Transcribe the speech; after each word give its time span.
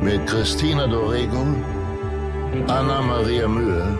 mit 0.00 0.26
Christina 0.26 0.86
Dorego, 0.86 1.42
Anna 2.68 3.02
Maria 3.02 3.48
Mühe 3.48 3.98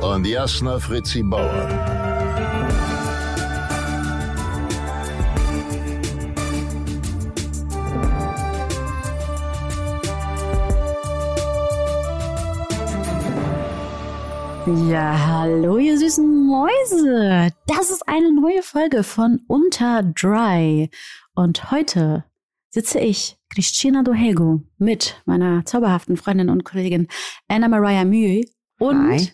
und 0.00 0.26
Jasna 0.26 0.78
Fritzi 0.78 1.22
Bauer. 1.22 1.68
Ja, 14.66 15.26
hallo 15.26 15.76
ihr 15.76 15.98
süßen 15.98 16.46
Mäuse. 16.46 17.50
Das 17.66 17.90
ist 17.90 18.08
eine 18.08 18.32
neue 18.32 18.62
Folge 18.62 19.02
von 19.02 19.42
Unter 19.46 20.02
Dry. 20.02 20.90
Und 21.34 21.70
heute 21.70 22.24
sitze 22.70 22.98
ich, 22.98 23.36
Christina 23.54 24.02
Dohego, 24.02 24.62
mit 24.78 25.22
meiner 25.26 25.64
zauberhaften 25.64 26.16
Freundin 26.16 26.50
und 26.50 26.64
Kollegin 26.64 27.06
Anna 27.46 27.68
Maria 27.68 28.04
Mühe 28.04 28.44
und 28.80 29.10
Hi. 29.10 29.30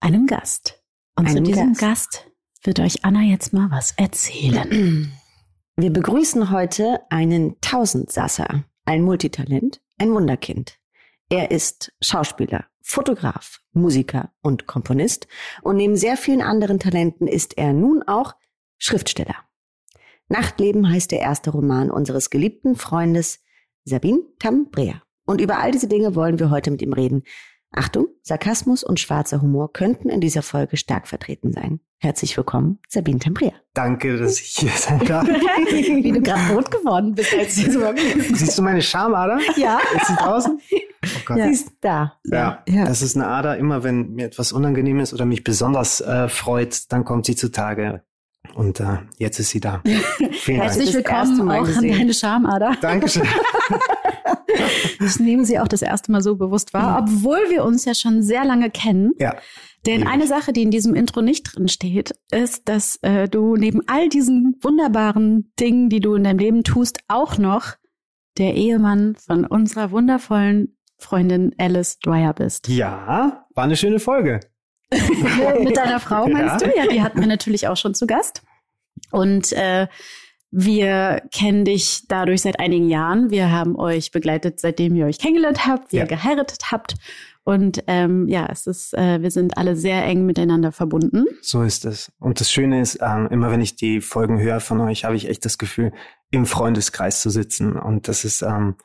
einem 0.00 0.26
Gast. 0.26 0.82
Und 1.16 1.28
zu 1.28 1.36
Einem 1.36 1.44
diesem 1.44 1.68
Gast. 1.74 1.80
Gast 1.80 2.26
wird 2.64 2.80
euch 2.80 3.04
Anna 3.04 3.22
jetzt 3.22 3.52
mal 3.52 3.70
was 3.70 3.92
erzählen. 3.92 5.12
Wir 5.76 5.92
begrüßen 5.92 6.50
heute 6.50 7.00
einen 7.10 7.60
Tausendsasser, 7.60 8.64
ein 8.86 9.02
Multitalent, 9.02 9.80
ein 9.98 10.12
Wunderkind. 10.12 10.76
Er 11.28 11.52
ist 11.52 11.92
Schauspieler, 12.02 12.66
Fotograf, 12.82 13.60
Musiker 13.72 14.32
und 14.42 14.66
Komponist 14.66 15.28
und 15.62 15.76
neben 15.76 15.96
sehr 15.96 16.16
vielen 16.16 16.42
anderen 16.42 16.80
Talenten 16.80 17.28
ist 17.28 17.56
er 17.56 17.72
nun 17.72 18.02
auch 18.02 18.34
Schriftsteller. 18.78 19.36
Nachtleben 20.30 20.88
heißt 20.88 21.10
der 21.10 21.18
erste 21.20 21.50
Roman 21.50 21.90
unseres 21.90 22.30
geliebten 22.30 22.76
Freundes 22.76 23.40
Sabine 23.84 24.20
Tambrea. 24.38 25.02
Und 25.26 25.40
über 25.40 25.58
all 25.58 25.72
diese 25.72 25.88
Dinge 25.88 26.14
wollen 26.14 26.38
wir 26.38 26.50
heute 26.50 26.70
mit 26.70 26.82
ihm 26.82 26.92
reden. 26.92 27.24
Achtung, 27.72 28.06
Sarkasmus 28.22 28.82
und 28.84 28.98
schwarzer 29.00 29.42
Humor 29.42 29.72
könnten 29.72 30.08
in 30.08 30.20
dieser 30.20 30.42
Folge 30.42 30.76
stark 30.76 31.06
vertreten 31.08 31.52
sein. 31.52 31.80
Herzlich 31.98 32.36
willkommen, 32.36 32.78
Sabine 32.88 33.18
Tambrea. 33.18 33.52
Danke, 33.74 34.16
dass 34.18 34.40
ich 34.40 34.56
hier 34.58 34.70
sein 34.70 35.04
darf. 35.04 35.26
Wie 35.28 36.12
du 36.12 36.20
gerade 36.20 36.54
rot 36.54 36.70
geworden 36.70 37.14
bist, 37.14 37.34
als 37.34 37.56
Siehst 37.56 38.56
du 38.58 38.62
meine 38.62 38.82
Schamader? 38.82 39.38
Ja. 39.56 39.80
Ist 39.96 40.06
sie 40.06 40.14
draußen? 40.14 40.60
Oh 41.02 41.20
Gott. 41.24 41.36
Sie 41.38 41.42
Ja. 41.44 41.48
ist 41.50 41.68
da. 41.80 42.12
Ja, 42.24 42.62
das 42.66 43.00
ist 43.00 43.16
eine 43.16 43.26
Ader. 43.26 43.56
Immer 43.56 43.82
wenn 43.82 44.10
mir 44.12 44.26
etwas 44.26 44.52
unangenehm 44.52 45.00
ist 45.00 45.14
oder 45.14 45.24
mich 45.24 45.44
besonders 45.44 46.02
äh, 46.02 46.28
freut, 46.28 46.92
dann 46.92 47.06
kommt 47.06 47.24
sie 47.24 47.34
zutage. 47.34 48.02
Und 48.54 48.80
äh, 48.80 48.98
jetzt 49.18 49.38
ist 49.38 49.50
sie 49.50 49.60
da. 49.60 49.82
Vielen 49.86 50.58
Dank. 50.58 50.70
Herzlich 50.70 50.86
erste 50.86 50.94
willkommen 50.94 51.50
auch 51.50 51.54
an 51.54 51.64
gesehen. 51.64 51.98
deine 51.98 52.14
Schamader. 52.14 52.76
Dankeschön. 52.80 53.26
Ich 55.00 55.18
nehme 55.18 55.44
sie 55.44 55.58
auch 55.58 55.68
das 55.68 55.82
erste 55.82 56.12
Mal 56.12 56.22
so 56.22 56.36
bewusst 56.36 56.74
wahr, 56.74 57.04
obwohl 57.04 57.50
wir 57.50 57.64
uns 57.64 57.84
ja 57.84 57.94
schon 57.94 58.22
sehr 58.22 58.44
lange 58.44 58.70
kennen. 58.70 59.12
Ja. 59.18 59.36
Denn 59.86 60.06
eine 60.06 60.26
Sache, 60.26 60.52
die 60.52 60.62
in 60.62 60.70
diesem 60.70 60.94
Intro 60.94 61.22
nicht 61.22 61.44
drin 61.44 61.68
steht, 61.68 62.14
ist, 62.30 62.68
dass 62.68 62.96
äh, 63.02 63.28
du 63.28 63.56
neben 63.56 63.80
all 63.86 64.08
diesen 64.08 64.56
wunderbaren 64.60 65.52
Dingen, 65.58 65.88
die 65.88 66.00
du 66.00 66.14
in 66.14 66.24
deinem 66.24 66.38
Leben 66.38 66.64
tust, 66.64 66.98
auch 67.08 67.38
noch 67.38 67.76
der 68.36 68.54
Ehemann 68.54 69.16
von 69.16 69.46
unserer 69.46 69.90
wundervollen 69.90 70.76
Freundin 70.98 71.54
Alice 71.58 71.98
Dwyer 71.98 72.34
bist. 72.34 72.68
Ja, 72.68 73.46
war 73.54 73.64
eine 73.64 73.76
schöne 73.76 74.00
Folge. 74.00 74.40
Mit 75.64 75.76
deiner 75.76 76.00
Frau 76.00 76.26
meinst 76.26 76.60
Ja. 76.62 76.68
du? 76.68 76.76
Ja, 76.76 76.86
die 76.86 77.02
hatten 77.02 77.20
wir 77.20 77.26
natürlich 77.26 77.68
auch 77.68 77.76
schon 77.76 77.94
zu 77.94 78.06
Gast. 78.06 78.42
Und 79.12 79.52
äh, 79.52 79.86
wir 80.50 81.22
kennen 81.32 81.64
dich 81.64 82.04
dadurch 82.08 82.42
seit 82.42 82.58
einigen 82.58 82.88
Jahren. 82.88 83.30
Wir 83.30 83.52
haben 83.52 83.76
euch 83.76 84.10
begleitet, 84.10 84.58
seitdem 84.60 84.96
ihr 84.96 85.06
euch 85.06 85.18
kennengelernt 85.18 85.66
habt, 85.66 85.92
wie 85.92 85.96
Ja. 85.98 86.02
ihr 86.02 86.08
geheiratet 86.08 86.72
habt. 86.72 86.94
Und 87.44 87.82
ähm, 87.86 88.28
ja, 88.28 88.46
es 88.50 88.66
ist, 88.66 88.92
äh, 88.94 89.22
wir 89.22 89.30
sind 89.30 89.56
alle 89.56 89.74
sehr 89.74 90.04
eng 90.04 90.26
miteinander 90.26 90.72
verbunden. 90.72 91.24
So 91.40 91.62
ist 91.62 91.84
es. 91.84 92.12
Und 92.18 92.40
das 92.40 92.50
Schöne 92.50 92.80
ist, 92.80 92.98
ähm, 93.00 93.28
immer 93.30 93.50
wenn 93.50 93.60
ich 93.62 93.76
die 93.76 94.00
Folgen 94.00 94.40
höre 94.40 94.60
von 94.60 94.80
euch, 94.80 95.04
habe 95.04 95.16
ich 95.16 95.28
echt 95.28 95.44
das 95.44 95.56
Gefühl, 95.56 95.92
im 96.30 96.46
Freundeskreis 96.46 97.22
zu 97.22 97.30
sitzen. 97.30 97.76
Und 97.76 98.08
das 98.08 98.24
ist 98.24 98.42
ähm, 98.42 98.76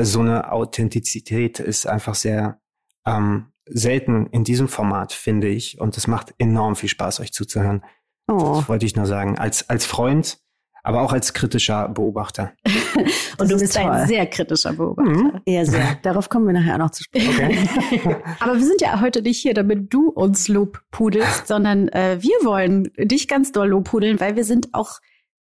so 0.00 0.20
eine 0.20 0.50
Authentizität 0.52 1.60
ist 1.60 1.86
einfach 1.86 2.14
sehr 2.14 2.60
ähm, 3.06 3.51
selten 3.66 4.26
in 4.26 4.44
diesem 4.44 4.68
Format, 4.68 5.12
finde 5.12 5.48
ich. 5.48 5.80
Und 5.80 5.96
es 5.96 6.06
macht 6.06 6.34
enorm 6.38 6.76
viel 6.76 6.88
Spaß, 6.88 7.20
euch 7.20 7.32
zuzuhören. 7.32 7.84
Oh. 8.28 8.56
Das 8.56 8.68
wollte 8.68 8.86
ich 8.86 8.96
nur 8.96 9.06
sagen. 9.06 9.38
Als, 9.38 9.68
als 9.68 9.86
Freund, 9.86 10.38
aber 10.82 11.02
auch 11.02 11.12
als 11.12 11.32
kritischer 11.32 11.88
Beobachter. 11.88 12.52
Und 13.38 13.50
du 13.50 13.54
ist 13.54 13.62
bist 13.62 13.76
toll. 13.76 13.90
ein 13.90 14.06
sehr 14.08 14.26
kritischer 14.26 14.72
Beobachter. 14.72 15.10
Mhm. 15.10 15.40
Ja, 15.46 15.64
sehr. 15.64 15.98
Darauf 16.02 16.28
kommen 16.28 16.46
wir 16.46 16.52
nachher 16.52 16.74
auch 16.74 16.78
noch 16.78 16.90
zu 16.90 17.04
sprechen. 17.04 17.68
Okay. 17.76 18.16
Aber 18.40 18.54
wir 18.54 18.64
sind 18.64 18.80
ja 18.80 19.00
heute 19.00 19.22
nicht 19.22 19.40
hier, 19.40 19.54
damit 19.54 19.92
du 19.92 20.10
uns 20.10 20.48
lobpudelst, 20.48 21.46
sondern 21.46 21.88
äh, 21.88 22.18
wir 22.20 22.36
wollen 22.44 22.90
dich 22.98 23.28
ganz 23.28 23.52
doll 23.52 23.68
lobpudeln, 23.68 24.20
weil 24.20 24.36
wir 24.36 24.44
sind 24.44 24.68
auch 24.72 24.98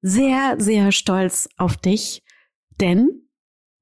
sehr, 0.03 0.57
sehr 0.59 0.93
stolz 0.93 1.49
auf 1.57 1.77
dich. 1.77 2.23
Denn 2.81 3.29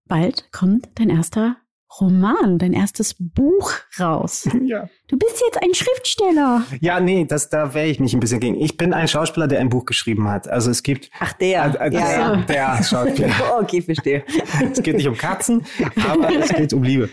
bald 0.07 0.53
kommt 0.53 0.89
dein 0.97 1.11
erster 1.11 1.57
Roman, 2.01 2.59
dein 2.59 2.73
erstes 2.73 3.15
Buch 3.19 3.73
raus. 3.99 4.49
ja. 4.65 4.89
Du 5.09 5.19
bist 5.19 5.43
jetzt 5.47 5.63
ein 5.63 5.75
Schriftsteller. 5.75 6.65
ja, 6.81 6.99
nee, 7.01 7.25
das, 7.25 7.51
da 7.51 7.75
wehre 7.75 7.87
ich 7.87 8.01
mich 8.01 8.15
ein 8.15 8.21
bisschen 8.21 8.41
gegen. 8.41 8.61
Ich 8.61 8.77
bin 8.77 8.93
ein 8.93 9.07
Schauspieler, 9.07 9.47
der 9.47 9.61
ein 9.61 9.69
Buch 9.69 9.85
geschrieben 9.85 10.29
hat. 10.29 10.49
Also 10.49 10.71
es 10.71 10.83
gibt 10.83 11.11
Ach, 11.21 11.33
der. 11.35 11.81
äh, 11.81 11.89
äh, 11.89 11.93
ja, 11.93 12.37
der, 12.47 12.59
ja. 12.59 12.77
der 12.77 12.83
Schauspieler. 12.83 13.35
okay, 13.61 13.83
verstehe. 13.83 14.25
es 14.73 14.83
geht 14.83 14.97
nicht 14.97 15.09
um 15.09 15.17
Katzen, 15.17 15.65
aber 16.09 16.35
es 16.37 16.49
geht 16.49 16.73
um 16.73 16.83
Liebe. 16.83 17.11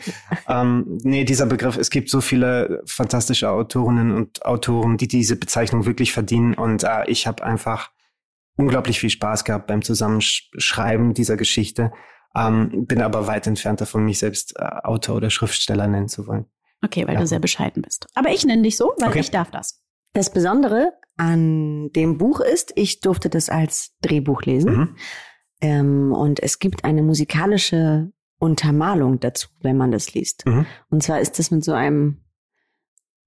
Ähm, 0.47 0.97
nee, 1.03 1.25
dieser 1.25 1.45
Begriff, 1.45 1.77
es 1.77 1.89
gibt 1.89 2.09
so 2.09 2.21
viele 2.21 2.81
fantastische 2.85 3.49
Autorinnen 3.49 4.11
und 4.15 4.45
Autoren, 4.45 4.97
die 4.97 5.07
diese 5.07 5.35
Bezeichnung 5.35 5.85
wirklich 5.85 6.13
verdienen. 6.13 6.53
Und 6.53 6.83
äh, 6.83 7.07
ich 7.07 7.27
habe 7.27 7.43
einfach 7.43 7.91
unglaublich 8.57 8.99
viel 8.99 9.09
Spaß 9.09 9.43
gehabt 9.43 9.67
beim 9.67 9.81
Zusammenschreiben 9.81 11.13
dieser 11.13 11.37
Geschichte. 11.37 11.91
Ähm, 12.35 12.85
bin 12.85 13.01
aber 13.01 13.27
weit 13.27 13.45
entfernt 13.47 13.81
davon, 13.81 14.05
mich 14.05 14.19
selbst 14.19 14.55
äh, 14.57 14.63
Autor 14.63 15.17
oder 15.17 15.29
Schriftsteller 15.29 15.87
nennen 15.87 16.07
zu 16.07 16.27
wollen. 16.27 16.45
Okay, 16.83 17.05
weil 17.07 17.15
Ja. 17.15 17.19
du 17.19 17.27
sehr 17.27 17.39
bescheiden 17.39 17.81
bist. 17.81 18.07
Aber 18.15 18.29
ich 18.31 18.45
nenne 18.45 18.61
dich 18.63 18.77
so, 18.77 18.93
weil 18.99 19.09
Okay. 19.09 19.19
ich 19.19 19.31
darf 19.31 19.51
das. 19.51 19.83
Das 20.13 20.31
Besondere 20.31 20.93
an 21.17 21.91
dem 21.93 22.17
Buch 22.17 22.39
ist, 22.39 22.71
ich 22.75 23.01
durfte 23.01 23.29
das 23.29 23.49
als 23.49 23.95
Drehbuch 24.01 24.41
lesen. 24.43 24.75
Mhm. 24.77 24.95
Ähm, 25.61 26.11
und 26.13 26.41
es 26.41 26.59
gibt 26.59 26.83
eine 26.85 27.03
musikalische 27.03 28.11
Untermalung 28.39 29.19
dazu, 29.19 29.47
wenn 29.61 29.77
man 29.77 29.91
das 29.91 30.13
liest. 30.13 30.45
Mhm. 30.47 30.65
Und 30.89 31.03
zwar 31.03 31.19
ist 31.19 31.37
das 31.37 31.51
mit 31.51 31.63
so 31.63 31.73
einem, 31.73 32.21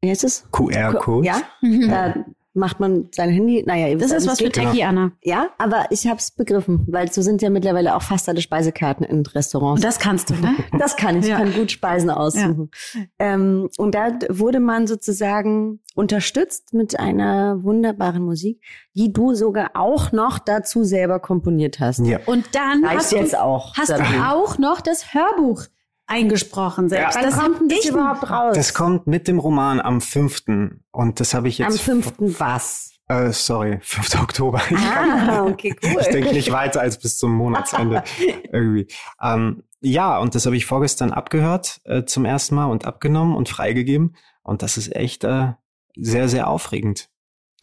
wie 0.01 0.11
heißt 0.11 0.25
es? 0.25 0.49
QR-Code. 0.51 1.27
Ja, 1.27 1.43
da 1.63 2.15
macht 2.55 2.79
man 2.81 3.09
sein 3.13 3.31
Handy, 3.31 3.65
naja, 3.67 3.89
ihr 3.89 3.99
Das 3.99 4.11
wisst, 4.11 4.15
ist 4.19 4.25
wie 4.25 4.31
was 4.31 4.39
für. 4.39 4.49
Techie, 4.51 4.85
Anna. 4.85 5.13
Ja, 5.23 5.49
aber 5.59 5.87
ich 5.91 6.07
habe 6.07 6.19
es 6.19 6.31
begriffen, 6.31 6.85
weil 6.89 7.11
so 7.13 7.21
sind 7.21 7.43
ja 7.43 7.51
mittlerweile 7.51 7.97
auch 7.97 8.03
fast 8.03 8.29
alle 8.29 8.41
Speisekarten 8.41 9.05
in 9.05 9.27
Restaurants. 9.27 9.83
Das 9.83 9.99
kannst 9.99 10.31
du, 10.31 10.35
ne? 10.35 10.55
Das 10.79 10.97
kann 10.97 11.17
ich, 11.19 11.25
ich 11.25 11.31
Ja. 11.31 11.39
kann 11.39 11.53
gut 11.53 11.71
Speisen 11.73 12.11
aussuchen. 12.11 12.71
Ähm, 13.19 13.69
und 13.77 13.95
da 13.95 14.11
wurde 14.31 14.61
man 14.61 14.87
sozusagen 14.87 15.81
unterstützt 15.97 16.75
mit 16.75 16.99
einer 16.99 17.63
wunderbaren 17.65 18.23
Musik, 18.23 18.61
die 18.95 19.13
du 19.13 19.35
sogar 19.35 19.73
auch 19.75 20.13
noch 20.13 20.39
dazu 20.39 20.85
selber 20.85 21.19
komponiert 21.21 21.81
hast. 21.81 22.01
Ja. 22.07 22.19
Und 22.27 22.55
dann 22.55 22.85
Reicht 22.85 22.99
hast 22.99 23.13
du, 23.13 23.17
jetzt 23.17 23.37
auch. 23.39 23.75
hast 23.77 23.91
du 23.91 24.03
auch 24.29 24.59
noch 24.59 24.81
das 24.81 25.13
Hörbuch 25.15 25.65
eingesprochen 26.07 26.89
selbst. 26.89 27.17
Ja. 27.17 27.23
Das 27.23 27.39
kommt 27.39 27.71
das 27.71 27.79
ich 27.79 27.91
überhaupt 27.91 28.31
raus? 28.31 28.55
Das 28.57 28.75
kommt 28.75 29.07
mit 29.07 29.29
dem 29.29 29.39
Roman 29.39 29.81
am 29.81 30.01
5. 30.01 30.45
Und 30.93 31.21
das 31.21 31.35
habe 31.35 31.49
ich 31.49 31.59
jetzt. 31.59 31.73
Am 31.73 31.79
fünften 31.79 32.39
was? 32.39 32.93
Äh, 33.07 33.33
sorry, 33.33 33.79
5. 33.83 34.23
Oktober. 34.23 34.63
Ich 34.71 34.79
Ah, 34.79 35.45
okay, 35.45 35.77
cool. 35.83 36.01
Ich 36.01 36.09
denke 36.09 36.33
nicht 36.33 36.51
weiter 36.53 36.81
als 36.81 36.99
bis 36.99 37.19
zum 37.19 37.33
Monatsende 37.33 38.03
irgendwie. 38.53 38.87
Ähm, 39.21 39.63
ja, 39.81 40.19
und 40.19 40.35
das 40.35 40.47
habe 40.47 40.57
ich 40.57 40.65
vorgestern 40.65 41.13
abgehört 41.13 41.83
äh, 41.85 42.05
zum 42.05 42.25
ersten 42.25 42.55
Mal 42.55 42.67
und 42.67 42.87
abgenommen 42.87 43.37
und 43.37 43.51
freigegeben. 43.51 44.17
Und 44.43 44.63
das 44.63 44.79
ist 44.79 44.97
echt 44.97 45.25
äh, 45.25 45.53
sehr, 45.97 46.29
sehr 46.29 46.49
aufregend. 46.49 47.11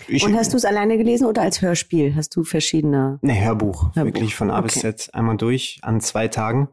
Ich, 0.07 0.23
Und 0.23 0.35
hast 0.35 0.53
du 0.53 0.57
es 0.57 0.65
alleine 0.65 0.97
gelesen 0.97 1.25
oder 1.25 1.41
als 1.41 1.61
Hörspiel? 1.61 2.15
Hast 2.15 2.35
du 2.35 2.43
verschiedene? 2.43 3.19
Ne, 3.21 3.43
Hörbuch, 3.43 3.95
Hörbuch, 3.95 4.13
Wirklich 4.13 4.35
von 4.35 4.51
A 4.51 4.61
bis 4.61 4.77
okay. 4.77 4.95
Z 4.95 5.13
einmal 5.13 5.37
durch 5.37 5.79
an 5.81 6.01
zwei 6.01 6.27
Tagen. 6.27 6.69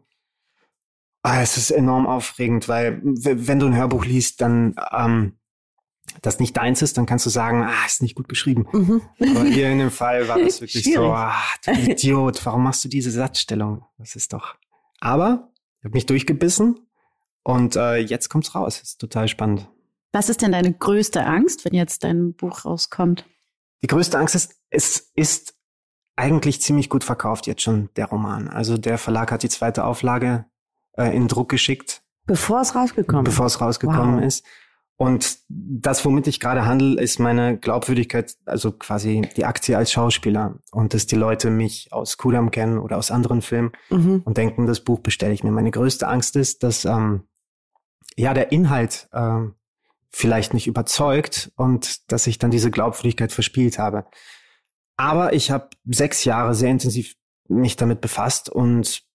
Ah, 1.28 1.42
es 1.42 1.58
ist 1.58 1.70
enorm 1.70 2.06
aufregend, 2.06 2.68
weil 2.68 3.00
wenn 3.02 3.58
du 3.58 3.66
ein 3.66 3.76
Hörbuch 3.76 4.06
liest, 4.06 4.40
dann 4.40 4.74
ähm, 4.92 5.36
das 6.22 6.40
nicht 6.40 6.56
deins 6.56 6.80
ist, 6.80 6.96
dann 6.96 7.04
kannst 7.04 7.26
du 7.26 7.30
sagen, 7.30 7.62
ah, 7.62 7.86
ist 7.86 8.00
nicht 8.00 8.14
gut 8.14 8.30
geschrieben. 8.30 8.66
Mhm. 8.72 9.02
Aber 9.20 9.44
hier 9.44 9.70
in 9.70 9.78
dem 9.78 9.90
Fall 9.90 10.26
war 10.26 10.38
das 10.38 10.60
wirklich 10.62 10.84
Schwierig. 10.84 10.96
so, 10.96 11.12
ah, 11.12 11.34
du 11.66 11.72
Idiot, 11.72 12.46
warum 12.46 12.62
machst 12.62 12.82
du 12.84 12.88
diese 12.88 13.10
Satzstellung? 13.10 13.84
Das 13.98 14.16
ist 14.16 14.32
doch. 14.32 14.54
Aber 15.00 15.50
ich 15.80 15.84
habe 15.84 15.94
mich 15.94 16.06
durchgebissen 16.06 16.80
und 17.42 17.76
äh, 17.76 17.96
jetzt 17.96 18.30
kommt's 18.30 18.54
raus. 18.54 18.80
ist 18.80 18.98
total 18.98 19.28
spannend. 19.28 19.68
Was 20.12 20.30
ist 20.30 20.40
denn 20.40 20.52
deine 20.52 20.72
größte 20.72 21.26
Angst, 21.26 21.66
wenn 21.66 21.74
jetzt 21.74 22.04
dein 22.04 22.32
Buch 22.32 22.64
rauskommt? 22.64 23.26
Die 23.82 23.86
größte 23.86 24.18
Angst 24.18 24.34
ist, 24.34 24.54
es 24.70 25.12
ist 25.14 25.54
eigentlich 26.16 26.62
ziemlich 26.62 26.88
gut 26.88 27.04
verkauft 27.04 27.46
jetzt 27.46 27.60
schon, 27.60 27.90
der 27.96 28.06
Roman. 28.06 28.48
Also 28.48 28.78
der 28.78 28.96
Verlag 28.96 29.30
hat 29.30 29.42
die 29.42 29.50
zweite 29.50 29.84
Auflage 29.84 30.46
äh, 30.98 31.14
in 31.16 31.28
Druck 31.28 31.48
geschickt. 31.48 32.02
Bevor 32.26 32.60
es 32.60 32.74
rausgekommen 32.74 33.24
Bevor 33.24 33.46
es 33.46 33.60
rausgekommen 33.60 34.16
wow. 34.16 34.24
ist. 34.24 34.44
Und 35.00 35.38
das, 35.48 36.04
womit 36.04 36.26
ich 36.26 36.40
gerade 36.40 36.66
handle, 36.66 37.00
ist 37.00 37.20
meine 37.20 37.56
Glaubwürdigkeit, 37.56 38.34
also 38.46 38.72
quasi 38.72 39.22
die 39.36 39.44
Aktie 39.44 39.78
als 39.78 39.92
Schauspieler. 39.92 40.58
Und 40.72 40.92
dass 40.92 41.06
die 41.06 41.14
Leute 41.14 41.50
mich 41.50 41.92
aus 41.92 42.18
Kudam 42.18 42.50
kennen 42.50 42.78
oder 42.78 42.98
aus 42.98 43.12
anderen 43.12 43.40
Filmen 43.40 43.70
mhm. 43.90 44.22
und 44.24 44.36
denken, 44.36 44.66
das 44.66 44.80
Buch 44.80 44.98
bestelle 44.98 45.32
ich 45.32 45.44
mir. 45.44 45.52
Meine 45.52 45.70
größte 45.70 46.08
Angst 46.08 46.34
ist, 46.34 46.64
dass 46.64 46.84
ähm, 46.84 47.22
ja 48.16 48.34
der 48.34 48.50
Inhalt 48.50 49.08
äh, 49.12 49.42
vielleicht 50.10 50.52
nicht 50.52 50.66
überzeugt 50.66 51.52
und 51.54 52.10
dass 52.10 52.26
ich 52.26 52.38
dann 52.38 52.50
diese 52.50 52.72
Glaubwürdigkeit 52.72 53.30
verspielt 53.30 53.78
habe. 53.78 54.04
Aber 54.96 55.32
ich 55.32 55.52
habe 55.52 55.68
sechs 55.84 56.24
Jahre 56.24 56.56
sehr 56.56 56.70
intensiv 56.70 57.14
mich 57.46 57.76
damit 57.76 58.00
befasst 58.00 58.50
und 58.50 59.07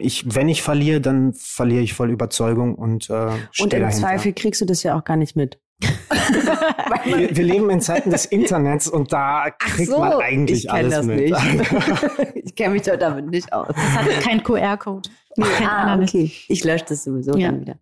ich, 0.00 0.34
wenn 0.34 0.48
ich 0.48 0.62
verliere, 0.62 1.00
dann 1.00 1.32
verliere 1.34 1.82
ich 1.82 1.94
voll 1.94 2.10
Überzeugung 2.10 2.74
und 2.74 3.10
äh, 3.10 3.12
Und 3.12 3.38
im 3.60 3.68
dahinter. 3.70 3.90
Zweifel 3.90 4.32
kriegst 4.32 4.60
du 4.60 4.64
das 4.64 4.82
ja 4.82 4.98
auch 4.98 5.04
gar 5.04 5.16
nicht 5.16 5.36
mit. 5.36 5.60
wir, 7.04 7.34
wir, 7.34 7.44
leben 7.44 7.70
in 7.70 7.80
Zeiten 7.80 8.10
des 8.10 8.26
Internets 8.26 8.86
und 8.86 9.12
da 9.12 9.48
kriegt 9.50 9.90
so, 9.90 9.98
man 9.98 10.12
eigentlich 10.14 10.64
ich 10.64 10.70
alles 10.70 10.94
das 10.94 11.06
mit. 11.06 11.30
Nicht. 11.30 12.34
ich 12.34 12.54
kenne 12.54 12.74
mich 12.74 12.82
dort 12.82 13.00
damit 13.00 13.30
nicht 13.30 13.50
aus. 13.52 13.68
Das 13.68 13.76
hat 13.76 14.20
kein 14.20 14.42
QR-Code. 14.42 15.08
Nee, 15.36 15.46
ah, 15.66 15.98
okay. 15.98 16.30
Ich 16.48 16.64
lösche 16.64 16.84
das 16.88 17.04
sowieso 17.04 17.36
ja. 17.36 17.50
dann 17.50 17.60
wieder. 17.62 17.78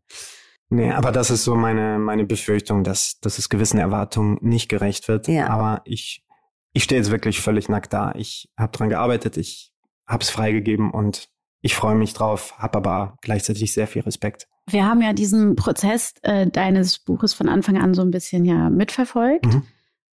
Nee, 0.70 0.92
aber 0.92 1.12
das 1.12 1.30
ist 1.30 1.44
so 1.44 1.56
meine, 1.56 1.98
meine 1.98 2.24
Befürchtung, 2.24 2.84
dass, 2.84 3.18
dass 3.20 3.38
es 3.38 3.48
gewissen 3.48 3.78
Erwartungen 3.78 4.38
nicht 4.42 4.68
gerecht 4.68 5.08
wird. 5.08 5.26
Ja. 5.26 5.48
Aber 5.48 5.80
ich, 5.84 6.24
ich 6.72 6.84
stehe 6.84 7.00
jetzt 7.00 7.10
wirklich 7.10 7.40
völlig 7.40 7.68
nackt 7.68 7.92
da. 7.92 8.12
Ich 8.14 8.50
habe 8.56 8.76
dran 8.76 8.90
gearbeitet, 8.90 9.36
ich 9.38 9.72
habe 10.06 10.22
es 10.22 10.30
freigegeben 10.30 10.90
und 10.90 11.30
ich 11.60 11.74
freue 11.74 11.96
mich 11.96 12.14
drauf, 12.14 12.54
habe 12.58 12.78
aber 12.78 13.18
gleichzeitig 13.20 13.72
sehr 13.72 13.86
viel 13.86 14.02
Respekt. 14.02 14.48
Wir 14.66 14.86
haben 14.86 15.02
ja 15.02 15.12
diesen 15.12 15.56
Prozess 15.56 16.14
äh, 16.22 16.46
deines 16.46 16.98
Buches 16.98 17.34
von 17.34 17.48
Anfang 17.48 17.78
an 17.78 17.94
so 17.94 18.02
ein 18.02 18.10
bisschen 18.10 18.44
ja 18.44 18.70
mitverfolgt. 18.70 19.46
Mhm. 19.46 19.62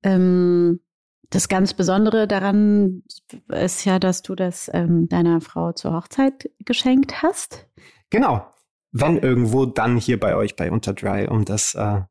Ähm, 0.03 0.81
das 1.31 1.49
ganz 1.49 1.75
Besondere 1.75 2.29
daran 2.29 3.03
ist 3.49 3.85
ja, 3.85 3.99
dass 3.99 4.23
du 4.23 4.35
das 4.35 4.71
ähm, 4.73 5.09
deiner 5.09 5.41
Frau 5.41 5.73
zur 5.73 5.93
Hochzeit 5.93 6.51
geschenkt 6.65 7.23
hast. 7.23 7.67
Genau. 8.11 8.47
Wenn 8.93 9.19
irgendwo, 9.19 9.67
dann 9.67 9.97
hier 9.97 10.21
bei 10.21 10.37
euch 10.37 10.55
bei 10.55 10.71
Unterdry, 10.71 11.27
um 11.27 11.45
das 11.45 11.75
äh, 11.75 12.03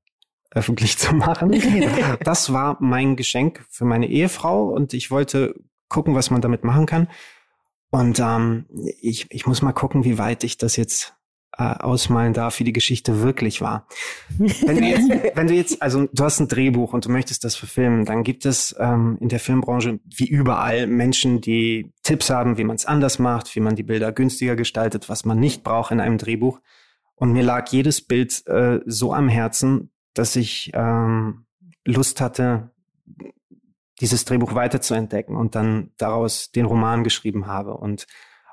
öffentlich 0.51 0.97
zu 0.97 1.15
machen. 1.15 1.51
das 2.23 2.51
war 2.51 2.77
mein 2.81 3.15
Geschenk 3.15 3.65
für 3.69 3.85
meine 3.85 4.07
Ehefrau 4.07 4.65
und 4.65 4.93
ich 4.93 5.09
wollte 5.09 5.55
gucken, 5.87 6.15
was 6.15 6.29
man 6.29 6.41
damit 6.41 6.63
machen 6.63 6.85
kann. 6.85 7.07
Und 7.93 8.19
ähm, 8.19 8.65
ich, 9.01 9.27
ich 9.29 9.45
muss 9.45 9.61
mal 9.61 9.71
gucken, 9.71 10.03
wie 10.03 10.17
weit 10.17 10.43
ich 10.43 10.57
das 10.57 10.77
jetzt 10.77 11.13
äh, 11.55 11.61
ausmalen 11.61 12.33
darf, 12.33 12.57
wie 12.57 12.63
die 12.63 12.73
Geschichte 12.73 13.21
wirklich 13.21 13.61
war. 13.61 13.87
Wenn 14.39 14.77
du, 14.77 14.83
jetzt, 14.83 15.09
wenn 15.35 15.45
du 15.45 15.53
jetzt, 15.53 15.79
also 15.79 16.07
du 16.11 16.23
hast 16.23 16.39
ein 16.39 16.47
Drehbuch 16.47 16.93
und 16.93 17.05
du 17.05 17.11
möchtest 17.11 17.43
das 17.43 17.55
verfilmen, 17.55 18.03
dann 18.03 18.23
gibt 18.23 18.47
es 18.47 18.75
ähm, 18.79 19.19
in 19.21 19.29
der 19.29 19.39
Filmbranche 19.39 19.99
wie 20.05 20.27
überall 20.27 20.87
Menschen, 20.87 21.39
die 21.39 21.93
Tipps 22.01 22.31
haben, 22.31 22.57
wie 22.57 22.63
man 22.63 22.77
es 22.77 22.87
anders 22.87 23.19
macht, 23.19 23.55
wie 23.55 23.59
man 23.59 23.75
die 23.75 23.83
Bilder 23.83 24.11
günstiger 24.11 24.55
gestaltet, 24.55 25.07
was 25.07 25.23
man 25.23 25.39
nicht 25.39 25.63
braucht 25.63 25.91
in 25.91 25.99
einem 25.99 26.17
Drehbuch. 26.17 26.61
Und 27.13 27.31
mir 27.31 27.43
lag 27.43 27.69
jedes 27.69 28.01
Bild 28.01 28.41
äh, 28.47 28.79
so 28.87 29.13
am 29.13 29.29
Herzen, 29.29 29.91
dass 30.15 30.35
ich 30.35 30.71
ähm, 30.73 31.45
Lust 31.85 32.21
hatte, 32.21 32.71
dieses 34.03 34.25
Drehbuch 34.25 34.53
weiterzuentdecken 34.53 35.37
und 35.37 35.55
dann 35.55 35.91
daraus 35.97 36.51
den 36.51 36.65
Roman 36.65 37.05
geschrieben 37.05 37.47
habe 37.47 37.77
und 37.77 38.05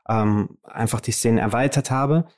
ähm, 0.08 0.58
einfach 0.62 1.00
die 1.00 1.11
Szenen 1.11 1.38
erweitert 1.38 1.91
habe 1.91 2.29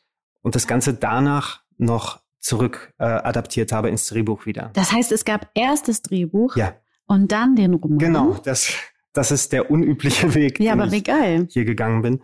und 0.41 0.55
das 0.55 0.67
Ganze 0.67 0.95
danach 0.95 1.61
noch 1.77 2.23
zurück 2.39 2.95
äh, 2.99 3.05
adaptiert 3.05 3.71
habe 3.71 3.91
ins 3.91 4.07
Drehbuch 4.07 4.47
wieder. 4.47 4.71
Das 4.73 4.93
heißt, 4.93 5.13
es 5.13 5.27
gab 5.27 5.51
erst 5.55 5.89
das 5.89 6.01
Drehbuch 6.01 6.57
ja. 6.57 6.75
und 7.05 7.33
dann 7.33 7.55
den 7.55 7.75
Roman. 7.75 7.99
Genau, 7.99 8.33
das, 8.43 8.73
das 9.13 9.31
ist 9.31 9.53
der 9.53 9.71
unübliche 9.71 10.35
Weg, 10.35 10.59
ja, 10.59 10.73
aber 10.73 10.91
wie 10.91 11.03
geil. 11.03 11.47
hier 11.51 11.67
gegangen 11.67 12.01
bin. 12.01 12.23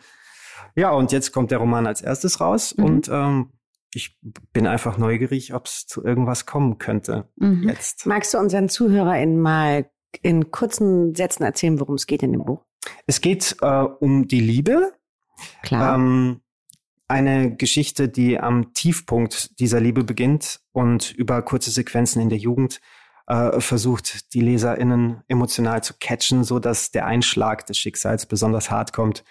Ja, 0.75 0.93
und 0.93 1.13
jetzt 1.13 1.33
kommt 1.33 1.51
der 1.51 1.59
Roman 1.59 1.87
als 1.87 2.01
erstes 2.01 2.41
raus 2.41 2.75
mhm. 2.75 2.85
und 2.85 3.09
ähm, 3.09 3.53
ich 3.93 4.19
bin 4.55 4.67
einfach 4.67 4.97
neugierig, 4.97 5.53
ob 5.53 5.67
es 5.67 5.87
zu 5.87 6.03
irgendwas 6.03 6.47
kommen 6.47 6.79
könnte 6.79 7.29
mhm. 7.37 7.69
jetzt. 7.69 8.07
Magst 8.07 8.33
du 8.33 8.39
unseren 8.39 8.71
ZuhörerInnen 8.71 9.39
mal 9.39 9.91
in 10.23 10.51
kurzen 10.51 11.15
Sätzen 11.15 11.45
erzählen, 11.45 11.81
worum 11.81 11.97
es 11.97 12.07
geht 12.07 12.23
in 12.23 12.33
dem 12.33 12.45
Buch? 12.45 12.65
Es 13.07 13.21
geht 13.21 13.57
äh, 13.61 13.67
um 13.67 14.29
die 14.29 14.41
Liebe. 14.41 14.93
Klar. 15.63 15.95
Ähm, 15.95 16.41
eine 17.09 17.57
Geschichte, 17.57 18.09
die 18.09 18.39
am 18.39 18.75
Tiefpunkt 18.75 19.59
dieser 19.61 19.81
Liebe 19.81 20.05
beginnt 20.05 20.61
und 20.73 21.11
über 21.13 21.41
kurze 21.43 21.71
Sequenzen 21.71 22.21
in 22.21 22.29
der 22.29 22.39
Jugend 22.39 22.81
äh, 23.27 23.61
versucht, 23.61 24.35
die 24.35 24.41
LeserInnen 24.43 25.23
emotional 25.27 25.83
zu 25.83 25.95
catchen, 25.99 26.45
so 26.45 26.59
dass 26.59 26.91
der 26.91 27.07
Einschlag 27.07 27.67
des 27.67 27.79
Schicksals 27.79 28.27
besonders 28.27 28.71
hart 28.71 28.93
kommt. 28.93 29.25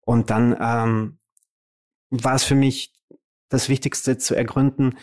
Und 0.00 0.30
dann 0.30 0.56
ähm, 0.60 1.18
war 2.10 2.34
es 2.34 2.44
für 2.44 2.54
mich 2.54 2.92
das 3.48 3.68
Wichtigste 3.68 4.18
zu 4.18 4.34
ergründen, 4.34 4.96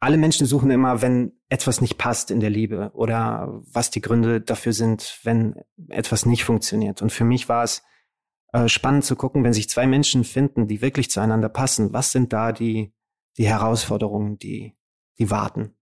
alle 0.00 0.18
Menschen 0.18 0.46
suchen 0.46 0.70
immer, 0.70 1.00
wenn 1.02 1.32
etwas 1.48 1.80
nicht 1.80 1.96
passt 1.98 2.30
in 2.30 2.40
der 2.40 2.50
Liebe 2.50 2.90
oder 2.94 3.60
was 3.72 3.90
die 3.90 4.00
Gründe 4.00 4.40
dafür 4.40 4.72
sind, 4.72 5.20
wenn 5.22 5.56
etwas 5.88 6.26
nicht 6.26 6.44
funktioniert. 6.44 7.02
Und 7.02 7.12
für 7.12 7.24
mich 7.24 7.48
war 7.48 7.64
es 7.64 7.82
äh, 8.52 8.68
spannend 8.68 9.04
zu 9.04 9.16
gucken, 9.16 9.42
wenn 9.44 9.52
sich 9.52 9.68
zwei 9.68 9.86
Menschen 9.86 10.24
finden, 10.24 10.68
die 10.68 10.82
wirklich 10.82 11.10
zueinander 11.10 11.48
passen, 11.48 11.92
was 11.92 12.12
sind 12.12 12.32
da 12.32 12.52
die, 12.52 12.92
die 13.38 13.48
Herausforderungen, 13.48 14.38
die, 14.38 14.76
die 15.18 15.30
warten. 15.30 15.74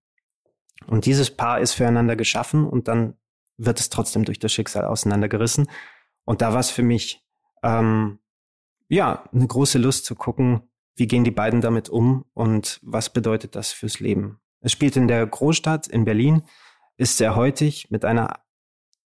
Und 0.87 1.07
dieses 1.07 1.35
Paar 1.35 1.61
ist 1.61 1.73
füreinander 1.73 2.17
geschaffen 2.17 2.67
und 2.67 2.89
dann 2.89 3.15
wird 3.57 3.81
es 3.81 3.89
trotzdem 3.89 4.25
durch 4.25 4.39
das 4.39 4.53
Schicksal 4.53 4.85
auseinandergerissen. 4.85 5.69
Und 6.25 6.43
da 6.43 6.53
war 6.53 6.61
es 6.61 6.71
für 6.71 6.83
mich, 6.83 7.25
ähm, 7.63 8.19
ja, 8.89 9.29
eine 9.33 9.47
große 9.47 9.79
Lust 9.79 10.05
zu 10.05 10.15
gucken, 10.15 10.69
wie 10.97 11.07
gehen 11.07 11.25
die 11.25 11.31
beiden 11.31 11.61
damit 11.61 11.89
um 11.89 12.25
und 12.35 12.81
was 12.83 13.13
bedeutet 13.13 13.57
das 13.57 13.73
fürs 13.73 14.01
Leben? 14.01 14.41
Es 14.61 14.73
spielt 14.73 14.97
in 14.97 15.09
der 15.09 15.27
Großstadt 15.27 15.87
in 15.87 16.05
Berlin, 16.05 16.43
ist 16.97 17.17
sehr 17.17 17.37
heutig 17.37 17.91
mit 17.91 18.05
einer 18.05 18.41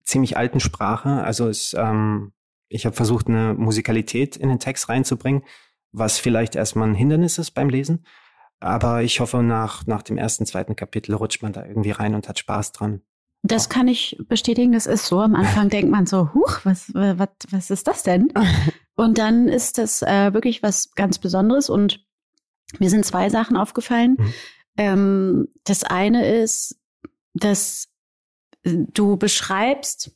ziemlich 0.03 0.37
alten 0.37 0.61
Sprache. 0.61 1.23
Also 1.23 1.49
es, 1.49 1.75
ähm, 1.79 2.33
ich 2.69 2.87
habe 2.87 2.97
versucht, 2.97 3.29
eine 3.29 3.55
Musikalität 3.55 4.37
in 4.37 4.49
den 4.49 4.59
Text 4.59 4.89
reinzubringen, 4.89 5.43
was 5.93 6.19
vielleicht 6.19 6.57
erstmal 6.57 6.89
ein 6.89 6.95
Hindernis 6.95 7.39
ist 7.39 7.53
beim 7.53 7.69
Lesen. 7.69 8.05
Aber 8.59 9.03
ich 9.03 9.21
hoffe, 9.21 9.43
nach, 9.43 9.87
nach 9.87 10.03
dem 10.03 10.17
ersten, 10.17 10.47
zweiten 10.47 10.77
Kapitel 10.77 11.15
rutscht 11.15 11.43
man 11.43 11.53
da 11.53 11.65
irgendwie 11.65 11.91
rein 11.91 12.15
und 12.15 12.29
hat 12.29 12.39
Spaß 12.39 12.73
dran. 12.73 13.03
Das 13.43 13.69
kann 13.69 13.87
ich 13.87 14.17
bestätigen, 14.29 14.73
das 14.73 14.87
ist 14.87 15.07
so. 15.07 15.21
Am 15.21 15.35
Anfang 15.35 15.69
denkt 15.71 15.91
man 15.91 16.07
so, 16.07 16.33
huch, 16.33 16.61
was, 16.65 16.93
was, 16.95 17.29
was 17.51 17.71
ist 17.71 17.87
das 17.87 18.03
denn? 18.03 18.33
Und 18.97 19.19
dann 19.19 19.49
ist 19.49 19.79
das 19.79 20.03
äh, 20.03 20.33
wirklich 20.33 20.63
was 20.63 20.93
ganz 20.95 21.19
Besonderes 21.19 21.69
und 21.69 22.05
mir 22.79 22.91
sind 22.91 23.05
zwei 23.05 23.29
Sachen 23.29 23.57
aufgefallen. 23.57 24.17
Mhm. 24.19 24.35
Ähm, 24.79 25.49
das 25.65 25.85
eine 25.85 26.27
ist, 26.43 26.81
dass 27.35 27.89
du 28.63 29.17
beschreibst 29.17 30.13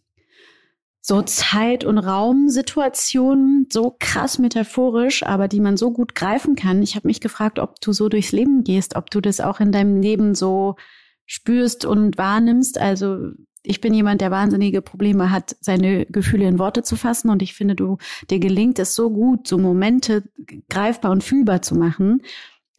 so 1.02 1.22
Zeit- 1.22 1.84
und 1.84 1.98
Raumsituationen 1.98 3.68
so 3.72 3.96
krass 3.98 4.38
metaphorisch, 4.38 5.22
aber 5.22 5.48
die 5.48 5.60
man 5.60 5.76
so 5.76 5.92
gut 5.92 6.14
greifen 6.14 6.56
kann. 6.56 6.82
Ich 6.82 6.94
habe 6.94 7.08
mich 7.08 7.20
gefragt, 7.20 7.58
ob 7.58 7.80
du 7.80 7.92
so 7.92 8.08
durchs 8.08 8.32
Leben 8.32 8.64
gehst, 8.64 8.96
ob 8.96 9.10
du 9.10 9.20
das 9.20 9.40
auch 9.40 9.60
in 9.60 9.72
deinem 9.72 10.02
Leben 10.02 10.34
so 10.34 10.76
spürst 11.24 11.84
und 11.84 12.18
wahrnimmst. 12.18 12.78
Also 12.78 13.30
ich 13.62 13.80
bin 13.80 13.92
jemand, 13.92 14.20
der 14.20 14.30
wahnsinnige 14.30 14.82
Probleme 14.82 15.30
hat, 15.30 15.56
seine 15.60 16.06
Gefühle 16.06 16.48
in 16.48 16.58
Worte 16.58 16.82
zu 16.82 16.96
fassen. 16.96 17.30
Und 17.30 17.42
ich 17.42 17.54
finde, 17.54 17.74
du, 17.74 17.98
dir 18.30 18.38
gelingt 18.38 18.78
es 18.78 18.94
so 18.94 19.10
gut, 19.10 19.46
so 19.46 19.58
Momente 19.58 20.24
greifbar 20.68 21.10
und 21.10 21.22
fühlbar 21.22 21.62
zu 21.62 21.74
machen. 21.74 22.22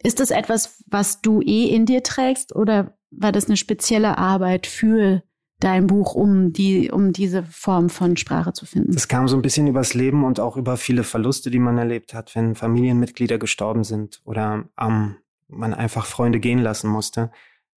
Ist 0.02 0.18
das 0.18 0.30
etwas, 0.30 0.82
was 0.88 1.20
du 1.20 1.40
eh 1.40 1.66
in 1.66 1.86
dir 1.86 2.02
trägst 2.02 2.54
oder 2.54 2.96
war 3.10 3.30
das 3.30 3.46
eine 3.46 3.56
spezielle 3.56 4.18
Arbeit 4.18 4.66
für 4.66 5.22
dein 5.60 5.86
Buch, 5.86 6.14
um 6.14 6.52
die, 6.52 6.90
um 6.90 7.12
diese 7.12 7.44
Form 7.44 7.88
von 7.88 8.16
Sprache 8.16 8.52
zu 8.52 8.66
finden? 8.66 8.92
Das 8.92 9.06
kam 9.06 9.28
so 9.28 9.36
ein 9.36 9.42
bisschen 9.42 9.68
übers 9.68 9.94
Leben 9.94 10.24
und 10.24 10.40
auch 10.40 10.56
über 10.56 10.76
viele 10.76 11.04
Verluste, 11.04 11.50
die 11.50 11.60
man 11.60 11.78
erlebt 11.78 12.14
hat, 12.14 12.34
wenn 12.34 12.56
Familienmitglieder 12.56 13.38
gestorben 13.38 13.84
sind 13.84 14.20
oder 14.24 14.64
ähm, 14.80 15.16
man 15.46 15.74
einfach 15.74 16.06
Freunde 16.06 16.40
gehen 16.40 16.58
lassen 16.58 16.88
musste, 16.88 17.30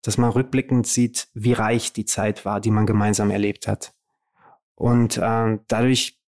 dass 0.04 0.18
man 0.18 0.30
rückblickend 0.30 0.86
sieht, 0.86 1.30
wie 1.34 1.54
reich 1.54 1.94
die 1.94 2.06
Zeit 2.06 2.46
war, 2.46 2.60
die 2.62 2.72
man 2.72 2.86
gemeinsam 2.86 3.32
erlebt 3.32 3.68
hat. 3.68 3.94
Und 4.76 5.18
äh, 5.18 5.60
dadurch 5.68 6.20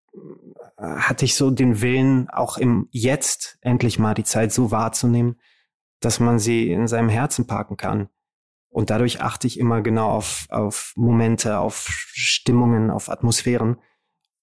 hatte 0.77 1.25
ich 1.25 1.36
so 1.36 1.51
den 1.51 1.82
Willen, 1.82 2.29
auch 2.29 2.58
im 2.58 2.88
Jetzt 2.91 3.58
endlich 3.62 4.00
mal 4.00 4.13
die 4.13 4.24
Zeit 4.24 4.51
so 4.51 4.72
wahrzunehmen, 4.72 5.39
dass 6.00 6.20
man 6.20 6.39
sie 6.39 6.72
in 6.72 6.88
seinem 6.88 7.10
Herzen 7.10 7.48
parken 7.48 7.77
kann. 7.77 8.10
Und 8.70 8.89
dadurch 8.89 9.22
achte 9.22 9.48
ich 9.48 9.58
immer 9.58 9.82
genau 9.82 10.10
auf, 10.10 10.48
auf 10.50 10.94
Momente, 10.98 11.60
auf 11.60 11.88
Stimmungen, 11.88 12.91
auf 12.91 13.10
Atmosphären. 13.10 13.77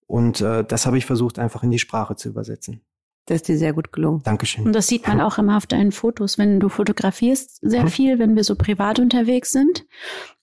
Und 0.06 0.40
äh, 0.40 0.64
das 0.64 0.86
habe 0.86 0.96
ich 0.96 1.04
versucht, 1.04 1.38
einfach 1.38 1.62
in 1.62 1.70
die 1.70 1.78
Sprache 1.78 2.16
zu 2.16 2.30
übersetzen. 2.30 2.82
Das 3.26 3.36
ist 3.36 3.48
dir 3.48 3.56
sehr 3.56 3.72
gut 3.72 3.92
gelungen. 3.92 4.22
Dankeschön. 4.24 4.66
Und 4.66 4.72
das 4.74 4.88
sieht 4.88 5.06
man 5.06 5.20
auch 5.20 5.38
immer 5.38 5.56
auf 5.56 5.66
deinen 5.66 5.92
Fotos, 5.92 6.38
wenn 6.38 6.58
du 6.58 6.68
fotografierst, 6.68 7.58
sehr 7.62 7.86
viel, 7.86 8.18
wenn 8.18 8.34
wir 8.34 8.42
so 8.42 8.56
privat 8.56 8.98
unterwegs 8.98 9.52
sind. 9.52 9.86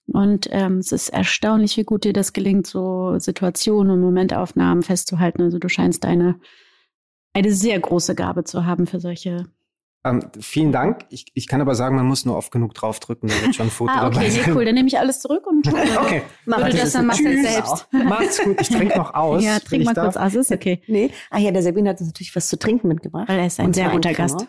Und 0.06 0.48
ähm, 0.50 0.78
es 0.78 0.90
ist 0.90 1.10
erstaunlich, 1.10 1.76
wie 1.76 1.84
gut 1.84 2.04
dir 2.04 2.12
das 2.12 2.32
gelingt, 2.32 2.66
so 2.66 3.18
Situationen 3.18 3.92
und 3.92 4.00
Momentaufnahmen 4.00 4.82
festzuhalten. 4.82 5.42
Also 5.42 5.58
du 5.58 5.68
scheinst 5.68 6.04
eine, 6.04 6.40
eine 7.34 7.52
sehr 7.52 7.78
große 7.78 8.14
Gabe 8.14 8.44
zu 8.44 8.64
haben 8.64 8.86
für 8.86 8.98
solche 8.98 9.46
ähm, 10.02 10.22
vielen 10.40 10.72
Dank. 10.72 11.04
Ich, 11.10 11.26
ich 11.34 11.46
kann 11.46 11.60
aber 11.60 11.74
sagen, 11.74 11.94
man 11.94 12.06
muss 12.06 12.24
nur 12.24 12.36
oft 12.36 12.50
genug 12.50 12.72
draufdrücken, 12.72 13.28
damit 13.28 13.54
schon 13.54 13.66
ein 13.66 13.70
Foto 13.70 13.92
ah, 13.92 14.06
okay, 14.06 14.14
dabei 14.14 14.28
nee, 14.28 14.52
cool. 14.54 14.64
Dann 14.64 14.74
nehme 14.74 14.88
ich 14.88 14.98
alles 14.98 15.20
zurück 15.20 15.46
und 15.46 15.66
okay. 15.68 16.22
würde 16.46 16.76
das 16.76 16.92
dann 16.92 17.06
machen 17.06 17.42
selbst. 17.42 17.86
Macht's 17.92 18.42
gut. 18.42 18.60
Ich 18.60 18.68
trinke 18.68 18.96
noch 18.96 19.12
aus. 19.12 19.44
Ja, 19.44 19.58
trink 19.58 19.84
mal 19.84 19.94
kurz 19.94 20.16
aus. 20.16 20.34
Ist 20.34 20.52
okay. 20.52 20.82
Nee. 20.86 21.10
Ah 21.30 21.38
ja, 21.38 21.50
der 21.50 21.62
Sabine 21.62 21.90
hat 21.90 22.00
uns 22.00 22.08
natürlich 22.08 22.34
was 22.34 22.48
zu 22.48 22.58
trinken 22.58 22.88
mitgebracht. 22.88 23.28
Weil 23.28 23.40
er 23.40 23.46
ist 23.46 23.60
ein 23.60 23.74
sehr 23.74 23.90
guter. 23.90 24.14
Gast. 24.14 24.46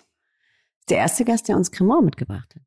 Der 0.89 0.97
erste 0.97 1.25
Gast, 1.25 1.47
der 1.47 1.57
uns 1.57 1.71
Cremant 1.71 2.05
mitgebracht 2.05 2.55
hat. 2.55 2.63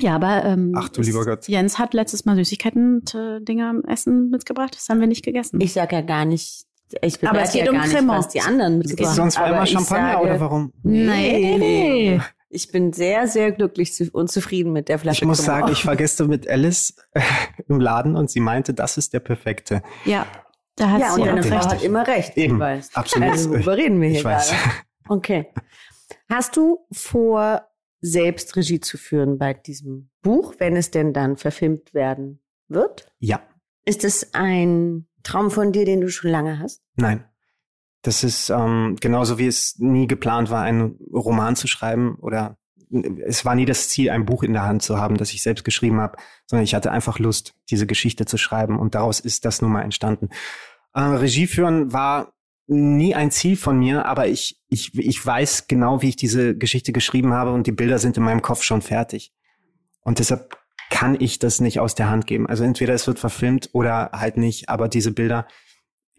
Ja, 0.00 0.14
aber 0.14 0.44
ähm, 0.44 0.72
Ach 0.74 0.88
du 0.88 1.02
lieber 1.02 1.24
Gott. 1.24 1.48
Jens 1.48 1.78
hat 1.78 1.92
letztes 1.92 2.24
Mal 2.24 2.36
Süßigkeiten-Dinger 2.36 3.82
Essen 3.86 4.30
mitgebracht. 4.30 4.74
Das 4.74 4.88
haben 4.88 5.00
wir 5.00 5.06
nicht 5.06 5.24
gegessen. 5.24 5.60
Ich 5.60 5.74
sag 5.74 5.92
ja 5.92 6.00
gar 6.00 6.24
nicht, 6.24 6.64
ich 7.02 7.18
bewerte 7.18 7.28
Aber 7.38 7.42
es 7.46 7.52
geht 7.52 7.64
ja 7.64 7.70
um 7.70 7.76
gar 7.78 7.86
nicht, 7.86 7.96
Cremant. 7.96 8.18
was 8.18 8.28
die 8.28 8.40
anderen 8.40 8.80
Ist 8.80 8.88
mitgebracht 8.90 9.14
sonst 9.16 9.36
haben. 9.38 9.44
einmal 9.44 9.58
Aber 9.60 9.66
ich 9.68 9.72
Champagner 9.72 10.12
sage, 10.12 10.22
oder 10.24 10.40
warum? 10.40 10.72
nee, 10.82 11.56
nee. 11.58 12.20
Ich 12.54 12.70
bin 12.70 12.92
sehr, 12.92 13.26
sehr 13.28 13.50
glücklich 13.52 14.12
und 14.14 14.30
zufrieden 14.30 14.72
mit 14.74 14.88
der 14.90 14.98
Flasche. 14.98 15.22
Ich 15.22 15.26
muss 15.26 15.42
Cremant. 15.44 15.62
sagen, 15.62 15.72
ich 15.72 15.86
war 15.86 15.96
gestern 15.96 16.28
mit 16.28 16.46
Alice 16.48 16.94
im 17.68 17.80
Laden 17.80 18.14
und 18.16 18.30
sie 18.30 18.40
meinte, 18.40 18.74
das 18.74 18.98
ist 18.98 19.14
der 19.14 19.20
perfekte. 19.20 19.82
Ja, 20.04 20.26
da 20.76 20.90
hat 20.90 21.00
Ja, 21.00 21.14
und 21.14 21.20
sie 21.20 21.24
deine 21.24 21.40
auch 21.40 21.44
Frau 21.46 21.70
hat 21.70 21.82
immer 21.82 22.06
recht. 22.06 22.36
Eben, 22.36 22.54
Du 22.54 22.60
weißt. 22.60 22.94
absolut. 22.96 23.30
Also, 23.30 23.50
worüber 23.50 23.76
reden 23.78 24.00
wir 24.02 24.08
hier 24.10 24.18
Ich 24.18 24.24
weiß. 24.24 24.50
gerade? 24.50 24.60
Okay. 25.08 25.46
Hast 26.28 26.56
du 26.58 26.86
vor, 26.92 27.68
selbst 28.02 28.54
Regie 28.56 28.80
zu 28.80 28.98
führen 28.98 29.38
bei 29.38 29.54
diesem 29.54 30.10
Buch, 30.22 30.54
wenn 30.58 30.76
es 30.76 30.90
denn 30.90 31.12
dann 31.14 31.36
verfilmt 31.38 31.94
werden 31.94 32.42
wird? 32.68 33.06
Ja, 33.18 33.40
Ist 33.86 34.04
es 34.04 34.34
ein 34.34 35.06
Traum 35.22 35.50
von 35.50 35.72
dir, 35.72 35.84
den 35.86 36.00
du 36.02 36.08
schon 36.10 36.30
lange 36.30 36.58
hast? 36.58 36.81
Nein. 36.96 37.24
Das 38.02 38.24
ist 38.24 38.50
ähm, 38.50 38.96
genauso 39.00 39.38
wie 39.38 39.46
es 39.46 39.78
nie 39.78 40.08
geplant 40.08 40.50
war, 40.50 40.62
einen 40.62 40.98
Roman 41.12 41.54
zu 41.54 41.68
schreiben 41.68 42.16
oder 42.16 42.58
es 43.24 43.44
war 43.44 43.54
nie 43.54 43.64
das 43.64 43.88
Ziel, 43.88 44.10
ein 44.10 44.26
Buch 44.26 44.42
in 44.42 44.52
der 44.52 44.64
Hand 44.64 44.82
zu 44.82 44.98
haben, 44.98 45.16
das 45.16 45.32
ich 45.32 45.42
selbst 45.42 45.64
geschrieben 45.64 46.00
habe, 46.00 46.18
sondern 46.46 46.64
ich 46.64 46.74
hatte 46.74 46.92
einfach 46.92 47.18
Lust, 47.18 47.54
diese 47.70 47.86
Geschichte 47.86 48.26
zu 48.26 48.36
schreiben 48.36 48.78
und 48.78 48.94
daraus 48.94 49.20
ist 49.20 49.44
das 49.44 49.62
nun 49.62 49.72
mal 49.72 49.82
entstanden. 49.82 50.28
Äh, 50.94 51.00
Regie 51.00 51.46
führen 51.46 51.92
war 51.92 52.32
nie 52.66 53.14
ein 53.14 53.30
Ziel 53.30 53.56
von 53.56 53.78
mir, 53.78 54.06
aber 54.06 54.28
ich, 54.28 54.60
ich, 54.68 54.96
ich 54.98 55.24
weiß 55.24 55.68
genau, 55.68 56.02
wie 56.02 56.10
ich 56.10 56.16
diese 56.16 56.56
Geschichte 56.56 56.92
geschrieben 56.92 57.32
habe 57.32 57.52
und 57.52 57.66
die 57.66 57.72
Bilder 57.72 57.98
sind 57.98 58.16
in 58.16 58.22
meinem 58.22 58.42
Kopf 58.42 58.62
schon 58.62 58.82
fertig. 58.82 59.32
Und 60.02 60.18
deshalb 60.18 60.58
kann 60.90 61.16
ich 61.18 61.38
das 61.38 61.60
nicht 61.60 61.80
aus 61.80 61.94
der 61.94 62.10
Hand 62.10 62.26
geben. 62.26 62.46
Also 62.46 62.64
entweder 62.64 62.94
es 62.94 63.06
wird 63.06 63.18
verfilmt 63.18 63.70
oder 63.72 64.10
halt 64.12 64.36
nicht, 64.36 64.68
aber 64.68 64.88
diese 64.88 65.12
Bilder, 65.12 65.46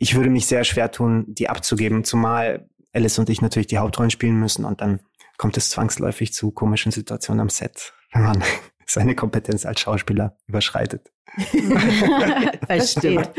ich 0.04 0.16
würde 0.16 0.30
mich 0.30 0.48
sehr 0.48 0.66
schwer 0.66 0.92
tun, 0.92 1.24
die 1.30 1.48
abzugeben, 1.48 2.04
zumal 2.04 2.68
Alice 2.92 3.18
und 3.20 3.30
ich 3.30 3.42
natürlich 3.42 3.68
die 3.68 3.78
Hauptrollen 3.78 4.12
spielen 4.12 4.38
müssen 4.38 4.66
und 4.66 4.82
dann 4.82 5.00
kommt 5.38 5.56
es 5.56 5.70
zwangsläufig 5.70 6.34
zu 6.34 6.52
komischen 6.52 6.92
Situationen 6.92 7.40
am 7.40 7.50
Set, 7.50 7.94
wenn 8.12 8.24
man 8.24 8.44
seine 8.86 9.16
Kompetenz 9.16 9.66
als 9.66 9.80
Schauspieler 9.80 10.38
überschreitet. 10.46 11.10
Verstehe. 12.68 13.34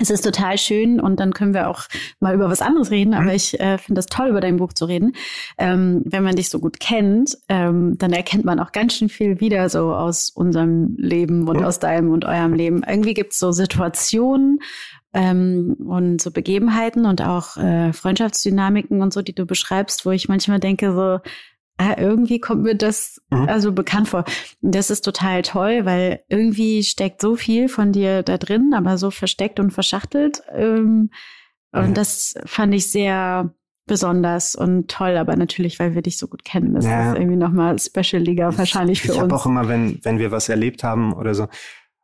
Es 0.00 0.08
ist 0.08 0.22
total 0.22 0.56
schön 0.56 1.00
und 1.00 1.20
dann 1.20 1.34
können 1.34 1.52
wir 1.52 1.68
auch 1.68 1.82
mal 2.18 2.34
über 2.34 2.48
was 2.48 2.62
anderes 2.62 2.90
reden, 2.90 3.12
aber 3.12 3.34
ich 3.34 3.60
äh, 3.60 3.76
finde 3.76 3.98
das 3.98 4.06
toll, 4.06 4.30
über 4.30 4.40
dein 4.40 4.56
Buch 4.56 4.72
zu 4.72 4.86
reden. 4.86 5.12
Ähm, 5.58 6.02
wenn 6.06 6.24
man 6.24 6.34
dich 6.34 6.48
so 6.48 6.60
gut 6.60 6.80
kennt, 6.80 7.36
ähm, 7.50 7.98
dann 7.98 8.12
erkennt 8.12 8.44
man 8.46 8.58
auch 8.58 8.72
ganz 8.72 8.94
schön 8.94 9.10
viel 9.10 9.40
wieder 9.40 9.68
so 9.68 9.92
aus 9.94 10.30
unserem 10.30 10.96
Leben 10.96 11.46
und 11.46 11.58
Mhm. 11.58 11.64
aus 11.64 11.78
deinem 11.78 12.10
und 12.10 12.24
eurem 12.24 12.54
Leben. 12.54 12.82
Irgendwie 12.88 13.12
gibt 13.12 13.32
es 13.34 13.38
so 13.38 13.52
Situationen 13.52 14.60
ähm, 15.12 15.76
und 15.86 16.22
so 16.22 16.30
Begebenheiten 16.30 17.04
und 17.04 17.20
auch 17.20 17.58
äh, 17.58 17.92
Freundschaftsdynamiken 17.92 19.02
und 19.02 19.12
so, 19.12 19.20
die 19.20 19.34
du 19.34 19.44
beschreibst, 19.44 20.06
wo 20.06 20.10
ich 20.10 20.26
manchmal 20.26 20.58
denke 20.58 20.94
so, 20.94 21.18
ah, 21.82 21.96
irgendwie 21.98 22.38
kommt 22.40 22.62
mir 22.62 22.74
das 22.74 23.20
Mhm. 23.30 23.48
also 23.48 23.72
bekannt 23.72 24.08
vor. 24.08 24.24
Und 24.60 24.74
Das 24.74 24.90
ist 24.90 25.02
total 25.04 25.42
toll, 25.42 25.84
weil 25.84 26.20
irgendwie 26.28 26.82
steckt 26.82 27.20
so 27.20 27.34
viel 27.36 27.68
von 27.68 27.92
dir 27.92 28.22
da 28.22 28.38
drin, 28.38 28.72
aber 28.74 28.98
so 28.98 29.10
versteckt 29.10 29.58
und 29.60 29.70
verschachtelt. 29.72 30.42
Ähm, 30.54 31.10
und 31.72 31.88
Ja. 31.88 31.88
das 31.88 32.34
fand 32.46 32.74
ich 32.74 32.90
sehr 32.90 33.54
besonders 33.86 34.54
und 34.54 34.88
toll, 34.88 35.16
aber 35.16 35.34
natürlich, 35.36 35.78
weil 35.80 35.94
wir 35.94 36.02
dich 36.02 36.16
so 36.18 36.28
gut 36.28 36.44
kennen. 36.44 36.74
Das 36.74 36.84
Ja. 36.84 37.10
ist 37.12 37.18
irgendwie 37.18 37.36
nochmal 37.36 37.78
Special-Liga 37.78 38.56
wahrscheinlich 38.56 39.02
für 39.02 39.12
ich 39.12 39.18
habe 39.18 39.24
uns. 39.24 39.42
auch 39.42 39.46
immer, 39.46 39.68
wenn, 39.68 39.98
wenn 40.04 40.18
wir 40.18 40.30
was 40.30 40.48
erlebt 40.48 40.84
haben 40.84 41.12
oder 41.12 41.34
so, 41.34 41.48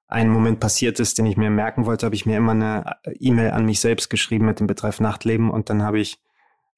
ein 0.09 0.31
Moment 0.31 0.59
passiert 0.59 0.99
ist, 1.01 1.19
den 1.19 1.27
ich 1.27 1.37
mir 1.37 1.51
merken 1.51 1.85
wollte, 1.85 2.07
habe 2.07 2.15
ich 2.17 2.25
mir 2.27 2.39
immer 2.39 2.53
eine 2.53 2.97
E-Mail 3.21 3.51
an 3.51 3.67
mich 3.67 3.79
selbst 3.81 4.09
geschrieben 4.09 4.47
mit 4.47 4.59
dem 4.59 4.67
Betreff 4.67 5.01
Nachtleben 5.01 5.51
und 5.51 5.69
dann 5.71 5.83
habe 5.83 6.01
ich, 6.01 6.19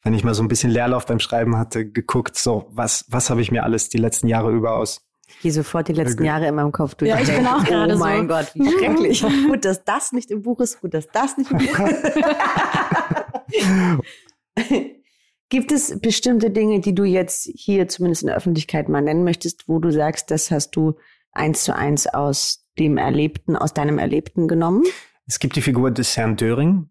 wenn 0.03 0.15
ich 0.15 0.25
mal 0.25 0.35
so 0.35 0.43
ein 0.43 0.49
bisschen 0.49 0.71
Leerlauf 0.71 1.07
beim 1.07 1.19
Schreiben 1.21 1.57
hatte, 1.57 1.89
geguckt, 1.91 2.37
so, 2.37 2.67
was, 2.71 3.05
was 3.09 3.31
habe 3.31 3.41
ich 3.43 3.51
mir 3.51 3.65
alles 3.65 3.89
die 3.89 3.99
letzten 3.99 4.29
Jahre 4.29 4.51
über 4.53 4.77
aus 4.77 5.03
Ich 5.29 5.41
gehe 5.41 5.53
sofort 5.53 5.89
die 5.89 5.93
letzten 5.93 6.21
Okay. 6.21 6.27
Jahre 6.27 6.47
in 6.49 6.55
meinem 6.55 6.73
Kopf 6.73 6.95
durch. 6.95 7.11
Ja, 7.11 7.21
ich 7.21 7.29
bin 7.29 7.47
auch 7.47 7.65
gerade 7.65 7.93
Oh 7.95 7.97
so. 7.97 8.05
mein 8.05 8.27
Gott, 8.29 8.51
wie 8.55 8.71
schrecklich. 8.71 9.23
gut, 9.47 9.65
dass 9.65 9.85
das 9.85 10.13
nicht 10.13 10.31
im 10.31 10.43
Buch 10.43 10.61
ist, 10.61 10.81
gut, 10.81 10.95
dass 10.95 11.07
das 11.09 11.37
nicht 11.37 11.51
im 11.51 11.59
Buch 11.59 11.79
ist. 11.81 12.03
Gibt 15.49 15.73
es 15.73 15.99
bestimmte 16.01 16.51
Dinge, 16.51 16.81
die 16.81 16.95
du 16.95 17.03
jetzt 17.05 17.51
hier 17.55 17.89
zumindest 17.89 18.23
in 18.23 18.29
der 18.29 18.37
Öffentlichkeit 18.37 18.89
mal 18.89 19.01
nennen 19.03 19.25
möchtest, 19.25 19.69
wo 19.69 19.81
du 19.81 19.91
sagst, 19.91 20.31
das 20.31 20.51
hast 20.53 20.71
du 20.77 20.95
eins 21.33 21.65
zu 21.65 21.75
eins 21.75 22.07
aus 22.07 22.67
dem 22.79 22.97
Erlebten, 22.99 23.57
aus 23.57 23.75
deinem 23.75 23.99
Erlebten 23.99 24.47
genommen? 24.47 24.85
Es 25.27 25.41
gibt 25.41 25.57
die 25.57 25.63
Figur 25.63 25.91
des 25.91 26.17
Herrn 26.17 26.37
Döring. 26.37 26.89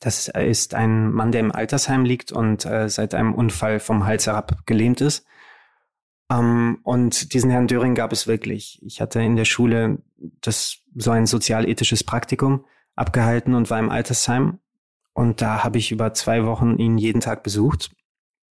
Das 0.00 0.28
ist 0.28 0.74
ein 0.74 1.12
Mann, 1.12 1.32
der 1.32 1.40
im 1.40 1.52
Altersheim 1.52 2.04
liegt 2.04 2.32
und 2.32 2.64
äh, 2.64 2.88
seit 2.88 3.14
einem 3.14 3.34
Unfall 3.34 3.78
vom 3.78 4.06
Hals 4.06 4.26
herab 4.26 4.66
gelähmt 4.66 5.00
ist. 5.00 5.26
Ähm, 6.30 6.78
und 6.82 7.34
diesen 7.34 7.50
Herrn 7.50 7.66
Döring 7.66 7.94
gab 7.94 8.12
es 8.12 8.26
wirklich. 8.26 8.80
Ich 8.82 9.00
hatte 9.00 9.20
in 9.20 9.36
der 9.36 9.44
Schule 9.44 10.02
das 10.40 10.78
so 10.94 11.10
ein 11.10 11.26
sozialethisches 11.26 12.04
Praktikum 12.04 12.64
abgehalten 12.94 13.54
und 13.54 13.70
war 13.70 13.78
im 13.78 13.90
Altersheim. 13.90 14.58
Und 15.12 15.40
da 15.40 15.64
habe 15.64 15.78
ich 15.78 15.92
über 15.92 16.14
zwei 16.14 16.44
Wochen 16.44 16.78
ihn 16.78 16.98
jeden 16.98 17.20
Tag 17.20 17.42
besucht. 17.42 17.90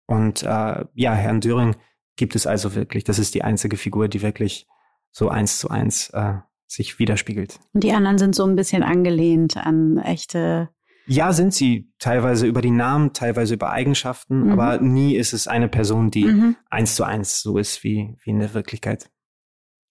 Und 0.06 0.42
äh, 0.42 0.84
ja, 0.94 1.14
Herrn 1.14 1.40
Döring 1.40 1.76
gibt 2.16 2.36
es 2.36 2.46
also 2.46 2.74
wirklich. 2.74 3.04
Das 3.04 3.18
ist 3.18 3.34
die 3.34 3.42
einzige 3.42 3.76
Figur, 3.76 4.08
die 4.08 4.22
wirklich 4.22 4.66
so 5.10 5.28
eins 5.28 5.58
zu 5.58 5.70
eins 5.70 6.10
äh, 6.10 6.34
sich 6.66 6.98
widerspiegelt. 6.98 7.58
Und 7.72 7.84
die 7.84 7.92
anderen 7.92 8.18
sind 8.18 8.34
so 8.34 8.44
ein 8.44 8.56
bisschen 8.56 8.82
angelehnt 8.82 9.56
an 9.56 9.98
echte. 9.98 10.70
Ja, 11.06 11.32
sind 11.32 11.52
sie 11.52 11.90
teilweise 11.98 12.46
über 12.46 12.60
die 12.62 12.70
Namen, 12.70 13.12
teilweise 13.12 13.54
über 13.54 13.70
Eigenschaften, 13.70 14.44
Mhm. 14.44 14.52
aber 14.52 14.78
nie 14.78 15.16
ist 15.16 15.32
es 15.32 15.48
eine 15.48 15.68
Person, 15.68 16.10
die 16.10 16.24
Mhm. 16.24 16.56
eins 16.70 16.94
zu 16.94 17.04
eins 17.04 17.40
so 17.40 17.58
ist 17.58 17.82
wie, 17.84 18.16
wie 18.24 18.30
in 18.30 18.40
der 18.40 18.54
Wirklichkeit. 18.54 19.10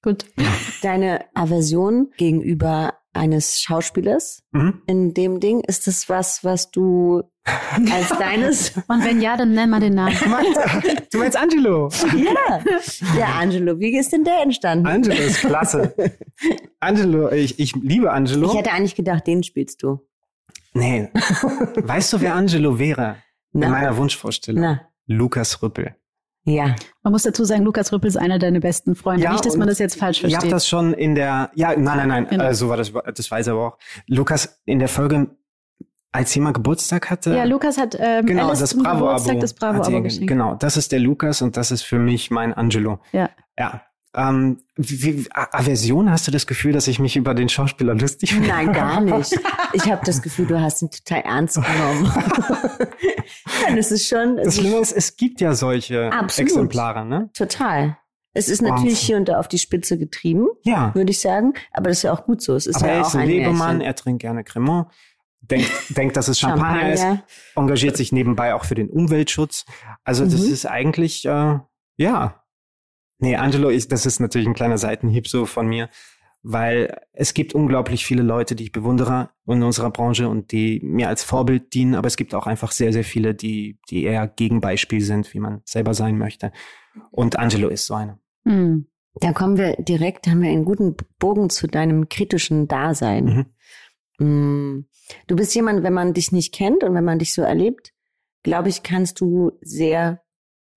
Gut. 0.03 0.25
Deine 0.81 1.25
Aversion 1.35 2.09
gegenüber 2.17 2.93
eines 3.13 3.59
Schauspielers 3.61 4.41
Mhm. 4.51 4.81
in 4.87 5.13
dem 5.13 5.39
Ding, 5.39 5.59
ist 5.59 5.85
das 5.85 6.07
was, 6.09 6.43
was 6.43 6.71
du 6.71 7.21
als 7.43 8.09
deines 8.19 8.71
Und 8.87 9.03
wenn 9.03 9.19
ja, 9.21 9.35
dann 9.35 9.51
nenn 9.53 9.69
mal 9.69 9.79
den 9.81 9.95
Namen. 9.95 10.15
Du 11.11 11.17
meinst 11.19 11.37
Angelo? 11.37 11.89
Ja, 12.15 12.61
ja, 13.19 13.25
Angelo, 13.39 13.79
wie 13.79 13.95
ist 13.97 14.11
denn 14.13 14.23
der 14.23 14.41
entstanden? 14.43 14.87
Angelo 14.87 15.15
ist 15.21 15.41
klasse. 15.41 15.93
Angelo, 16.79 17.29
ich, 17.31 17.59
ich 17.59 17.75
liebe 17.75 18.11
Angelo. 18.11 18.47
Ich 18.51 18.57
hätte 18.57 18.71
eigentlich 18.71 18.95
gedacht, 18.95 19.27
den 19.27 19.43
spielst 19.43 19.83
du. 19.83 19.99
Nee. 20.73 21.09
Weißt 21.75 22.13
du, 22.13 22.21
wer 22.21 22.35
Angelo 22.35 22.77
wäre? 22.79 23.17
Na. 23.53 23.65
In 23.67 23.71
meiner 23.71 23.97
Wunschvorstellung. 23.97 24.61
Na, 24.61 24.81
Lukas 25.07 25.61
Rüppel. 25.61 25.95
Ja. 26.43 26.75
Man 27.03 27.11
muss 27.13 27.23
dazu 27.23 27.43
sagen, 27.43 27.63
Lukas 27.63 27.91
Rüppel 27.93 28.07
ist 28.07 28.17
einer 28.17 28.39
deiner 28.39 28.59
besten 28.61 28.95
Freunde. 28.95 29.23
Ja, 29.23 29.31
Nicht, 29.33 29.45
dass 29.45 29.57
man 29.57 29.67
das 29.67 29.77
jetzt 29.79 29.99
falsch 29.99 30.21
versteht. 30.21 30.31
Ich 30.39 30.43
habe 30.43 30.49
das 30.49 30.67
schon 30.67 30.93
in 30.93 31.13
der, 31.15 31.51
ja, 31.53 31.69
nein, 31.77 31.97
nein, 31.97 32.07
nein, 32.07 32.27
Genau. 32.29 32.43
äh, 32.45 32.53
so 32.55 32.69
war 32.69 32.77
das, 32.77 32.91
das 33.15 33.29
weiß 33.29 33.47
er 33.47 33.53
aber 33.53 33.67
auch. 33.67 33.77
Lukas, 34.07 34.59
in 34.65 34.79
der 34.79 34.87
Folge, 34.87 35.27
als 36.13 36.33
jemand 36.33 36.55
Geburtstag 36.55 37.09
hatte. 37.09 37.35
ja, 37.35 37.43
Lukas 37.43 37.77
hat 37.77 37.95
ähm, 37.99 38.25
genau, 38.25 38.47
Alice 38.47 38.59
das 38.59 38.73
Bravo-Abo. 38.75 39.05
Geburtstag 39.05 39.39
das 39.39 39.51
hat 39.51 39.59
Bravo-Abo 39.59 39.91
er- 39.97 40.01
geschenkt. 40.01 40.27
Genau, 40.27 40.55
das 40.55 40.77
ist 40.77 40.91
der 40.91 40.99
Lukas 40.99 41.41
und 41.41 41.57
das 41.57 41.71
ist 41.71 41.83
für 41.83 41.99
mich 41.99 42.31
mein 42.31 42.53
Angelo. 42.53 42.99
Ja. 43.11 43.29
Ja. 43.57 43.83
Ähm, 44.13 44.59
wie, 44.75 45.25
Aversion, 45.33 46.11
hast 46.11 46.27
du 46.27 46.31
das 46.31 46.45
Gefühl, 46.45 46.73
dass 46.73 46.87
ich 46.87 46.99
mich 46.99 47.15
über 47.15 47.33
den 47.33 47.47
Schauspieler 47.47 47.95
lustig 47.95 48.35
mache? 48.37 48.49
Nein, 48.49 48.73
gar 48.73 48.99
nicht. 49.17 49.39
Ich 49.73 49.89
habe 49.89 50.01
das 50.05 50.21
Gefühl, 50.21 50.47
du 50.47 50.59
hast 50.59 50.81
ihn 50.81 50.91
total 50.91 51.21
ernst 51.21 51.55
genommen. 51.55 52.11
ja, 53.67 53.75
das 53.75 53.91
ist 53.91 54.07
schon 54.07 54.35
Das 54.37 54.47
es 54.47 54.53
ist 54.55 54.59
Schlimme 54.59 54.77
ist, 54.79 54.91
es 54.91 55.15
gibt 55.15 55.39
ja 55.41 55.53
solche 55.53 56.11
Absolut. 56.11 56.51
Exemplare, 56.51 57.05
ne? 57.05 57.29
total. 57.33 57.97
Es 58.33 58.47
ist 58.47 58.61
natürlich 58.61 58.93
Wahnsinn. 58.93 59.05
hier 59.07 59.17
und 59.17 59.27
da 59.29 59.39
auf 59.39 59.47
die 59.49 59.57
Spitze 59.59 59.97
getrieben, 59.97 60.47
Ja. 60.63 60.95
würde 60.95 61.11
ich 61.11 61.19
sagen. 61.19 61.53
Aber 61.73 61.89
das 61.89 61.97
ist 61.97 62.03
ja 62.03 62.13
auch 62.13 62.23
gut 62.25 62.41
so. 62.41 62.55
Es 62.55 62.65
ist 62.65 62.77
Aber 62.77 62.87
ja 62.87 62.93
er 62.93 63.01
ist 63.01 63.15
ein 63.15 63.27
Lebemann, 63.27 63.81
er 63.81 63.93
trinkt 63.95 64.21
gerne 64.21 64.43
Cremant, 64.45 64.87
denkt, 65.41 65.69
denkt, 65.89 66.15
dass 66.17 66.27
es 66.29 66.39
Champagner, 66.39 66.93
ist, 66.93 67.01
Champagner. 67.01 67.23
engagiert 67.55 67.97
sich 67.97 68.11
nebenbei 68.13 68.55
auch 68.55 68.63
für 68.63 68.75
den 68.75 68.89
Umweltschutz. 68.89 69.65
Also 70.05 70.23
das 70.25 70.41
Mhm. 70.45 70.53
ist 70.53 70.65
eigentlich, 70.65 71.25
äh, 71.25 71.59
ja. 71.97 72.40
Nee, 73.21 73.35
Angelo, 73.35 73.69
ist, 73.69 73.91
das 73.91 74.07
ist 74.07 74.19
natürlich 74.19 74.47
ein 74.47 74.55
kleiner 74.55 74.79
Seitenhieb 74.79 75.27
so 75.27 75.45
von 75.45 75.67
mir, 75.67 75.89
weil 76.41 76.99
es 77.13 77.35
gibt 77.35 77.53
unglaublich 77.53 78.03
viele 78.03 78.23
Leute, 78.23 78.55
die 78.55 78.63
ich 78.63 78.71
bewundere 78.71 79.29
in 79.45 79.61
unserer 79.61 79.91
Branche 79.91 80.27
und 80.27 80.51
die 80.51 80.81
mir 80.83 81.07
als 81.07 81.23
Vorbild 81.23 81.75
dienen, 81.75 81.93
aber 81.93 82.07
es 82.07 82.17
gibt 82.17 82.33
auch 82.33 82.47
einfach 82.47 82.71
sehr, 82.71 82.91
sehr 82.91 83.03
viele, 83.03 83.35
die, 83.35 83.79
die 83.91 84.03
eher 84.05 84.27
Gegenbeispiel 84.27 85.01
sind, 85.01 85.31
wie 85.35 85.39
man 85.39 85.61
selber 85.65 85.93
sein 85.93 86.17
möchte. 86.17 86.51
Und 87.11 87.37
Angelo 87.37 87.69
ist 87.69 87.85
so 87.85 87.93
einer. 87.93 88.19
Hm. 88.43 88.87
Da 89.13 89.33
kommen 89.33 89.57
wir 89.57 89.75
direkt, 89.77 90.25
haben 90.25 90.41
wir 90.41 90.49
einen 90.49 90.65
guten 90.65 90.95
Bogen 91.19 91.51
zu 91.51 91.67
deinem 91.67 92.09
kritischen 92.09 92.67
Dasein. 92.67 93.45
Mhm. 94.17 94.25
Mm. 94.25 94.85
Du 95.27 95.35
bist 95.35 95.53
jemand, 95.53 95.83
wenn 95.83 95.93
man 95.93 96.13
dich 96.13 96.31
nicht 96.31 96.53
kennt 96.53 96.83
und 96.83 96.95
wenn 96.95 97.03
man 97.03 97.19
dich 97.19 97.33
so 97.33 97.41
erlebt, 97.41 97.93
glaube 98.41 98.69
ich, 98.69 98.83
kannst 98.83 99.19
du 99.19 99.51
sehr 99.61 100.21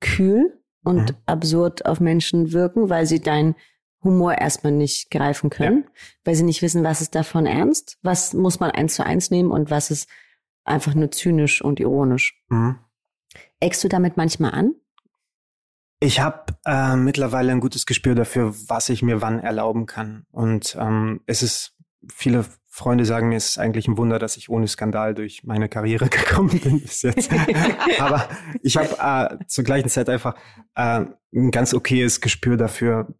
kühl 0.01 0.64
und 0.85 1.11
Mhm. 1.11 1.17
absurd 1.27 1.87
auf 1.87 1.99
Menschen 2.01 2.53
wirken, 2.53 2.89
weil 2.91 3.07
sie 3.07 3.21
deinen 3.21 3.55
Humor 4.03 4.35
erstmal 4.39 4.73
nicht 4.73 5.11
greifen 5.11 5.49
können, 5.51 5.85
weil 6.25 6.35
sie 6.35 6.43
nicht 6.43 6.61
wissen, 6.61 6.85
was 6.85 7.01
ist 7.01 7.15
davon 7.15 7.47
ernst, 7.47 7.99
was 8.03 8.35
muss 8.35 8.61
man 8.61 8.71
eins 8.71 8.95
zu 8.95 9.05
eins 9.05 9.31
nehmen 9.31 9.51
und 9.51 9.71
was 9.71 9.91
ist 9.91 10.09
einfach 10.65 10.95
nur 10.95 11.11
zynisch 11.11 11.63
und 11.63 11.81
ironisch. 11.81 12.43
Mhm. 12.49 12.79
Eckst 13.61 13.83
du 13.83 13.89
damit 13.89 14.17
manchmal 14.19 14.53
an? 14.53 14.75
Ich 16.01 16.21
habe 16.21 16.45
äh, 16.67 16.97
mittlerweile 16.97 17.53
ein 17.53 17.61
gutes 17.61 17.87
Gespür 17.87 18.15
dafür, 18.15 18.55
was 18.69 18.91
ich 18.91 19.03
mir 19.03 19.23
wann 19.23 19.41
erlauben 19.41 19.87
kann. 19.87 20.27
Und 20.31 20.77
ähm, 20.79 21.23
es 21.25 21.43
ist, 21.43 21.75
viele 22.13 22.45
Freunde 22.77 23.05
sagen 23.05 23.29
mir, 23.29 23.37
es 23.37 23.51
ist 23.51 23.59
eigentlich 23.59 23.87
ein 23.87 23.97
Wunder, 23.97 24.19
dass 24.19 24.37
ich 24.37 24.49
ohne 24.49 24.67
Skandal 24.67 25.15
durch 25.15 25.45
meine 25.45 25.69
Karriere 25.69 26.09
gekommen 26.11 26.59
bin 26.59 26.81
bis 26.81 27.03
jetzt. 27.03 27.31
Aber 28.01 28.29
ich 28.63 28.77
habe 28.77 29.39
äh, 29.41 29.45
zur 29.47 29.63
gleichen 29.63 29.89
Zeit 29.89 30.09
einfach 30.09 30.35
äh, 30.75 31.05
ein 31.33 31.51
ganz 31.53 31.73
okayes 31.73 32.21
Gespür 32.21 32.57
dafür, 32.57 33.15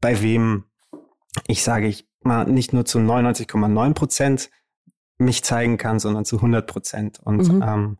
bei 0.00 0.22
wem 0.22 0.66
ich 1.48 1.64
sage, 1.64 1.88
ich 1.88 2.08
mal 2.22 2.44
nicht 2.44 2.72
nur 2.72 2.84
zu 2.84 2.98
99,9 2.98 3.94
Prozent 3.94 4.50
mich 5.18 5.42
zeigen 5.42 5.76
kann, 5.76 5.98
sondern 5.98 6.24
zu 6.24 6.36
100 6.36 6.66
Prozent. 6.66 7.18
Und 7.24 7.48
Mhm. 7.48 7.62
ähm, 7.66 7.98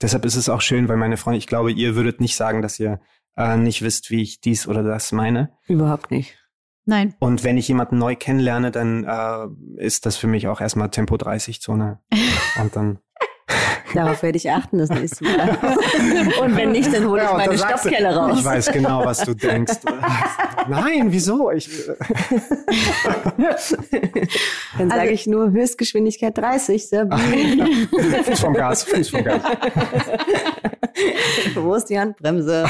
deshalb 0.00 0.24
ist 0.24 0.34
es 0.36 0.48
auch 0.48 0.62
schön, 0.62 0.88
weil 0.88 0.96
meine 0.96 1.16
Freunde, 1.16 1.38
ich 1.38 1.46
glaube, 1.46 1.70
ihr 1.70 1.94
würdet 1.94 2.20
nicht 2.20 2.34
sagen, 2.34 2.60
dass 2.60 2.80
ihr 2.80 3.00
äh, 3.36 3.56
nicht 3.56 3.82
wisst, 3.82 4.10
wie 4.10 4.20
ich 4.22 4.40
dies 4.40 4.66
oder 4.66 4.82
das 4.82 5.12
meine. 5.12 5.52
Überhaupt 5.68 6.10
nicht. 6.10 6.41
Nein. 6.84 7.14
Und 7.20 7.44
wenn 7.44 7.56
ich 7.56 7.68
jemanden 7.68 7.98
neu 7.98 8.16
kennenlerne, 8.16 8.70
dann 8.70 9.04
äh, 9.04 9.46
ist 9.84 10.04
das 10.06 10.16
für 10.16 10.26
mich 10.26 10.48
auch 10.48 10.60
erstmal 10.60 10.90
Tempo 10.90 11.16
30 11.16 11.60
Zone. 11.60 12.00
Und 12.60 12.74
dann 12.76 12.98
Darauf 13.94 14.22
werde 14.22 14.38
ich 14.38 14.50
achten 14.50 14.78
das 14.78 14.88
nächste 14.88 15.22
Mal. 15.24 15.50
Und 16.40 16.56
wenn 16.56 16.72
nicht, 16.72 16.92
dann 16.94 17.06
hole 17.06 17.22
ich 17.22 17.28
Ja, 17.28 17.36
meine 17.36 17.58
Stoffkelle 17.58 18.16
raus. 18.16 18.38
Ich 18.38 18.44
weiß 18.44 18.72
genau, 18.72 19.04
was 19.04 19.18
du 19.18 19.34
denkst. 19.34 19.74
Nein, 20.68 21.08
wieso? 21.12 21.50
Ich, 21.50 21.68
Dann 24.78 24.88
sage 24.88 25.00
Also- 25.02 25.12
ich 25.12 25.26
nur 25.26 25.50
Höchstgeschwindigkeit 25.50 26.36
30. 26.38 26.88
Sabine. 26.88 27.66
Fuß 28.24 28.40
vom 28.40 28.54
Gas, 28.54 28.84
Fuß 28.84 29.10
vom 29.10 29.24
Gas. 29.24 29.42
Wo 31.54 31.74
ist 31.74 31.86
die 31.86 31.98
Handbremse? 31.98 32.64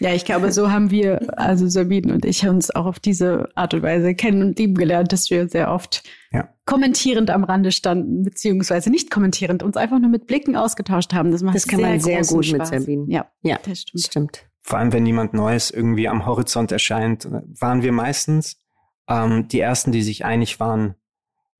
Ja, 0.00 0.14
ich 0.14 0.24
glaube, 0.24 0.52
so 0.52 0.70
haben 0.70 0.90
wir, 0.90 1.38
also 1.38 1.66
Sabine 1.68 2.12
und 2.14 2.24
ich, 2.24 2.46
uns 2.46 2.70
auch 2.74 2.86
auf 2.86 3.00
diese 3.00 3.48
Art 3.56 3.74
und 3.74 3.82
Weise 3.82 4.14
kennen 4.14 4.42
und 4.42 4.58
lieben 4.58 4.74
gelernt, 4.74 5.12
dass 5.12 5.28
wir 5.30 5.48
sehr 5.48 5.72
oft 5.72 6.02
Ja. 6.30 6.48
kommentierend 6.66 7.30
am 7.30 7.42
Rande 7.44 7.72
standen, 7.72 8.22
beziehungsweise 8.22 8.90
nicht 8.90 9.10
kommentierend, 9.10 9.62
uns 9.62 9.76
einfach 9.76 9.98
nur 9.98 10.10
mit 10.10 10.26
Blicken 10.26 10.54
ausgetauscht 10.56 11.12
haben. 11.14 11.32
Das 11.32 11.42
macht 11.42 11.56
Das 11.56 11.66
kann 11.66 11.80
sehr 11.80 11.88
man 11.88 12.00
sehr 12.00 12.22
gut 12.22 12.46
mit 12.52 12.66
Spaß. 12.66 12.68
Sabine. 12.68 13.06
Ja, 13.08 13.26
Ja, 13.42 13.58
das 13.64 13.80
stimmt. 13.82 14.04
stimmt. 14.04 14.44
Vor 14.60 14.78
allem, 14.78 14.92
wenn 14.92 15.06
jemand 15.06 15.34
Neues 15.34 15.70
irgendwie 15.70 16.08
am 16.08 16.26
Horizont 16.26 16.70
erscheint, 16.72 17.26
waren 17.30 17.82
wir 17.82 17.92
meistens 17.92 18.60
ähm, 19.08 19.48
die 19.48 19.60
Ersten, 19.60 19.92
die 19.92 20.02
sich 20.02 20.24
einig 20.24 20.60
waren, 20.60 20.94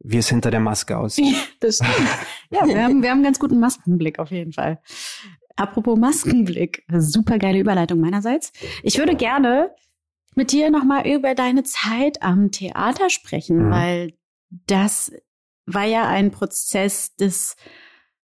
wie 0.00 0.18
es 0.18 0.28
hinter 0.28 0.50
der 0.52 0.60
Maske 0.60 0.96
aussieht. 0.98 1.34
Das 1.60 1.76
stimmt. 1.76 2.08
Ja, 2.50 2.66
wir 2.68 2.84
haben, 2.84 3.02
wir 3.02 3.10
haben 3.10 3.16
einen 3.16 3.24
ganz 3.24 3.40
guten 3.40 3.58
Maskenblick 3.58 4.20
auf 4.20 4.30
jeden 4.30 4.52
Fall. 4.52 4.78
Apropos 5.58 5.98
Maskenblick, 5.98 6.84
super 6.88 7.38
geile 7.38 7.58
Überleitung 7.58 8.00
meinerseits. 8.00 8.52
Ich 8.82 8.96
würde 8.98 9.16
gerne 9.16 9.70
mit 10.34 10.52
dir 10.52 10.70
nochmal 10.70 11.06
über 11.06 11.34
deine 11.34 11.64
Zeit 11.64 12.22
am 12.22 12.50
Theater 12.52 13.10
sprechen, 13.10 13.66
Mhm. 13.66 13.70
weil 13.70 14.12
das 14.50 15.12
war 15.66 15.84
ja 15.84 16.06
ein 16.08 16.30
Prozess 16.30 17.14
des, 17.16 17.56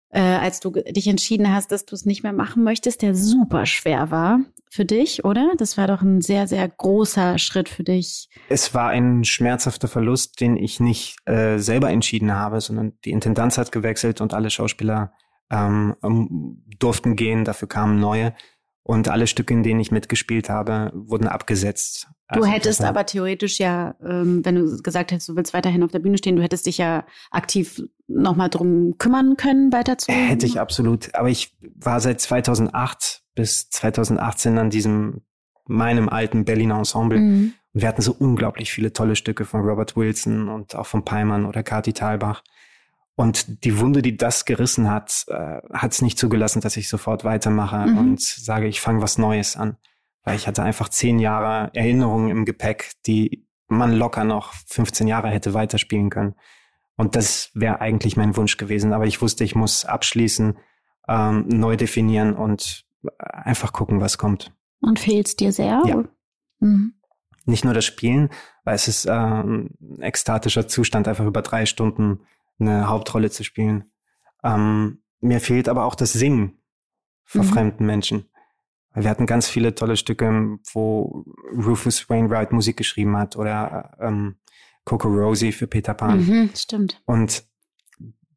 äh, 0.10 0.20
als 0.22 0.60
du 0.60 0.70
dich 0.72 1.08
entschieden 1.08 1.52
hast, 1.52 1.72
dass 1.72 1.86
du 1.86 1.96
es 1.96 2.06
nicht 2.06 2.22
mehr 2.24 2.32
machen 2.32 2.64
möchtest, 2.64 3.02
der 3.02 3.16
super 3.16 3.66
schwer 3.66 4.12
war 4.12 4.40
für 4.70 4.86
dich, 4.86 5.26
oder? 5.26 5.54
Das 5.58 5.78
war 5.78 5.88
doch 5.88 6.02
ein 6.02 6.22
sehr, 6.22 6.48
sehr 6.48 6.68
großer 6.68 7.38
Schritt 7.40 7.70
für 7.70 7.84
dich. 7.84 8.30
Es 8.50 8.74
war 8.74 8.90
ein 8.90 9.24
schmerzhafter 9.24 9.88
Verlust, 9.88 10.40
den 10.42 10.58
ich 10.58 10.80
nicht 10.80 11.16
äh, 11.26 11.58
selber 11.58 11.90
entschieden 11.90 12.34
habe, 12.34 12.62
sondern 12.62 12.94
die 13.04 13.12
Intendanz 13.12 13.58
hat 13.58 13.72
gewechselt 13.72 14.22
und 14.22 14.34
alle 14.34 14.50
Schauspieler 14.50 15.12
ähm, 15.52 15.96
ähm, 16.04 16.64
durften 16.80 17.16
gehen, 17.16 17.46
dafür 17.46 17.68
kamen 17.68 18.00
neue. 18.00 18.34
Und 18.88 19.10
alle 19.10 19.26
Stücke, 19.26 19.52
in 19.54 19.64
denen 19.64 19.80
ich 19.80 19.92
mitgespielt 19.92 20.48
habe, 20.48 20.92
wurden 20.94 21.28
abgesetzt. 21.28 22.08
Du 22.32 22.42
Also, 22.42 22.52
hättest 22.52 22.82
war- 22.82 22.90
aber 22.90 23.06
theoretisch 23.08 23.60
ja, 23.60 23.96
ähm, 24.04 24.46
wenn 24.46 24.56
du 24.56 24.78
gesagt 24.84 25.12
hättest, 25.12 25.30
du 25.30 25.36
willst 25.36 25.56
weiterhin 25.56 25.82
auf 25.84 25.90
der 25.92 26.00
Bühne 26.00 26.20
stehen, 26.20 26.36
du 26.36 26.44
hättest 26.44 26.68
dich 26.68 26.78
ja 26.78 27.04
aktiv 27.32 27.82
nochmal 28.08 28.50
drum 28.52 28.96
kümmern 29.00 29.38
können, 29.38 29.74
weiterzu. 29.74 30.12
Hätte 30.12 30.46
ich 30.46 30.60
absolut. 30.60 31.14
Aber 31.16 31.30
ich 31.30 31.58
war 31.76 32.00
seit 32.00 32.22
2008 32.22 33.24
bis 33.34 33.70
2018 33.72 34.58
an 34.60 34.70
diesem, 34.70 35.22
meinem 35.68 36.08
alten 36.08 36.46
Berliner 36.46 36.78
Ensemble. 36.78 37.20
Mhm. 37.20 37.54
Und 37.74 37.82
wir 37.82 37.88
hatten 37.88 38.04
so 38.04 38.16
unglaublich 38.18 38.72
viele 38.72 38.94
tolle 38.94 39.16
Stücke 39.16 39.46
von 39.46 39.62
Robert 39.62 39.98
Wilson 39.98 40.48
und 40.48 40.76
auch 40.76 40.86
von 40.86 41.04
Peimann 41.04 41.46
oder 41.46 41.64
Kati 41.64 41.94
Thalbach. 41.94 42.44
Und 43.16 43.64
die 43.64 43.80
Wunde, 43.80 44.02
die 44.02 44.18
das 44.18 44.44
gerissen 44.46 44.90
hat, 44.92 45.24
äh, 45.30 45.62
hat 45.74 45.94
es 45.94 46.02
nicht 46.02 46.18
zugelassen, 46.20 46.62
dass 46.62 46.76
ich 46.76 46.90
sofort 46.90 47.24
weitermache 47.24 47.88
Mhm. 47.88 47.98
und 47.98 48.22
sage, 48.22 48.68
ich 48.68 48.82
fange 48.82 49.02
was 49.02 49.18
Neues 49.18 49.56
an. 49.56 49.78
Weil 50.24 50.36
ich 50.36 50.48
hatte 50.48 50.64
einfach 50.64 50.90
zehn 50.90 51.20
Jahre 51.20 51.70
Erinnerungen 51.74 52.30
im 52.30 52.46
Gepäck, 52.46 52.92
die 53.06 53.46
man 53.68 53.94
locker 53.94 54.24
noch 54.24 54.54
15 54.68 55.08
Jahre 55.08 55.30
hätte 55.30 55.54
weiterspielen 55.54 56.10
können. 56.10 56.36
Und 56.98 57.16
das 57.16 57.52
wäre 57.54 57.80
eigentlich 57.82 58.18
mein 58.18 58.36
Wunsch 58.36 58.58
gewesen. 58.58 58.92
Aber 58.94 59.06
ich 59.06 59.22
wusste, 59.22 59.44
ich 59.44 59.56
muss 59.56 59.86
abschließen, 59.86 60.58
ähm, 61.08 61.46
neu 61.48 61.78
definieren 61.78 62.34
und 62.36 62.86
einfach 63.20 63.72
gucken, 63.72 64.02
was 64.02 64.18
kommt. 64.18 64.52
Und 64.82 65.00
fehlt's 65.00 65.36
dir 65.36 65.52
sehr? 65.52 65.82
Ja. 65.86 66.04
Mhm. 66.60 66.94
nicht 67.48 67.64
nur 67.64 67.74
das 67.76 67.86
Spielen, 67.86 68.30
weil 68.64 68.74
es 68.76 68.88
ist 68.88 69.06
äh, 69.06 69.12
ein 69.12 69.70
ekstatischer 70.00 70.68
Zustand, 70.68 71.08
einfach 71.08 71.26
über 71.26 71.44
drei 71.44 71.66
Stunden 71.68 72.22
eine 72.60 72.88
Hauptrolle 72.88 73.30
zu 73.30 73.44
spielen. 73.44 73.92
Ähm, 74.44 75.04
mir 75.20 75.40
fehlt 75.40 75.70
aber 75.70 75.86
auch 75.86 75.96
das 75.96 76.14
Singen 76.14 76.62
vor 77.24 77.44
Mhm. 77.44 77.48
fremden 77.50 77.86
Menschen. 77.86 78.26
Wir 78.94 79.10
hatten 79.10 79.26
ganz 79.26 79.50
viele 79.50 79.76
tolle 79.76 79.98
Stücke, 79.98 80.58
wo 80.74 81.26
Rufus 81.54 82.10
Wainwright 82.10 82.54
Musik 82.54 82.78
geschrieben 82.78 83.18
hat 83.18 83.36
oder 83.36 83.98
ähm, 84.00 84.38
Coco 84.86 85.08
Rosie 85.10 85.52
für 85.52 85.68
Peter 85.68 85.94
Pan. 85.94 86.26
Mhm, 86.26 86.50
stimmt. 86.56 87.02
Und 87.06 87.44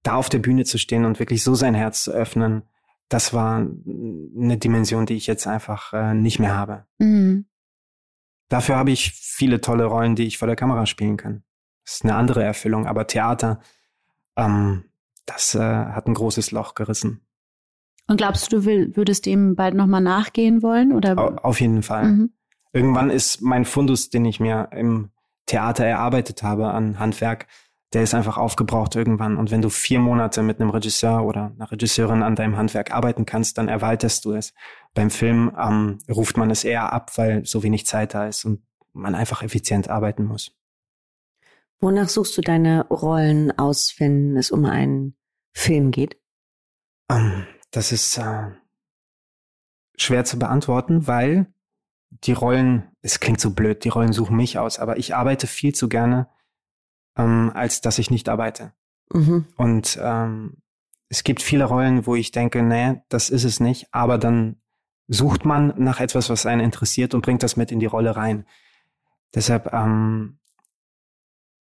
da 0.02 0.14
auf 0.14 0.28
der 0.28 0.38
Bühne 0.38 0.64
zu 0.64 0.78
stehen 0.78 1.04
und 1.04 1.18
wirklich 1.20 1.44
so 1.44 1.54
sein 1.54 1.74
Herz 1.74 2.02
zu 2.02 2.11
öffnen, 2.11 2.62
das 3.09 3.33
war 3.33 3.59
eine 3.59 4.59
Dimension, 4.59 5.07
die 5.07 5.14
ich 5.14 5.26
jetzt 5.26 5.46
einfach 5.46 5.92
äh, 5.92 6.14
nicht 6.14 6.38
mehr 6.38 6.57
habe. 6.57 6.87
Mhm. 6.98 7.46
Dafür 8.48 8.76
habe 8.76 8.90
ich 8.90 9.12
viele 9.12 9.61
tolle 9.61 9.85
Rollen, 9.85 10.16
die 10.16 10.26
ich 10.26 10.38
vor 10.38 10.46
der 10.46 10.57
Kamera 10.57 10.87
spielen 10.87 11.16
kann. 11.18 11.44
Das 11.85 11.96
ist 11.96 12.04
eine 12.04 12.14
andere 12.16 12.42
Erfüllung, 12.42 12.87
aber 12.87 13.07
Theater, 13.07 13.61
ähm, 14.38 14.85
das 15.27 15.55
äh, 15.55 15.61
hat 15.61 16.07
ein 16.07 16.14
großes 16.14 16.53
Loch 16.53 16.74
gerissen. 16.74 17.20
Und 18.07 18.16
glaubst 18.16 18.51
du, 18.51 18.61
du 18.61 18.64
will, 18.64 18.96
würdest 18.96 19.27
dem 19.27 19.55
bald 19.55 19.74
nochmal 19.74 20.01
nachgehen 20.01 20.62
wollen? 20.62 20.92
Oder? 20.92 21.44
Auf 21.44 21.61
jeden 21.61 21.83
Fall. 21.83 22.05
Mhm. 22.05 22.31
Irgendwann 22.72 23.11
ist 23.11 23.42
mein 23.42 23.66
Fundus, 23.66 24.09
den 24.09 24.24
ich 24.24 24.40
mir 24.40 24.68
im 24.72 25.11
Theater 25.44 25.85
erarbeitet 25.85 26.42
habe 26.42 26.70
an 26.70 26.98
Handwerk, 26.98 27.46
der 27.92 28.03
ist 28.03 28.14
einfach 28.14 28.37
aufgebraucht 28.37 28.96
irgendwann. 28.96 29.37
Und 29.37 29.51
wenn 29.51 29.62
du 29.62 29.70
vier 29.70 29.98
Monate 29.98 30.42
mit 30.42 30.61
einem 30.61 30.70
Regisseur 30.70 31.24
oder 31.24 31.53
einer 31.55 31.70
Regisseurin 31.70 32.22
an 32.22 32.37
deinem 32.37 32.57
Handwerk 32.57 32.92
arbeiten 32.92 33.27
kannst, 33.27 33.59
dann 33.59 33.68
erweiterst 33.68 34.24
du 34.24 34.33
es. 34.33 34.53
Beim 34.94 35.11
Film 35.11 35.53
ähm, 35.59 35.98
ruft 36.11 36.37
man 36.37 36.51
es 36.51 36.64
eher 36.64 36.92
ab, 36.92 37.12
weil 37.16 37.44
so 37.46 37.62
wenig 37.62 37.87
Zeit 37.87 38.14
da 38.14 38.27
ist 38.27 38.44
und 38.44 38.62
man 38.92 39.14
einfach 39.14 39.42
effizient 39.42 39.88
arbeiten 39.88 40.24
muss. 40.24 40.58
Wonach 41.81 42.09
suchst 42.09 42.37
du 42.37 42.43
deine 42.43 42.87
Rollen 42.88 43.57
aus, 43.57 43.95
wenn 43.99 44.37
es 44.37 44.51
um 44.51 44.64
einen 44.64 45.17
Film 45.53 45.91
geht? 45.91 46.21
Ähm, 47.11 47.47
das 47.71 47.93
ist 47.93 48.19
äh, 48.19 48.51
schwer 49.97 50.25
zu 50.25 50.38
beantworten, 50.38 51.07
weil 51.07 51.53
die 52.11 52.33
Rollen, 52.33 52.91
es 53.03 53.21
klingt 53.21 53.41
so 53.41 53.51
blöd, 53.51 53.85
die 53.85 53.91
Rollen 53.91 54.12
suchen 54.12 54.37
mich 54.37 54.59
aus, 54.59 54.79
aber 54.79 54.97
ich 54.97 55.14
arbeite 55.14 55.47
viel 55.47 55.75
zu 55.75 55.88
gerne, 55.88 56.29
ähm, 57.17 57.53
als 57.55 57.81
dass 57.81 57.99
ich 57.99 58.11
nicht 58.11 58.29
arbeite. 58.29 58.73
Mhm. 59.12 59.47
Und 59.57 59.99
ähm, 60.03 60.62
es 61.09 61.25
gibt 61.25 61.43
viele 61.43 61.64
Rollen, 61.64 62.07
wo 62.07 62.14
ich 62.14 62.33
denke, 62.33 62.62
nee, 62.62 63.01
das 63.09 63.31
ist 63.31 63.45
es 63.45 63.61
nicht, 63.61 63.88
aber 63.93 64.19
dann 64.19 64.61
sucht 65.07 65.45
man 65.45 65.75
nach 65.77 66.01
etwas, 66.01 66.29
was 66.29 66.45
einen 66.45 66.61
interessiert 66.61 67.14
und 67.14 67.23
bringt 67.23 67.43
das 67.43 67.57
mit 67.57 67.73
in 67.73 67.81
die 67.81 67.87
Rolle 67.87 68.17
rein. 68.17 68.47
Deshalb, 69.35 69.73
ähm, 69.73 70.38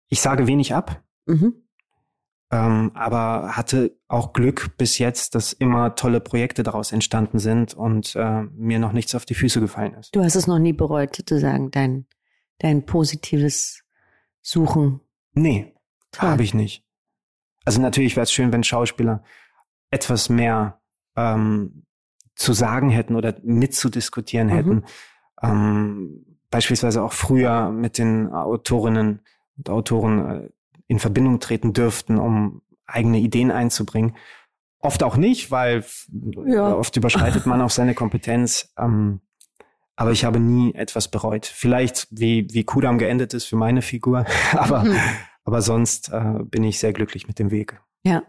ich 0.08 0.22
sage 0.22 0.48
wenig 0.48 0.74
ab. 0.74 1.04
Mhm 1.26 1.68
ähm, 2.50 2.92
aber 2.94 3.58
hatte 3.58 3.98
auch 4.08 4.32
Glück 4.32 4.78
bis 4.78 4.98
jetzt, 5.00 5.36
dass 5.36 5.52
immer 5.52 5.96
tolle 5.96 6.22
Projekte 6.22 6.64
daraus 6.64 6.94
entstanden 6.94 7.40
sind 7.40 7.74
und 7.74 8.16
äh, 8.16 8.44
mir 8.54 8.80
noch 8.80 8.94
nichts 8.94 9.16
auf 9.16 9.26
die 9.26 9.34
Füße 9.34 9.60
gefallen 9.60 9.96
ist. 9.96 10.16
Du 10.16 10.24
hast 10.24 10.36
es 10.36 10.48
noch 10.48 10.60
nie 10.60 10.74
bereut, 10.74 11.16
sozusagen, 11.16 11.72
dein, 11.72 12.06
dein 12.60 12.86
positives 12.86 13.84
Suchen. 14.42 15.02
Nee, 15.34 15.76
habe 16.18 16.44
ich 16.44 16.54
nicht. 16.54 16.86
Also 17.66 17.82
natürlich 17.82 18.16
wäre 18.16 18.24
es 18.24 18.32
schön, 18.32 18.54
wenn 18.54 18.64
Schauspieler 18.64 19.24
etwas 19.92 20.30
mehr 20.30 20.80
ähm, 21.18 21.84
zu 22.36 22.54
sagen 22.54 22.90
hätten 22.90 23.18
oder 23.18 23.36
mitzudiskutieren 23.44 24.48
hätten. 24.48 24.76
Mhm. 24.76 24.84
Ähm, 25.44 26.38
beispielsweise 26.50 27.04
auch 27.04 27.12
früher 27.12 27.72
mit 27.72 27.98
den 27.98 28.32
Autorinnen 28.32 29.22
und 29.58 29.70
Autoren 29.70 30.30
äh, 30.30 30.50
in 30.88 31.00
Verbindung 31.00 31.40
treten 31.40 31.74
dürften, 31.74 32.18
um 32.18 32.62
eigene 32.86 33.20
Ideen 33.20 33.52
einzubringen. 33.52 34.16
Oft 34.80 35.04
auch 35.04 35.18
nicht, 35.18 35.52
weil 35.52 35.84
ja. 36.46 36.74
oft 36.74 36.96
überschreitet 36.96 37.46
man 37.46 37.62
auch 37.62 37.70
seine 37.70 37.94
Kompetenz. 37.94 38.74
Ähm, 38.78 39.22
aber 39.96 40.12
ich 40.12 40.24
habe 40.24 40.40
nie 40.40 40.74
etwas 40.76 41.10
bereut. 41.10 41.46
Vielleicht 41.46 42.08
wie, 42.12 42.48
wie 42.52 42.64
Kudam 42.64 42.98
geendet 42.98 43.34
ist 43.34 43.46
für 43.46 43.56
meine 43.56 43.82
Figur, 43.82 44.26
aber, 44.54 44.84
mhm. 44.84 44.96
aber 45.44 45.62
sonst 45.62 46.10
äh, 46.10 46.44
bin 46.44 46.64
ich 46.64 46.80
sehr 46.80 46.94
glücklich 46.94 47.28
mit 47.28 47.40
dem 47.40 47.52
Weg. 47.52 47.82
Ja. 48.04 48.24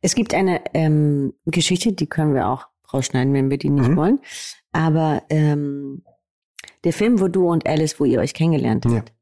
Es 0.00 0.14
gibt 0.14 0.34
eine 0.34 0.62
ähm, 0.74 1.34
Geschichte, 1.46 1.92
die 1.92 2.06
können 2.06 2.34
wir 2.34 2.48
auch 2.48 2.68
rausschneiden, 2.92 3.34
wenn 3.34 3.50
wir 3.50 3.58
die 3.58 3.70
nicht 3.70 3.90
mhm. 3.90 3.96
wollen. 3.96 4.20
Aber 4.72 5.22
ähm, 5.30 6.04
der 6.84 6.92
Film, 6.92 7.20
wo 7.20 7.28
du 7.28 7.50
und 7.50 7.66
Alice, 7.66 7.98
wo 7.98 8.04
ihr 8.04 8.20
euch 8.20 8.34
kennengelernt 8.34 8.84
habt, 8.86 9.08
ja 9.08 9.17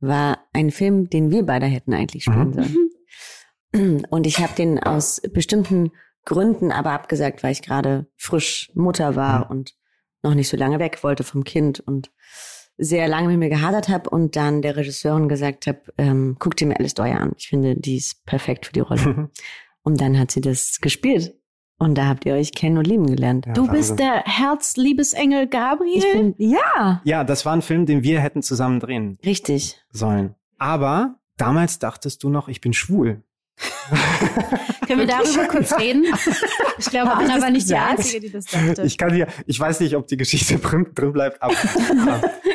war 0.00 0.38
ein 0.52 0.70
Film, 0.70 1.08
den 1.08 1.30
wir 1.30 1.44
beide 1.44 1.66
hätten 1.66 1.94
eigentlich 1.94 2.24
spielen 2.24 2.50
mhm. 2.50 2.52
sollen. 2.52 4.06
Und 4.10 4.26
ich 4.26 4.38
habe 4.38 4.54
den 4.54 4.82
aus 4.82 5.20
bestimmten 5.32 5.92
Gründen 6.24 6.72
aber 6.72 6.92
abgesagt, 6.92 7.42
weil 7.42 7.52
ich 7.52 7.62
gerade 7.62 8.06
frisch 8.16 8.70
Mutter 8.74 9.16
war 9.16 9.46
mhm. 9.46 9.50
und 9.50 9.74
noch 10.22 10.34
nicht 10.34 10.48
so 10.48 10.56
lange 10.56 10.78
weg 10.78 11.02
wollte 11.02 11.24
vom 11.24 11.44
Kind 11.44 11.80
und 11.80 12.10
sehr 12.78 13.08
lange 13.08 13.28
mit 13.28 13.38
mir 13.38 13.48
gehadert 13.48 13.88
habe 13.88 14.10
und 14.10 14.36
dann 14.36 14.60
der 14.60 14.76
Regisseurin 14.76 15.28
gesagt 15.28 15.66
habe, 15.66 15.80
ähm, 15.96 16.36
guck 16.38 16.56
dir 16.56 16.66
mir 16.66 16.78
Alice 16.78 16.94
Deuer 16.94 17.18
an. 17.20 17.32
Ich 17.38 17.48
finde, 17.48 17.74
die 17.74 17.96
ist 17.96 18.24
perfekt 18.26 18.66
für 18.66 18.72
die 18.72 18.80
Rolle. 18.80 19.30
und 19.82 20.00
dann 20.00 20.18
hat 20.18 20.30
sie 20.30 20.40
das 20.40 20.80
gespielt. 20.80 21.34
Und 21.78 21.96
da 21.96 22.06
habt 22.06 22.24
ihr 22.24 22.34
euch 22.34 22.52
kennen 22.52 22.78
und 22.78 22.86
lieben 22.86 23.06
gelernt. 23.06 23.46
Ja, 23.46 23.52
du 23.52 23.68
bist 23.68 23.98
der 23.98 24.22
Herzliebesengel 24.24 25.46
Gabriel? 25.46 25.98
Ich 25.98 26.12
bin, 26.12 26.34
ja. 26.38 27.02
Ja, 27.04 27.22
das 27.22 27.44
war 27.44 27.52
ein 27.52 27.60
Film, 27.60 27.84
den 27.84 28.02
wir 28.02 28.20
hätten 28.20 28.42
zusammen 28.42 28.80
drehen. 28.80 29.18
Richtig. 29.24 29.78
Sollen. 29.90 30.34
Aber 30.58 31.16
damals 31.36 31.78
dachtest 31.78 32.22
du 32.22 32.30
noch, 32.30 32.48
ich 32.48 32.62
bin 32.62 32.72
schwul. 32.72 33.22
Können 34.86 35.00
wir 35.00 35.06
darüber 35.06 35.48
kurz 35.48 35.78
reden? 35.78 36.04
Ich 36.78 36.86
glaube, 36.90 37.12
Anna 37.12 37.40
war 37.40 37.50
nicht 37.50 37.68
die 37.68 37.74
Einzige, 37.74 38.20
die 38.20 38.30
das 38.30 38.46
dachte. 38.46 38.82
Ich 38.82 38.98
kann 38.98 39.12
hier, 39.12 39.26
ich 39.46 39.58
weiß 39.58 39.80
nicht, 39.80 39.96
ob 39.96 40.06
die 40.06 40.16
Geschichte 40.16 40.58
drin, 40.58 40.86
drin 40.94 41.12
bleibt, 41.12 41.42
aber 41.42 41.54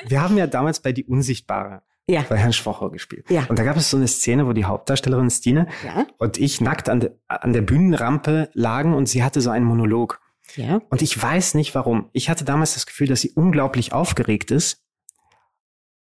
wir 0.08 0.22
haben 0.22 0.38
ja 0.38 0.48
damals 0.48 0.80
bei 0.80 0.92
Die 0.92 1.04
Unsichtbare 1.06 1.82
ja. 2.08 2.26
bei 2.28 2.38
Herrn 2.38 2.54
Schwocher 2.54 2.90
gespielt. 2.90 3.30
Ja. 3.30 3.46
Und 3.48 3.60
da 3.60 3.64
gab 3.64 3.78
es 3.78 3.90
so 3.90 3.98
eine 3.98 4.08
Szene, 4.08 4.48
wo 4.48 4.54
die 4.54 4.66
Hauptdarstellerin 4.66 5.30
Stine 5.30 5.68
ja. 5.86 6.06
und 6.18 6.38
ich 6.38 6.62
nackt 6.62 6.90
an, 6.90 7.00
de, 7.00 7.12
an 7.28 7.54
der 7.54 7.62
Bühnenrampe 7.62 8.50
lagen 8.54 8.94
und 8.94 9.08
sie 9.08 9.24
hatte 9.24 9.42
so 9.42 9.50
einen 9.50 9.66
Monolog. 9.66 10.20
Ja. 10.56 10.82
Und 10.90 11.02
ich 11.02 11.22
weiß 11.22 11.54
nicht 11.54 11.74
warum. 11.76 12.10
Ich 12.12 12.30
hatte 12.30 12.44
damals 12.44 12.74
das 12.74 12.86
Gefühl, 12.86 13.08
dass 13.08 13.22
sie 13.22 13.32
unglaublich 13.32 13.94
aufgeregt 13.94 14.52
ist. 14.52 14.84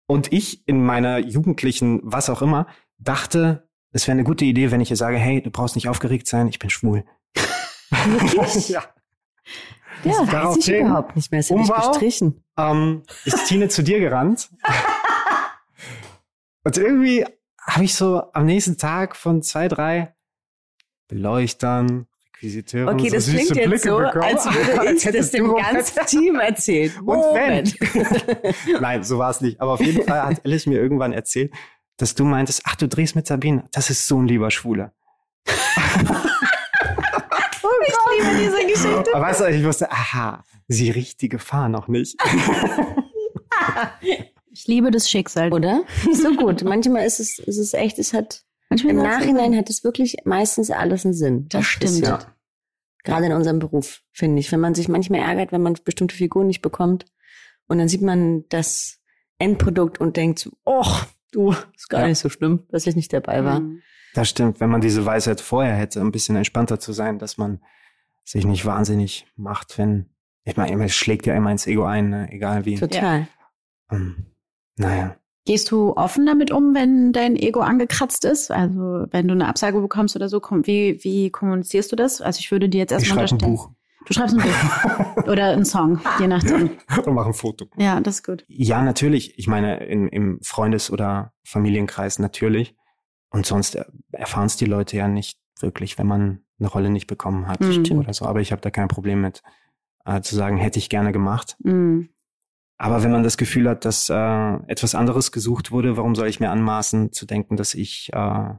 Und 0.07 0.33
ich 0.33 0.66
in 0.66 0.85
meiner 0.85 1.18
jugendlichen, 1.18 2.00
was 2.02 2.28
auch 2.28 2.42
immer, 2.42 2.66
dachte, 2.98 3.68
es 3.92 4.07
wäre 4.07 4.12
eine 4.12 4.24
gute 4.24 4.44
Idee, 4.44 4.70
wenn 4.70 4.81
ich 4.81 4.90
ihr 4.90 4.96
sage, 4.96 5.16
hey, 5.16 5.42
du 5.42 5.50
brauchst 5.50 5.76
nicht 5.76 5.88
aufgeregt 5.88 6.26
sein, 6.26 6.48
ich 6.48 6.59
bin 6.59 6.70
schwul. 6.70 7.05
Wirklich? 8.05 8.68
ja. 8.68 8.83
Das 10.02 10.16
ja, 10.16 10.33
weiß 10.33 10.57
ich 10.57 10.68
überhaupt 10.68 11.14
nicht 11.14 11.31
mehr. 11.31 11.40
Es 11.40 11.50
Umbau, 11.50 11.90
gestrichen. 11.90 12.42
Ähm, 12.59 13.02
ist 13.24 13.46
Tine 13.46 13.68
zu 13.68 13.83
dir 13.83 14.00
gerannt 14.00 14.50
und 16.64 16.77
irgendwie 16.77 17.25
habe 17.66 17.85
ich 17.85 17.94
so 17.94 18.22
am 18.33 18.46
nächsten 18.46 18.77
Tag 18.79 19.16
von 19.16 19.42
zwei, 19.42 19.68
drei 19.68 20.14
Beleuchtern, 21.09 22.07
Requisiteuren 22.42 22.98
okay, 22.98 23.09
so 23.09 23.16
das 23.16 23.27
klingt 23.27 23.55
jetzt 23.55 23.68
Blicke 23.68 23.88
so, 23.88 23.98
bekommen, 23.98 24.25
als 24.25 24.44
würde 24.46 24.92
ich 24.92 25.03
das 25.05 25.31
dem 25.31 25.55
ganzen 25.55 26.07
Team 26.07 26.35
erzählen. 26.37 26.92
Und 27.01 27.20
wenn. 27.35 27.72
Nein, 28.81 29.05
so 29.05 29.18
war 29.18 29.31
es 29.31 29.40
nicht. 29.40 29.61
Aber 29.61 29.72
auf 29.72 29.81
jeden 29.81 30.05
Fall 30.05 30.22
hat 30.22 30.44
Alice 30.44 30.66
mir 30.66 30.81
irgendwann 30.81 31.12
erzählt, 31.12 31.53
dass 31.96 32.14
du 32.14 32.25
meintest, 32.25 32.62
ach, 32.64 32.75
du 32.77 32.88
drehst 32.88 33.14
mit 33.14 33.27
Sabine. 33.27 33.64
Das 33.72 33.90
ist 33.90 34.07
so 34.07 34.18
ein 34.18 34.27
lieber 34.27 34.51
Schwuler. 34.51 34.92
ich 35.46 35.55
liebe 38.18 38.37
diese 38.38 38.66
Geschichte. 38.66 39.14
Aber 39.14 39.27
weißt 39.27 39.40
du, 39.40 39.44
ich 39.51 39.64
wusste, 39.64 39.90
aha, 39.90 40.44
sie 40.66 40.90
riecht 40.90 41.20
die 41.20 41.29
Gefahr 41.29 41.68
noch 41.68 41.88
nicht. 41.88 42.16
Ich 44.52 44.66
liebe 44.66 44.90
das 44.90 45.10
Schicksal. 45.10 45.52
Oder? 45.52 45.82
So 46.12 46.34
gut. 46.36 46.62
Manchmal 46.62 47.06
ist 47.06 47.20
es, 47.20 47.38
ist 47.38 47.58
es 47.58 47.72
echt, 47.72 47.98
es 47.98 48.12
hat, 48.12 48.44
Manchmal 48.68 48.94
im 48.94 49.02
Nachhinein 49.02 49.56
hat 49.56 49.70
es 49.70 49.82
wirklich 49.82 50.16
meistens 50.24 50.70
alles 50.70 51.04
einen 51.04 51.14
Sinn. 51.14 51.46
Das 51.48 51.64
stimmt. 51.64 52.06
Ja. 52.06 52.20
Gerade 53.04 53.26
in 53.26 53.32
unserem 53.32 53.58
Beruf, 53.58 54.02
finde 54.12 54.40
ich. 54.40 54.52
Wenn 54.52 54.60
man 54.60 54.74
sich 54.74 54.88
manchmal 54.88 55.20
ärgert, 55.20 55.52
wenn 55.52 55.62
man 55.62 55.76
bestimmte 55.84 56.14
Figuren 56.14 56.46
nicht 56.46 56.62
bekommt 56.62 57.06
und 57.66 57.78
dann 57.78 57.88
sieht 57.88 58.02
man 58.02 58.44
das 58.48 59.00
Endprodukt 59.38 60.00
und 60.00 60.16
denkt 60.16 60.38
so, 60.38 60.50
oh, 60.64 60.86
du, 61.32 61.52
ist 61.74 61.88
gar 61.88 62.02
ja. 62.02 62.08
nicht 62.08 62.18
so 62.18 62.28
schlimm, 62.28 62.66
dass 62.70 62.86
ich 62.86 62.94
nicht 62.94 63.12
dabei 63.12 63.44
war. 63.44 63.60
Mhm. 63.60 63.82
Das 64.14 64.28
stimmt, 64.28 64.60
wenn 64.60 64.70
man 64.70 64.82
diese 64.82 65.04
Weisheit 65.06 65.40
vorher 65.40 65.74
hätte, 65.74 66.00
ein 66.00 66.12
bisschen 66.12 66.36
entspannter 66.36 66.78
zu 66.78 66.92
sein, 66.92 67.18
dass 67.18 67.38
man 67.38 67.62
sich 68.24 68.44
nicht 68.44 68.66
wahnsinnig 68.66 69.26
macht, 69.36 69.78
wenn, 69.78 70.10
ich 70.44 70.56
meine, 70.56 70.84
es 70.84 70.94
schlägt 70.94 71.26
ja 71.26 71.34
immer 71.34 71.50
ins 71.50 71.66
Ego 71.66 71.84
ein, 71.84 72.10
ne? 72.10 72.28
egal 72.30 72.66
wie. 72.66 72.76
Total. 72.76 73.26
Um, 73.88 74.31
naja. 74.76 75.16
Gehst 75.44 75.72
du 75.72 75.96
offen 75.96 76.24
damit 76.24 76.52
um, 76.52 76.74
wenn 76.74 77.12
dein 77.12 77.35
Ego 77.35 77.61
angekratzt 77.61 78.24
ist? 78.24 78.52
Also 78.52 79.06
wenn 79.11 79.26
du 79.26 79.35
eine 79.35 79.48
Absage 79.48 79.80
bekommst 79.80 80.14
oder 80.14 80.28
so, 80.28 80.40
wie, 80.40 81.02
wie 81.02 81.30
kommunizierst 81.30 81.90
du 81.90 81.96
das? 81.96 82.20
Also 82.20 82.38
ich 82.38 82.52
würde 82.52 82.68
dir 82.68 82.78
jetzt 82.78 82.92
erstmal 82.92 83.18
unterstellen. 83.18 83.52
Ein 83.52 83.56
Buch. 83.56 83.70
Du 84.06 84.14
schreibst 84.14 84.37
ein 84.37 84.42
Buch. 84.42 85.24
oder 85.26 85.46
einen 85.46 85.64
Song, 85.64 86.00
je 86.20 86.28
nachdem. 86.28 86.70
Und 87.04 87.14
mach 87.14 87.26
ein 87.26 87.35
Foto. 87.35 87.66
Ja, 87.76 88.00
das 88.00 88.16
ist 88.16 88.24
gut. 88.24 88.44
Ja, 88.48 88.82
natürlich. 88.82 89.37
Ich 89.37 89.48
meine, 89.48 89.85
in, 89.85 90.08
im 90.08 90.38
Freundes- 90.42 90.92
oder 90.92 91.32
Familienkreis 91.44 92.20
natürlich. 92.20 92.76
Und 93.30 93.44
sonst 93.44 93.78
erfahren 94.12 94.46
es 94.46 94.56
die 94.56 94.66
Leute 94.66 94.96
ja 94.96 95.08
nicht 95.08 95.40
wirklich, 95.58 95.98
wenn 95.98 96.06
man 96.06 96.44
eine 96.58 96.68
Rolle 96.68 96.90
nicht 96.90 97.08
bekommen 97.08 97.48
hat 97.48 97.61
mhm. 97.61 97.98
oder 97.98 98.12
so. 98.12 98.26
Aber 98.26 98.40
ich 98.40 98.52
habe 98.52 98.62
da 98.62 98.70
kein 98.70 98.88
Problem 98.88 99.20
mit, 99.20 99.42
äh, 100.04 100.20
zu 100.20 100.37
sagen, 100.37 100.56
hätte 100.56 100.78
ich 100.78 100.88
gerne 100.88 101.12
gemacht. 101.12 101.56
Mhm. 101.61 102.11
Aber 102.82 103.04
wenn 103.04 103.12
man 103.12 103.22
das 103.22 103.36
Gefühl 103.36 103.68
hat, 103.68 103.84
dass 103.84 104.08
äh, 104.10 104.54
etwas 104.66 104.96
anderes 104.96 105.30
gesucht 105.30 105.70
wurde, 105.70 105.96
warum 105.96 106.16
soll 106.16 106.26
ich 106.26 106.40
mir 106.40 106.50
anmaßen 106.50 107.12
zu 107.12 107.26
denken, 107.26 107.56
dass 107.56 107.74
ich 107.74 108.10
äh, 108.12 108.54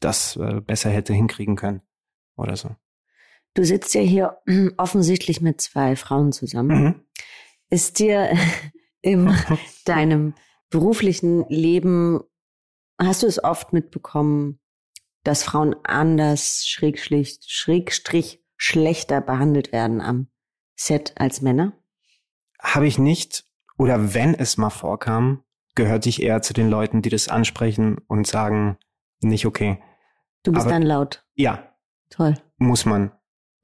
das 0.00 0.36
äh, 0.36 0.60
besser 0.60 0.90
hätte 0.90 1.14
hinkriegen 1.14 1.56
können 1.56 1.80
oder 2.36 2.56
so? 2.56 2.76
Du 3.54 3.64
sitzt 3.64 3.94
ja 3.94 4.02
hier 4.02 4.36
offensichtlich 4.76 5.40
mit 5.40 5.62
zwei 5.62 5.96
Frauen 5.96 6.32
zusammen. 6.32 6.84
Mhm. 6.84 6.94
Ist 7.70 8.00
dir 8.00 8.36
in 9.00 9.34
deinem 9.86 10.34
beruflichen 10.68 11.46
Leben, 11.48 12.20
hast 13.00 13.22
du 13.22 13.26
es 13.26 13.42
oft 13.42 13.72
mitbekommen, 13.72 14.60
dass 15.24 15.42
Frauen 15.42 15.74
anders, 15.84 16.66
Schrägstrich, 16.66 17.38
Schrägstrich 17.46 18.44
schlechter 18.58 19.22
behandelt 19.22 19.72
werden 19.72 20.02
am 20.02 20.28
Set 20.76 21.14
als 21.16 21.40
Männer? 21.40 21.81
Habe 22.62 22.86
ich 22.86 22.98
nicht. 22.98 23.44
Oder 23.78 24.14
wenn 24.14 24.34
es 24.34 24.56
mal 24.56 24.70
vorkam, 24.70 25.42
gehörte 25.74 26.08
ich 26.08 26.22
eher 26.22 26.42
zu 26.42 26.52
den 26.54 26.68
Leuten, 26.70 27.02
die 27.02 27.08
das 27.10 27.28
ansprechen 27.28 27.98
und 28.06 28.26
sagen, 28.26 28.76
nicht 29.20 29.46
okay. 29.46 29.82
Du 30.42 30.52
bist 30.52 30.66
Aber- 30.66 30.72
dann 30.74 30.82
laut. 30.82 31.24
Ja, 31.34 31.72
Toll. 32.10 32.34
muss 32.58 32.84
man. 32.84 33.12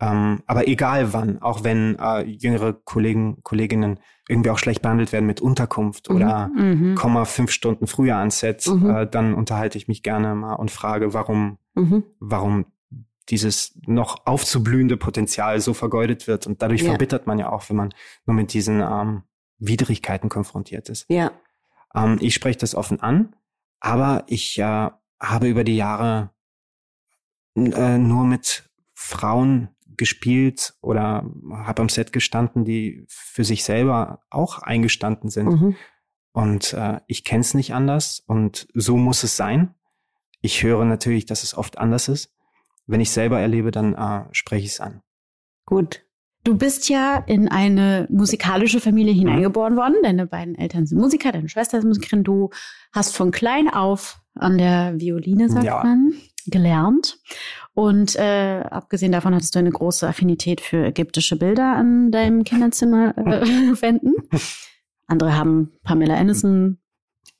Ähm, 0.00 0.42
aber 0.46 0.68
egal 0.68 1.12
wann, 1.12 1.42
auch 1.42 1.64
wenn 1.64 1.96
äh, 1.98 2.22
jüngere 2.22 2.72
Kollegen, 2.72 3.42
Kolleginnen 3.42 3.98
irgendwie 4.28 4.50
auch 4.50 4.58
schlecht 4.58 4.80
behandelt 4.80 5.12
werden 5.12 5.26
mit 5.26 5.40
Unterkunft 5.40 6.08
Mhm. 6.08 6.16
oder 6.16 6.48
Mhm. 6.54 6.94
komme 6.94 7.26
fünf 7.26 7.50
Stunden 7.50 7.88
früher 7.88 8.16
ans 8.16 8.38
Set, 8.38 8.64
Mhm. 8.68 8.88
äh, 8.90 9.06
dann 9.08 9.34
unterhalte 9.34 9.76
ich 9.76 9.88
mich 9.88 10.04
gerne 10.04 10.34
mal 10.36 10.54
und 10.54 10.70
frage, 10.70 11.14
warum, 11.14 11.58
Mhm. 11.74 12.04
warum 12.20 12.66
dieses 13.30 13.78
noch 13.86 14.26
aufzublühende 14.26 14.96
Potenzial 14.96 15.60
so 15.60 15.74
vergeudet 15.74 16.26
wird. 16.26 16.46
Und 16.46 16.62
dadurch 16.62 16.82
Ja. 16.82 16.90
verbittert 16.90 17.26
man 17.26 17.38
ja 17.38 17.50
auch, 17.50 17.68
wenn 17.68 17.76
man 17.76 17.94
nur 18.26 18.34
mit 18.34 18.52
diesen 18.52 18.80
ähm, 18.80 19.22
Widrigkeiten 19.58 20.28
konfrontiert 20.28 20.88
ist. 20.88 21.06
Ja. 21.08 21.32
Ähm, 21.94 22.18
ich 22.20 22.34
spreche 22.34 22.58
das 22.58 22.74
offen 22.74 23.00
an, 23.00 23.34
aber 23.80 24.24
ich 24.28 24.58
äh, 24.58 24.90
habe 25.20 25.48
über 25.48 25.64
die 25.64 25.76
Jahre 25.76 26.30
äh, 27.56 27.98
nur 27.98 28.24
mit 28.24 28.68
Frauen 28.94 29.68
gespielt 29.96 30.74
oder 30.80 31.28
habe 31.50 31.82
am 31.82 31.88
Set 31.88 32.12
gestanden, 32.12 32.64
die 32.64 33.04
für 33.08 33.44
sich 33.44 33.64
selber 33.64 34.20
auch 34.30 34.62
eingestanden 34.62 35.28
sind. 35.28 35.48
Mhm. 35.48 35.76
Und 36.32 36.72
äh, 36.72 37.00
ich 37.08 37.24
kenne 37.24 37.40
es 37.40 37.54
nicht 37.54 37.74
anders 37.74 38.20
und 38.20 38.68
so 38.74 38.96
muss 38.96 39.24
es 39.24 39.36
sein. 39.36 39.74
Ich 40.40 40.62
höre 40.62 40.84
natürlich, 40.84 41.26
dass 41.26 41.42
es 41.42 41.56
oft 41.56 41.78
anders 41.78 42.08
ist. 42.08 42.32
Wenn 42.88 43.00
ich 43.00 43.10
selber 43.10 43.38
erlebe, 43.38 43.70
dann 43.70 43.94
äh, 43.94 44.24
spreche 44.32 44.64
ich 44.64 44.72
es 44.72 44.80
an. 44.80 45.00
Gut. 45.66 46.02
Du 46.44 46.56
bist 46.56 46.88
ja 46.88 47.16
in 47.26 47.48
eine 47.48 48.06
musikalische 48.10 48.80
Familie 48.80 49.12
hineingeboren 49.12 49.76
worden. 49.76 49.96
Deine 50.02 50.26
beiden 50.26 50.54
Eltern 50.54 50.86
sind 50.86 50.98
Musiker, 50.98 51.30
deine 51.30 51.48
Schwester 51.48 51.78
ist 51.78 51.84
Musikerin. 51.84 52.24
Du 52.24 52.50
hast 52.92 53.14
von 53.14 53.30
klein 53.30 53.68
auf 53.68 54.20
an 54.34 54.56
der 54.56 54.98
Violine, 54.98 55.50
sagt 55.50 55.66
Ja. 55.66 55.82
man, 55.84 56.14
gelernt. 56.46 57.18
Und 57.74 58.16
äh, 58.16 58.60
abgesehen 58.70 59.12
davon 59.12 59.34
hattest 59.34 59.54
du 59.54 59.58
eine 59.58 59.70
große 59.70 60.08
Affinität 60.08 60.60
für 60.62 60.86
ägyptische 60.86 61.36
Bilder 61.36 61.74
an 61.76 62.10
deinem 62.10 62.44
Kinderzimmer 62.44 63.16
äh, 63.18 63.22
wenden. 63.82 64.14
Andere 65.06 65.36
haben 65.36 65.72
Pamela 65.82 66.14
Anderson. 66.16 66.78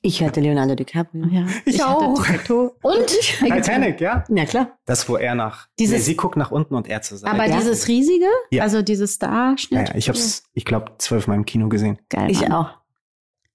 Ich 0.01 0.23
hatte 0.23 0.39
Leonardo 0.39 0.75
DiCaprio. 0.75 1.25
Ja, 1.29 1.45
Ich 1.65 1.81
hatte 1.83 1.97
auch. 1.97 2.71
Und 2.83 3.07
Titanic, 3.39 3.99
ja? 3.99 4.23
Ja, 4.29 4.45
klar. 4.45 4.77
Das, 4.85 5.09
wo 5.09 5.17
er 5.17 5.35
nach. 5.35 5.67
Dieses- 5.77 5.97
nee, 5.97 6.03
sie 6.03 6.15
guckt 6.15 6.37
nach 6.37 6.51
unten 6.51 6.73
und 6.75 6.87
er 6.87 7.01
zur 7.01 7.17
Seite. 7.17 7.33
aber 7.33 7.45
Ja. 7.47 7.57
dieses 7.57 7.87
riesige, 7.89 8.25
Ja. 8.51 8.63
also 8.63 8.81
dieses 8.81 9.15
Starschnitt. 9.15 9.87
ja, 9.87 9.93
ja, 9.93 9.95
ich 9.95 10.07
habe 10.07 10.17
es, 10.17 10.43
ich 10.53 10.63
glaube, 10.63 10.93
zwölfmal 10.99 11.35
im 11.35 11.45
Kino 11.45 11.67
gesehen. 11.67 11.99
Geil. 12.09 12.31
Ich 12.31 12.41
Mann. 12.41 12.51
auch. 12.53 12.69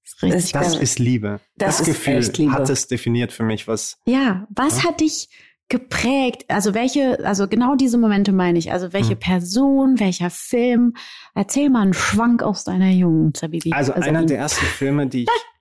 Das 0.03 0.13
ist 0.13 0.23
richtig 0.23 0.53
Das- 0.53 0.77
ist 0.77 0.99
Liebe. 0.99 1.41
Das 1.57 1.79
Das, 1.79 1.89
ist 1.89 1.95
Gefühl 2.05 2.21
Liebe. 2.45 2.53
hat 2.53 2.69
es 2.69 2.89
definiert 2.89 3.33
für 3.33 3.43
mich, 3.43 3.67
was. 3.67 3.97
Ja, 4.05 4.47
was 4.51 4.83
Ja. 4.83 4.91
hat 4.91 5.01
dich 5.01 5.31
geprägt? 5.71 6.45
Also 6.49 6.75
welche, 6.75 7.25
also 7.25 7.49
genau 7.49 7.75
diese 7.75 7.97
Momente 7.97 8.33
meine 8.33 8.59
ich. 8.59 8.71
Also 8.71 8.93
welche 8.93 9.13
Hm. 9.13 9.19
Person, 9.19 9.99
welcher 9.99 10.29
Film? 10.29 10.95
Erzähl 11.35 11.71
mal 11.71 11.81
einen 11.83 11.95
Schwank 11.95 12.43
aus 12.43 12.65
deiner 12.65 12.91
Jugend, 12.91 13.39
Sabibi. 13.39 13.73
Also 13.73 13.95
einer 13.95 14.05
Sabine. 14.05 14.27
der 14.27 14.39
ersten 14.39 14.67
Filme, 14.67 15.07
die 15.07 15.23
ich 15.23 15.29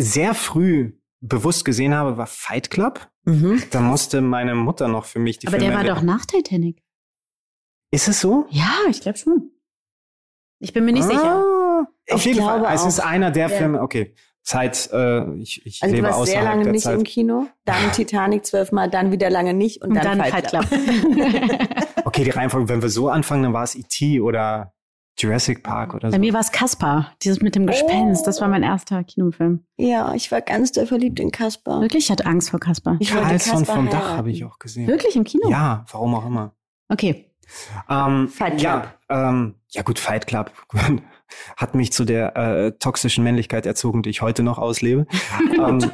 sehr 0.00 0.34
früh 0.34 0.92
bewusst 1.20 1.64
gesehen 1.64 1.94
habe, 1.94 2.16
war 2.16 2.26
Fight 2.26 2.70
Club. 2.70 3.08
Mhm. 3.24 3.62
Da 3.70 3.80
musste 3.80 4.20
meine 4.20 4.54
Mutter 4.54 4.88
noch 4.88 5.04
für 5.04 5.18
mich 5.18 5.38
die 5.38 5.48
Aber 5.48 5.58
der 5.58 5.72
Filme 5.72 5.88
war 5.88 5.94
doch 5.96 6.02
nach 6.02 6.24
Titanic. 6.24 6.82
Ist 7.90 8.08
es 8.08 8.20
so? 8.20 8.46
Ja, 8.50 8.70
ich 8.88 9.00
glaube 9.00 9.18
schon. 9.18 9.50
Ich 10.60 10.72
bin 10.72 10.84
mir 10.84 10.92
nicht 10.92 11.04
sicher. 11.04 11.44
Ah, 11.44 11.86
Auf 12.10 12.20
Ich 12.20 12.24
jeden 12.26 12.38
Fall. 12.44 12.60
glaube 12.60 12.74
Es 12.74 12.84
ist 12.84 13.00
auch. 13.00 13.06
einer 13.06 13.30
der 13.30 13.48
Ja. 13.48 13.56
Filme, 13.56 13.80
okay. 13.82 14.14
Zeit, 14.42 14.88
äh, 14.92 15.34
ich, 15.34 15.64
ich 15.66 15.82
Also 15.82 15.94
du 15.94 16.00
lebe 16.00 16.08
warst 16.14 16.24
sehr 16.26 16.38
außerhalb 16.38 16.44
lange 16.52 16.62
der 16.64 16.72
nicht 16.72 16.82
Zeit. 16.84 16.96
im 16.98 17.04
Kino, 17.04 17.46
dann 17.64 17.92
Titanic 17.92 18.46
zwölfmal, 18.46 18.88
dann 18.88 19.12
wieder 19.12 19.28
lange 19.30 19.52
nicht 19.54 19.82
und, 19.82 19.90
Und 19.90 19.96
dann, 19.96 20.18
dann 20.18 20.30
Fight 20.30 20.50
Fight 20.50 20.66
Club. 20.68 20.68
Club. 20.68 21.68
Okay, 22.04 22.24
die 22.24 22.30
Reihenfolge, 22.30 22.68
wenn 22.70 22.80
wir 22.80 22.88
so 22.88 23.08
anfangen, 23.10 23.42
dann 23.42 23.52
war 23.52 23.64
es 23.64 23.74
E.T. 23.74 24.20
oder 24.22 24.72
Jurassic 25.18 25.62
Park 25.62 25.94
oder 25.94 26.08
so. 26.08 26.12
Bei 26.12 26.18
mir 26.18 26.32
war 26.32 26.40
es 26.40 26.52
Kaspar, 26.52 27.12
dieses 27.22 27.40
mit 27.40 27.54
dem 27.54 27.66
Gespenst. 27.66 28.26
Das 28.26 28.40
war 28.40 28.48
mein 28.48 28.62
erster 28.62 29.02
Kinofilm. 29.04 29.64
Ja, 29.76 30.14
ich 30.14 30.30
war 30.30 30.40
ganz 30.40 30.72
doll 30.72 30.86
verliebt 30.86 31.18
in 31.20 31.30
Kaspar. 31.32 31.80
Wirklich, 31.80 32.04
ich 32.04 32.10
hatte 32.10 32.26
Angst 32.26 32.50
vor 32.50 32.60
Kaspar. 32.60 32.96
Ich 33.00 33.12
wollte 33.12 33.26
Carlson 33.28 33.58
Kaspar 33.58 33.76
vom 33.76 33.86
Dach 33.86 33.94
heiraten. 33.98 34.16
habe 34.16 34.30
ich 34.30 34.44
auch 34.44 34.58
gesehen. 34.58 34.86
Wirklich 34.86 35.16
im 35.16 35.24
Kino? 35.24 35.50
Ja, 35.50 35.84
warum 35.90 36.14
auch 36.14 36.24
immer. 36.26 36.54
Okay. 36.88 37.24
Ähm, 37.88 38.28
Fight 38.28 38.60
Ja, 38.60 38.94
ähm, 39.08 39.54
ja 39.70 39.82
gut, 39.82 39.98
Fight 39.98 40.26
Club 40.26 40.52
hat 41.56 41.74
mich 41.74 41.92
zu 41.92 42.04
der 42.04 42.36
äh, 42.36 42.72
toxischen 42.78 43.24
Männlichkeit 43.24 43.66
erzogen, 43.66 44.02
die 44.02 44.10
ich 44.10 44.22
heute 44.22 44.42
noch 44.42 44.58
auslebe. 44.58 45.06
ähm, 45.58 45.90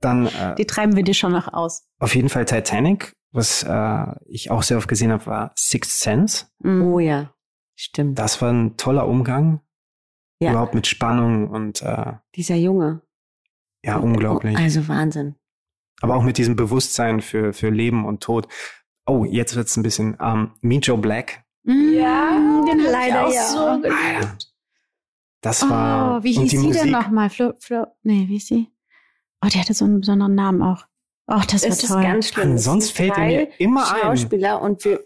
dann 0.00 0.26
äh, 0.26 0.54
Die 0.56 0.66
treiben 0.66 0.96
wir 0.96 1.02
dir 1.04 1.14
schon 1.14 1.32
noch 1.32 1.52
aus. 1.52 1.86
auf 2.00 2.14
jeden 2.14 2.28
Fall 2.28 2.44
Titanic, 2.44 3.12
was 3.32 3.62
äh, 3.62 4.04
ich 4.26 4.50
auch 4.50 4.62
sehr 4.62 4.76
oft 4.78 4.88
gesehen 4.88 5.12
habe, 5.12 5.26
war 5.26 5.52
Sixth 5.56 6.00
Sense. 6.00 6.46
Mhm. 6.58 6.82
Oh 6.82 6.98
ja, 6.98 7.30
stimmt. 7.76 8.18
Das 8.18 8.42
war 8.42 8.52
ein 8.52 8.76
toller 8.76 9.06
Umgang, 9.06 9.60
Ja, 10.40 10.50
überhaupt 10.50 10.74
mit 10.74 10.86
Spannung 10.86 11.48
und 11.48 11.82
äh, 11.82 12.14
dieser 12.34 12.56
Junge. 12.56 13.02
ja, 13.84 13.96
unglaublich. 13.98 14.56
Also 14.58 14.88
Wahnsinn. 14.88 15.36
Aber 16.02 16.16
auch 16.16 16.22
mit 16.22 16.36
diesem 16.38 16.56
Bewusstsein 16.56 17.20
für, 17.22 17.52
für 17.52 17.70
Leben 17.70 18.04
und 18.04 18.22
Tod. 18.22 18.48
Oh, 19.06 19.24
jetzt 19.24 19.54
wird's 19.56 19.76
ein 19.76 19.82
bisschen 19.82 20.16
ähm, 20.20 20.50
Meet 20.60 20.86
Joe 20.88 20.98
Black. 20.98 21.44
Ja, 21.64 22.64
den 22.68 22.80
leider 22.80 23.26
auch 23.26 23.32
ja. 23.32 23.42
so 23.44 23.58
Alter, 23.60 24.36
das 25.40 25.68
war 25.68 26.18
Oh, 26.18 26.22
wie 26.24 26.32
hieß 26.32 26.50
sie 26.50 26.70
denn 26.70 26.90
nochmal? 26.90 27.30
Flo, 27.30 27.52
Flo, 27.58 27.86
nee, 28.02 28.24
wie 28.28 28.34
hieß 28.34 28.46
sie? 28.48 28.68
Oh, 29.44 29.48
die 29.48 29.58
hatte 29.58 29.74
so 29.74 29.84
einen 29.84 30.00
besonderen 30.00 30.34
Namen 30.34 30.62
auch. 30.62 30.84
Oh, 31.28 31.40
das 31.50 31.62
war 31.62 31.70
Es 31.70 31.82
ist 31.82 31.88
toll. 31.88 32.02
ganz 32.02 32.28
schlimm. 32.28 32.48
Mann, 32.48 32.56
Es 32.56 32.64
sonst 32.64 32.86
sind 32.86 32.96
fällt 32.96 33.16
er 33.18 33.24
mir 33.26 33.48
immer 33.60 33.92
ein. 33.94 34.00
Schauspieler 34.00 34.60
und 34.60 34.84
wir 34.84 35.00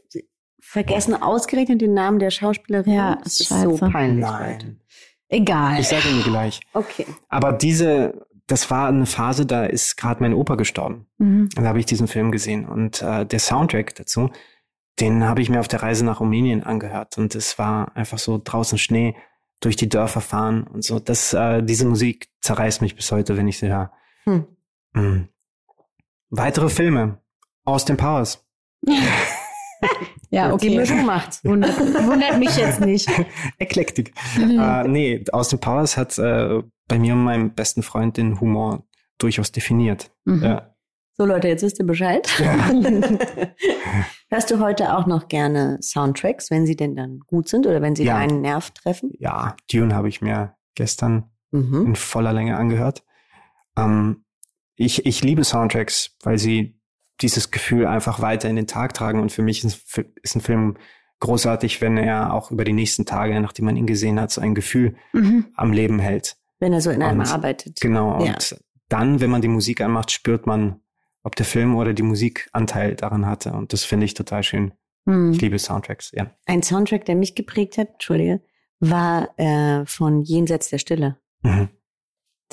vergessen 0.71 1.21
ausgerechnet 1.21 1.81
den 1.81 1.95
Namen 1.95 2.21
der 2.21 2.31
Schauspielerin. 2.31 2.93
Ja, 2.93 3.17
das 3.17 3.41
ist 3.41 3.41
ist 3.41 3.49
so 3.49 3.77
scheiße. 3.77 3.93
peinlich. 3.93 4.25
Nein. 4.25 4.81
Egal. 5.29 5.81
Ich 5.81 5.89
sage 5.89 6.09
Ihnen 6.09 6.23
gleich. 6.23 6.61
Okay. 6.73 7.07
Aber 7.29 7.53
diese, 7.53 8.27
das 8.47 8.71
war 8.71 8.89
eine 8.89 9.07
Phase, 9.07 9.47
da 9.47 9.65
ist 9.65 9.97
gerade 9.97 10.23
mein 10.23 10.33
Opa 10.33 10.55
gestorben. 10.55 11.07
Mhm. 11.19 11.49
Und 11.57 11.63
da 11.63 11.69
habe 11.69 11.81
ich 11.81 11.87
diesen 11.87 12.07
Film 12.07 12.31
gesehen. 12.31 12.69
Und 12.69 13.03
äh, 13.03 13.27
der 13.27 13.41
Soundtrack 13.41 13.97
dazu, 13.97 14.31
den 15.01 15.25
habe 15.25 15.43
ich 15.43 15.49
mir 15.49 15.59
auf 15.59 15.69
der 15.69 15.83
Reise 15.83 16.05
nach 16.05 16.21
Rumänien 16.21 16.63
angehört. 16.63 17.19
Und 17.19 17.35
es 17.35 17.59
war 17.59 17.97
einfach 17.97 18.19
so 18.19 18.41
draußen 18.43 18.79
Schnee, 18.79 19.17
durch 19.61 19.77
die 19.77 19.89
Dörfer 19.89 20.21
fahren 20.21 20.65
und 20.65 20.85
so. 20.85 21.01
Das, 21.01 21.35
äh, 21.35 21.63
diese 21.63 21.85
Musik 21.85 22.31
zerreißt 22.41 22.81
mich 22.81 22.97
bis 22.97 23.11
heute, 23.13 23.37
wenn 23.37 23.49
ich 23.49 23.59
sie 23.59 23.69
höre. 23.69 23.93
Hm. 24.25 24.47
Mhm. 24.95 25.29
Weitere 26.31 26.69
Filme. 26.69 27.19
Austin 27.65 27.97
Powers. 27.97 28.47
Ja, 30.31 30.49
Die 30.49 30.55
okay. 30.69 30.77
Mischung 30.77 31.05
macht's. 31.07 31.45
Wundert, 31.45 31.77
wundert 31.79 32.39
mich 32.39 32.57
jetzt 32.57 32.81
nicht. 32.81 33.09
Eklektik. 33.59 34.13
Mhm. 34.39 34.59
äh, 34.61 34.87
nee, 34.89 35.25
Austin 35.33 35.59
Powers 35.59 35.97
hat 35.97 36.17
äh, 36.19 36.63
bei 36.87 36.99
mir 36.99 37.15
und 37.15 37.25
meinem 37.25 37.55
besten 37.55 37.83
Freund 37.83 38.17
den 38.17 38.41
Humor 38.41 38.85
durchaus 39.19 39.51
definiert. 39.53 40.11
Mhm. 40.25 40.43
Ja. 40.43 40.75
So 41.17 41.27
Leute, 41.27 41.49
jetzt 41.49 41.63
wisst 41.63 41.79
ihr 41.81 41.85
Bescheid. 41.87 42.27
Hörst 44.31 44.51
du 44.51 44.59
heute 44.61 44.97
auch 44.97 45.07
noch 45.07 45.29
gerne 45.29 45.79
Soundtracks, 45.83 46.51
wenn 46.51 46.65
sie 46.67 46.77
denn 46.77 46.97
dann 46.97 47.21
gut 47.27 47.49
sind 47.49 47.67
oder 47.67 47.83
wenn 47.83 47.97
sie 47.97 48.05
Ja. 48.05 48.19
deinen 48.19 48.41
Nerv 48.41 48.71
treffen? 48.71 49.11
ja, 49.19 49.57
Dune 49.71 49.95
habe 49.95 50.09
ich 50.09 50.21
mir 50.21 50.55
gestern 50.75 51.25
Mhm. 51.53 51.87
in 51.89 51.97
voller 51.97 52.33
Länge 52.33 52.57
angehört. 52.57 53.03
Ähm, 53.77 54.25
ich, 54.77 55.05
ich 55.05 55.23
liebe 55.25 55.43
Soundtracks, 55.45 56.17
weil 56.23 56.39
sie 56.39 56.80
dieses 57.23 57.51
Gefühl 57.51 57.87
einfach 57.87 58.21
weiter 58.21 58.49
in 58.49 58.57
den 58.57 58.67
Tag 58.67 58.95
tragen. 58.95 59.21
Und 59.21 59.33
für 59.33 59.43
mich 59.43 59.65
ist, 59.65 59.99
ist 60.23 60.37
ein 60.37 60.41
Film 60.41 60.77
großartig, 61.21 61.81
wenn 61.81 61.97
er 61.97 62.33
auch 62.33 62.51
über 62.51 62.65
die 62.65 62.73
nächsten 62.73 63.05
Tage, 63.07 63.39
nachdem 63.41 63.67
man 63.67 63.77
ihn 63.77 63.87
gesehen 63.87 64.19
hat, 64.21 64.31
so 64.31 64.41
ein 64.41 64.55
Gefühl 64.55 64.97
Mhm. 65.13 65.47
am 65.55 65.73
Leben 65.73 65.99
hält. 65.99 66.37
Wenn 66.59 66.73
er 66.73 66.81
so 66.81 66.91
in 66.91 67.03
einem 67.03 67.21
Und- 67.21 67.33
arbeitet. 67.33 67.81
Genau. 67.81 68.25
Ja. 68.25 68.33
Und 68.33 68.57
dann, 68.89 69.21
wenn 69.21 69.31
man 69.31 69.43
die 69.43 69.49
Musik 69.49 69.81
anmacht, 69.81 70.11
spürt 70.11 70.47
man, 70.47 70.81
ob 71.23 71.37
der 71.37 71.47
Film 71.47 71.77
oder 71.77 71.93
die 71.93 72.03
Musik 72.03 72.49
Anteil 72.53 72.95
daran 72.97 73.27
hatte. 73.27 73.53
Und 73.53 73.73
das 73.73 73.85
finde 73.85 74.07
ich 74.07 74.15
total 74.15 74.43
schön. 74.43 74.73
Mhm. 75.05 75.33
Ich 75.33 75.41
liebe 75.41 75.59
Soundtracks, 75.59 76.11
ja. 76.13 76.31
Ein 76.47 76.63
Soundtrack, 76.63 77.05
der 77.05 77.17
mich 77.17 77.35
geprägt 77.35 77.77
hat, 77.79 77.89
Entschuldige, 77.93 78.41
war 78.81 79.29
äh, 79.39 79.85
von 79.87 80.23
Jenseits 80.23 80.71
der 80.71 80.79
Stille. 80.79 81.19
Mhm. 81.43 81.69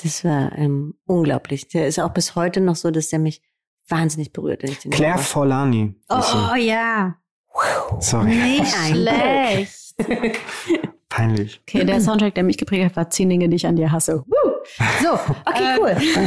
Das 0.02 0.24
war 0.24 0.52
ähm, 0.56 0.94
unglaublich. 1.06 1.68
Der 1.68 1.86
ist 1.88 1.98
auch 1.98 2.12
bis 2.12 2.34
heute 2.36 2.60
noch 2.60 2.76
so, 2.76 2.90
dass 2.90 3.08
der 3.08 3.18
mich 3.18 3.42
wahnsinnig 3.88 4.32
berührt, 4.32 4.62
wenn 4.62 4.70
ich 4.72 4.78
den 4.80 4.90
Claire. 4.92 5.18
Forlani. 5.18 5.94
Oh 6.08 6.20
sie. 6.54 6.66
ja. 6.66 7.16
Sorry, 8.00 8.26
Nicht 8.34 8.72
schlecht. 8.74 9.94
peinlich. 11.08 11.60
Okay, 11.66 11.84
der 11.84 12.00
Soundtrack, 12.00 12.34
der 12.34 12.44
mich 12.44 12.56
geprägt 12.58 12.84
hat, 12.84 12.96
war 12.96 13.10
Zehn 13.10 13.28
Dinge, 13.30 13.48
die 13.48 13.56
ich 13.56 13.66
an 13.66 13.76
dir 13.76 13.90
hasse. 13.90 14.22
Woo! 14.26 14.52
So, 15.02 15.18
Okay, 15.46 15.74
äh, 15.74 15.78
cool. 15.80 15.96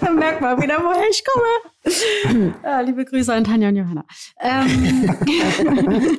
Dann 0.00 0.16
merkt 0.16 0.40
mal 0.40 0.60
wieder, 0.60 0.78
woher 0.82 1.04
ich 1.10 1.22
komme. 1.24 2.54
ah, 2.62 2.80
liebe 2.80 3.04
Grüße 3.04 3.32
an 3.32 3.44
Tanja 3.44 3.68
und 3.68 3.76
Johanna. 3.76 4.04
Ähm, 4.40 6.18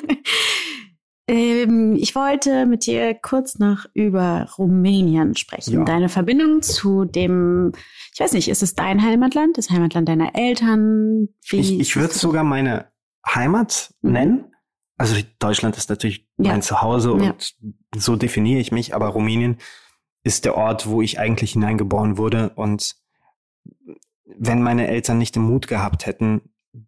ähm, 1.29 1.95
ich 1.95 2.15
wollte 2.15 2.65
mit 2.65 2.85
dir 2.85 3.13
kurz 3.13 3.59
noch 3.59 3.85
über 3.93 4.49
Rumänien 4.57 5.35
sprechen. 5.35 5.73
Ja. 5.73 5.83
Deine 5.85 6.09
Verbindung 6.09 6.61
zu 6.61 7.05
dem, 7.05 7.71
ich 8.13 8.19
weiß 8.19 8.33
nicht, 8.33 8.49
ist 8.49 8.63
es 8.63 8.75
dein 8.75 9.01
Heimatland, 9.01 9.57
das 9.57 9.69
Heimatland 9.69 10.09
deiner 10.09 10.35
Eltern? 10.35 11.29
Wie 11.47 11.57
Ich, 11.59 11.79
ich 11.79 11.95
würde 11.95 12.09
es 12.09 12.19
sogar 12.19 12.43
meine 12.43 12.87
Heimat 13.27 13.93
Mhm. 14.01 14.11
nennen. 14.11 14.45
Also 14.97 15.15
Deutschland 15.39 15.77
ist 15.77 15.89
natürlich 15.89 16.27
Ja. 16.37 16.51
mein 16.51 16.61
Zuhause 16.61 17.09
Ja. 17.11 17.31
und 17.31 17.55
so 17.95 18.15
definiere 18.15 18.59
ich 18.59 18.71
mich, 18.71 18.93
aber 18.93 19.07
Rumänien 19.07 19.57
ist 20.23 20.43
der 20.43 20.57
Ort, 20.57 20.87
wo 20.89 21.01
ich 21.01 21.19
eigentlich 21.19 21.53
hineingeboren 21.53 22.17
wurde. 22.17 22.49
Und 22.55 22.95
wenn 24.25 24.61
meine 24.61 24.87
Eltern 24.87 25.17
nicht 25.17 25.35
den 25.35 25.43
Mut 25.43 25.67
gehabt 25.67 26.05
hätten, 26.05 26.41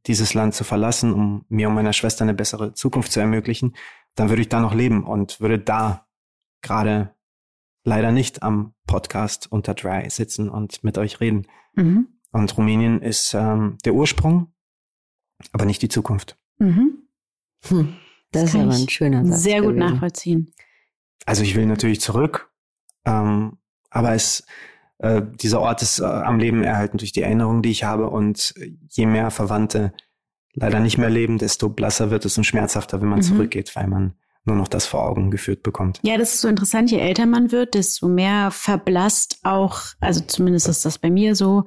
dieses 0.05 0.33
Land 0.33 0.53
zu 0.53 0.63
verlassen, 0.63 1.13
um 1.13 1.45
mir 1.49 1.67
und 1.69 1.73
meiner 1.75 1.93
Schwester 1.93 2.23
eine 2.23 2.33
bessere 2.33 2.73
Zukunft 2.73 3.11
zu 3.11 3.19
ermöglichen, 3.19 3.75
dann 4.15 4.29
würde 4.29 4.41
ich 4.41 4.49
da 4.49 4.59
noch 4.59 4.73
leben 4.73 5.03
und 5.03 5.39
würde 5.39 5.59
da 5.59 6.07
gerade 6.61 7.15
leider 7.83 8.11
nicht 8.11 8.43
am 8.43 8.73
Podcast 8.85 9.51
unter 9.51 9.73
Dry 9.73 10.09
sitzen 10.09 10.49
und 10.49 10.83
mit 10.83 10.97
euch 10.97 11.19
reden. 11.19 11.47
Mhm. 11.75 12.07
Und 12.31 12.57
Rumänien 12.57 13.01
ist 13.01 13.33
ähm, 13.33 13.77
der 13.83 13.93
Ursprung, 13.93 14.53
aber 15.51 15.65
nicht 15.65 15.81
die 15.81 15.89
Zukunft. 15.89 16.37
Mhm. 16.59 17.07
Hm, 17.67 17.95
das, 18.31 18.43
Das 18.43 18.53
ist 18.53 18.59
aber 18.59 18.73
ein 18.73 18.89
schöner 18.89 19.25
Satz. 19.25 19.43
Sehr 19.43 19.61
gut 19.61 19.75
gewesen. 19.75 19.93
nachvollziehen. 19.93 20.53
Also 21.25 21.43
ich 21.43 21.55
will 21.55 21.65
natürlich 21.65 22.01
zurück, 22.01 22.51
ähm, 23.05 23.57
aber 23.89 24.13
es, 24.13 24.45
äh, 24.99 25.21
dieser 25.41 25.61
Ort 25.61 25.81
ist 25.81 25.99
äh, 25.99 26.05
am 26.05 26.39
Leben 26.39 26.63
erhalten 26.63 26.97
durch 26.97 27.11
die 27.11 27.21
Erinnerungen, 27.21 27.61
die 27.61 27.71
ich 27.71 27.83
habe. 27.83 28.09
Und 28.09 28.53
je 28.89 29.05
mehr 29.05 29.31
Verwandte 29.31 29.93
leider 30.53 30.79
nicht 30.79 30.97
mehr 30.97 31.09
leben, 31.09 31.37
desto 31.37 31.69
blasser 31.69 32.11
wird 32.11 32.25
es 32.25 32.37
und 32.37 32.43
schmerzhafter, 32.43 33.01
wenn 33.01 33.09
man 33.09 33.19
Mhm. 33.19 33.23
zurückgeht, 33.23 33.75
weil 33.75 33.87
man 33.87 34.13
nur 34.43 34.55
noch 34.55 34.67
das 34.67 34.85
vor 34.87 35.03
Augen 35.07 35.29
geführt 35.29 35.61
bekommt. 35.61 35.99
Ja, 36.01 36.17
das 36.17 36.33
ist 36.33 36.41
so 36.41 36.47
interessant. 36.47 36.89
Je 36.89 36.97
älter 36.99 37.27
man 37.27 37.51
wird, 37.51 37.75
desto 37.75 38.07
mehr 38.07 38.49
verblasst 38.51 39.37
auch, 39.43 39.81
also 39.99 40.21
zumindest 40.25 40.67
ist 40.67 40.83
das 40.83 40.97
bei 40.97 41.11
mir 41.11 41.35
so, 41.35 41.63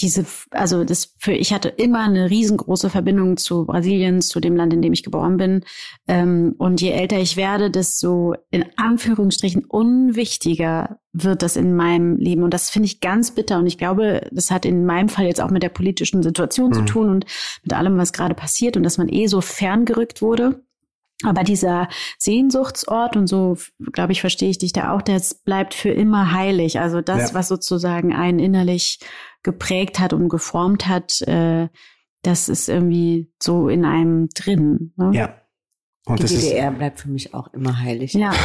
diese, 0.00 0.26
also 0.50 0.84
das 0.84 1.14
für, 1.18 1.32
ich 1.32 1.52
hatte 1.52 1.68
immer 1.68 2.00
eine 2.00 2.28
riesengroße 2.28 2.90
Verbindung 2.90 3.36
zu 3.38 3.64
Brasilien, 3.64 4.20
zu 4.20 4.40
dem 4.40 4.54
Land, 4.54 4.74
in 4.74 4.82
dem 4.82 4.92
ich 4.92 5.02
geboren 5.02 5.38
bin. 5.38 5.64
Ähm, 6.06 6.54
und 6.58 6.80
je 6.80 6.90
älter 6.90 7.18
ich 7.18 7.36
werde, 7.36 7.70
desto 7.70 8.34
in 8.50 8.66
Anführungsstrichen 8.76 9.64
unwichtiger 9.64 10.98
wird 11.12 11.42
das 11.42 11.56
in 11.56 11.74
meinem 11.74 12.16
Leben. 12.16 12.42
Und 12.42 12.52
das 12.52 12.68
finde 12.68 12.86
ich 12.86 13.00
ganz 13.00 13.30
bitter. 13.30 13.58
Und 13.58 13.66
ich 13.66 13.78
glaube, 13.78 14.28
das 14.32 14.50
hat 14.50 14.66
in 14.66 14.84
meinem 14.84 15.08
Fall 15.08 15.26
jetzt 15.26 15.40
auch 15.40 15.50
mit 15.50 15.62
der 15.62 15.70
politischen 15.70 16.22
Situation 16.22 16.74
zu 16.74 16.82
Mhm. 16.82 16.86
tun 16.86 17.08
und 17.08 17.26
mit 17.62 17.72
allem, 17.72 17.96
was 17.96 18.12
gerade 18.12 18.34
passiert 18.34 18.76
und 18.76 18.82
dass 18.82 18.98
man 18.98 19.08
eh 19.08 19.26
so 19.26 19.40
ferngerückt 19.40 20.20
wurde. 20.20 20.65
Aber 21.24 21.44
dieser 21.44 21.88
Sehnsuchtsort 22.18 23.16
und 23.16 23.26
so, 23.26 23.56
glaube 23.92 24.12
ich, 24.12 24.20
verstehe 24.20 24.50
ich 24.50 24.58
dich 24.58 24.72
da 24.72 24.92
auch, 24.94 25.00
das 25.02 25.34
bleibt 25.34 25.72
für 25.74 25.88
immer 25.90 26.32
heilig. 26.32 26.78
Also 26.78 27.00
das, 27.00 27.30
Ja. 27.30 27.34
was 27.34 27.48
sozusagen 27.48 28.14
einen 28.14 28.38
innerlich 28.38 29.00
geprägt 29.42 29.98
hat 29.98 30.12
und 30.12 30.28
geformt 30.28 30.86
hat, 30.88 31.22
äh, 31.22 31.68
das 32.22 32.48
ist 32.48 32.68
irgendwie 32.68 33.32
so 33.42 33.68
in 33.68 33.84
einem 33.84 34.28
drin. 34.34 34.92
Ne? 34.96 35.10
Ja. 35.14 35.40
Und 36.06 36.18
Die 36.18 36.22
das 36.24 36.32
ist, 36.32 36.42
DDR 36.50 36.70
bleibt 36.70 37.00
für 37.00 37.08
mich 37.08 37.32
auch 37.34 37.52
immer 37.54 37.80
heilig. 37.80 38.12
Ja. 38.12 38.32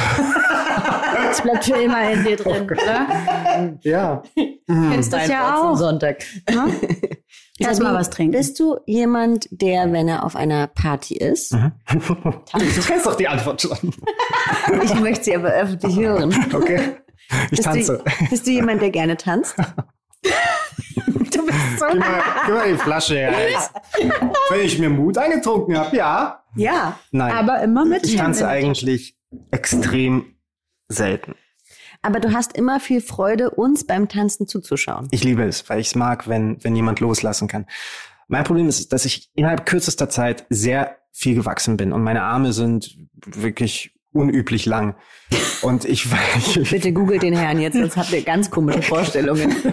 Es 1.30 1.42
bleibt 1.42 1.66
für 1.66 1.76
immer 1.76 2.12
in 2.12 2.24
dir 2.24 2.36
drin, 2.38 2.68
Oh 2.70 2.74
ne? 2.74 3.80
ja. 3.84 4.24
Kennst 4.66 5.14
das 5.14 5.28
ja 5.28 5.56
auch. 5.62 5.76
Sonntag. 5.76 6.24
Ne? 6.50 6.74
Erst 7.62 7.82
mal 7.82 7.94
was 7.94 8.10
trinken. 8.10 8.32
Bist 8.38 8.60
du 8.60 8.78
jemand, 8.86 9.48
der, 9.52 9.92
wenn 9.92 10.08
er 10.08 10.24
auf 10.26 10.36
einer 10.36 10.68
Party 10.68 11.16
ist, 11.16 11.54
Mhm. 11.54 11.72
Du 11.92 12.82
kennst 12.88 13.06
doch 13.06 13.16
die 13.16 13.28
Antwort 13.28 13.62
schon. 13.62 13.78
ich 14.84 14.94
möchte 15.00 15.24
sie 15.26 15.36
aber 15.36 15.50
öffentlich 15.50 15.98
hören. 15.98 16.34
Okay. 16.54 16.98
Ich 17.46 17.50
Bist 17.52 17.64
tanze. 17.64 18.04
Du, 18.04 18.30
bist 18.30 18.48
du 18.48 18.52
jemand, 18.52 18.82
der 18.82 18.90
gerne 18.92 19.18
tanzt? 19.18 19.56
Du 21.34 21.46
bist 21.46 21.80
so 21.80 21.86
Gib 21.92 22.00
mal, 22.00 22.22
gib 22.46 22.54
mal 22.56 22.72
die 22.72 22.78
Flasche 22.78 23.16
her. 23.16 23.34
Wenn 24.50 24.62
ich 24.62 24.78
mir 24.78 24.90
Mut 24.90 25.18
eingetrunken 25.18 25.78
habe, 25.78 25.96
ja. 25.96 26.44
Ja. 26.56 27.00
Nein. 27.12 27.32
aber 27.32 27.62
immer 27.62 27.86
mit. 27.86 28.06
ich 28.06 28.18
tanze 28.18 28.48
eigentlich 28.48 29.18
extrem 29.50 30.36
selten. 30.90 31.36
Aber 32.02 32.20
du 32.20 32.34
hast 32.34 32.58
immer 32.58 32.80
viel 32.80 33.02
Freude, 33.02 33.52
uns 33.52 33.86
beim 33.86 34.10
Tanzen 34.10 34.48
zuzuschauen. 34.48 35.08
Ich 35.12 35.24
liebe 35.24 35.44
es, 35.44 35.70
weil 35.70 35.80
ich 35.80 35.88
es 35.88 35.96
mag, 35.96 36.28
wenn, 36.28 36.64
wenn 36.64 36.76
jemand 36.76 37.00
loslassen 37.00 37.48
kann. 37.48 37.66
Mein 38.28 38.44
Problem 38.44 38.68
ist, 38.68 38.92
dass 38.92 39.06
ich 39.06 39.30
innerhalb 39.36 39.66
kürzester 39.66 40.10
Zeit 40.10 40.46
sehr 40.50 40.98
viel 41.12 41.36
gewachsen 41.36 41.78
bin 41.78 41.92
und 41.92 42.04
meine 42.04 42.24
Arme 42.24 42.54
sind 42.54 42.98
wirklich 43.26 43.94
unüblich 44.14 44.66
lang. 44.66 44.96
Und 45.62 45.86
ich, 45.86 46.08
ich 46.38 46.70
Bitte 46.72 46.92
googelt 46.92 47.24
den 47.24 47.36
Herrn 47.36 47.60
jetzt, 47.60 47.76
sonst 47.78 47.98
habt 47.98 48.12
ihr 48.12 48.24
ganz 48.24 48.50
komische 48.50 48.82
Vorstellungen. 48.82 49.56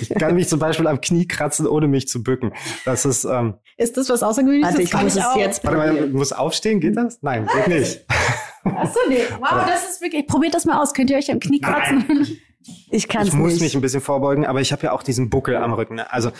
Ich 0.00 0.10
kann 0.10 0.34
mich 0.34 0.48
zum 0.48 0.58
Beispiel 0.58 0.86
am 0.86 1.00
Knie 1.00 1.26
kratzen, 1.26 1.66
ohne 1.66 1.88
mich 1.88 2.08
zu 2.08 2.22
bücken. 2.22 2.52
Das 2.84 3.06
ist, 3.06 3.24
ähm, 3.24 3.54
Ist 3.78 3.96
das 3.96 4.10
was 4.10 4.22
Außergewöhnliches? 4.22 4.72
Warte, 4.72 4.82
ich 4.82 4.90
kann 4.90 5.04
muss 5.04 5.16
es 5.16 5.24
auch. 5.24 5.36
jetzt 5.36 5.64
warte 5.64 5.78
mal, 5.78 6.10
du 6.10 6.16
musst 6.16 6.36
aufstehen, 6.36 6.80
geht 6.80 6.94
das? 6.94 7.22
Nein, 7.22 7.48
geht 7.54 7.68
nicht. 7.68 8.04
Achso, 8.64 8.98
nee. 9.08 9.22
Wow, 9.38 9.66
das 9.66 9.88
ist 9.90 10.00
wirklich. 10.00 10.26
Probiert 10.26 10.54
das 10.54 10.64
mal 10.64 10.80
aus. 10.80 10.94
Könnt 10.94 11.10
ihr 11.10 11.16
euch 11.16 11.30
am 11.30 11.40
Knie 11.40 11.60
kratzen? 11.60 12.38
Ich 12.90 13.08
kann 13.08 13.22
Ich 13.22 13.28
es 13.28 13.34
muss 13.34 13.52
nicht. 13.52 13.62
mich 13.62 13.74
ein 13.76 13.80
bisschen 13.80 14.02
vorbeugen, 14.02 14.44
aber 14.44 14.60
ich 14.60 14.72
habe 14.72 14.82
ja 14.82 14.92
auch 14.92 15.02
diesen 15.02 15.30
Buckel 15.30 15.56
am 15.56 15.72
Rücken. 15.72 15.94
Ne? 15.94 16.12
Also 16.12 16.32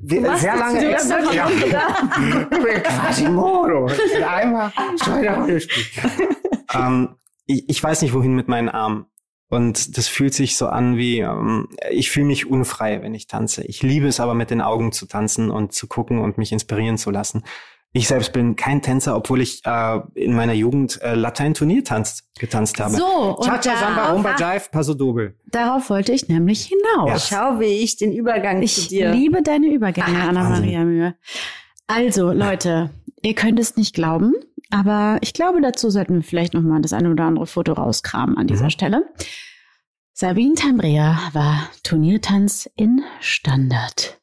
wir, 0.00 0.36
sehr 0.36 0.56
lange 0.56 0.78
einfach 0.80 1.32
ja. 1.32 1.48
Ich 1.50 2.82
Quasimodo. 2.82 3.88
Ich 3.88 4.24
einmal 4.24 4.72
ähm, 6.74 7.16
ich, 7.46 7.68
ich 7.68 7.82
weiß 7.82 8.02
nicht, 8.02 8.14
wohin 8.14 8.34
mit 8.34 8.48
meinen 8.48 8.68
Armen. 8.68 9.06
Und 9.48 9.98
das 9.98 10.06
fühlt 10.06 10.32
sich 10.32 10.56
so 10.56 10.68
an 10.68 10.96
wie, 10.96 11.18
ähm, 11.18 11.68
ich 11.90 12.10
fühle 12.10 12.26
mich 12.26 12.48
unfrei, 12.48 13.02
wenn 13.02 13.14
ich 13.14 13.26
tanze. 13.26 13.64
Ich 13.64 13.82
liebe 13.82 14.06
es 14.06 14.20
aber 14.20 14.34
mit 14.34 14.50
den 14.50 14.60
Augen 14.60 14.92
zu 14.92 15.06
tanzen 15.06 15.50
und 15.50 15.72
zu 15.72 15.88
gucken 15.88 16.20
und 16.20 16.38
mich 16.38 16.52
inspirieren 16.52 16.98
zu 16.98 17.10
lassen. 17.10 17.42
Ich 17.92 18.06
selbst 18.06 18.32
bin 18.32 18.54
kein 18.54 18.82
Tänzer, 18.82 19.16
obwohl 19.16 19.40
ich 19.40 19.62
äh, 19.64 19.98
in 20.14 20.32
meiner 20.34 20.52
Jugend 20.52 21.02
äh, 21.02 21.14
Latein-Turniertanz 21.14 22.28
getanzt 22.38 22.78
habe. 22.78 22.94
So, 22.94 23.36
und 23.36 23.44
Cha-Cha, 23.44 23.76
Samba, 23.78 24.12
Rumba, 24.12 24.36
Jive, 24.38 24.68
Paso 24.70 24.94
Doble. 24.94 25.34
Darauf 25.50 25.90
wollte 25.90 26.12
ich 26.12 26.28
nämlich 26.28 26.66
hinaus. 26.66 27.26
Schau, 27.28 27.58
wie 27.58 27.64
ich 27.82 27.96
den 27.96 28.12
Übergang 28.12 28.62
Ich 28.62 28.76
zu 28.84 28.88
dir. 28.88 29.10
liebe 29.12 29.42
deine 29.42 29.66
Übergänge, 29.66 30.20
Anna-Maria 30.22 30.84
Mühe. 30.84 31.16
Also, 31.88 32.30
Leute, 32.30 32.90
ihr 33.22 33.34
könnt 33.34 33.58
es 33.58 33.76
nicht 33.76 33.92
glauben, 33.92 34.34
aber 34.70 35.18
ich 35.22 35.32
glaube, 35.34 35.60
dazu 35.60 35.90
sollten 35.90 36.14
wir 36.14 36.22
vielleicht 36.22 36.54
noch 36.54 36.62
mal 36.62 36.80
das 36.80 36.92
eine 36.92 37.10
oder 37.10 37.24
andere 37.24 37.48
Foto 37.48 37.72
rauskramen 37.72 38.38
an 38.38 38.46
dieser 38.46 38.66
Mhm. 38.66 38.70
Stelle. 38.70 39.04
Sabine 40.12 40.54
Tambrea 40.54 41.18
war 41.32 41.68
Turniertanz 41.82 42.70
in 42.76 43.02
Standard. 43.18 44.20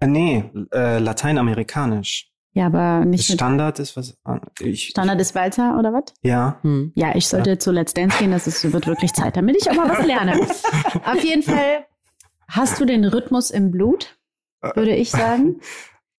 Äh, 0.00 0.08
nee, 0.08 0.50
äh, 0.72 0.98
lateinamerikanisch. 0.98 2.32
Ja, 2.58 2.66
aber 2.66 3.04
nicht 3.04 3.30
mit 3.30 3.38
Standard 3.38 3.78
ist 3.78 3.96
was. 3.96 4.18
Ich, 4.58 4.88
Standard 4.88 5.20
ist 5.20 5.36
Walzer 5.36 5.78
oder 5.78 5.92
was? 5.92 6.12
Ja. 6.22 6.58
Hm. 6.62 6.90
Ja, 6.96 7.14
ich 7.14 7.28
sollte 7.28 7.58
zu 7.58 7.70
Let's 7.70 7.94
Dance 7.94 8.18
gehen, 8.18 8.32
das 8.32 8.48
ist, 8.48 8.72
wird 8.72 8.88
wirklich 8.88 9.12
Zeit, 9.12 9.36
damit 9.36 9.56
ich 9.60 9.70
auch 9.70 9.76
mal 9.76 9.88
was 9.88 10.04
lerne. 10.04 10.40
Auf 11.04 11.22
jeden 11.22 11.44
Fall 11.44 11.86
hast 12.48 12.80
du 12.80 12.84
den 12.84 13.04
Rhythmus 13.04 13.52
im 13.52 13.70
Blut, 13.70 14.18
würde 14.74 14.94
ich 14.96 15.10
sagen. 15.10 15.60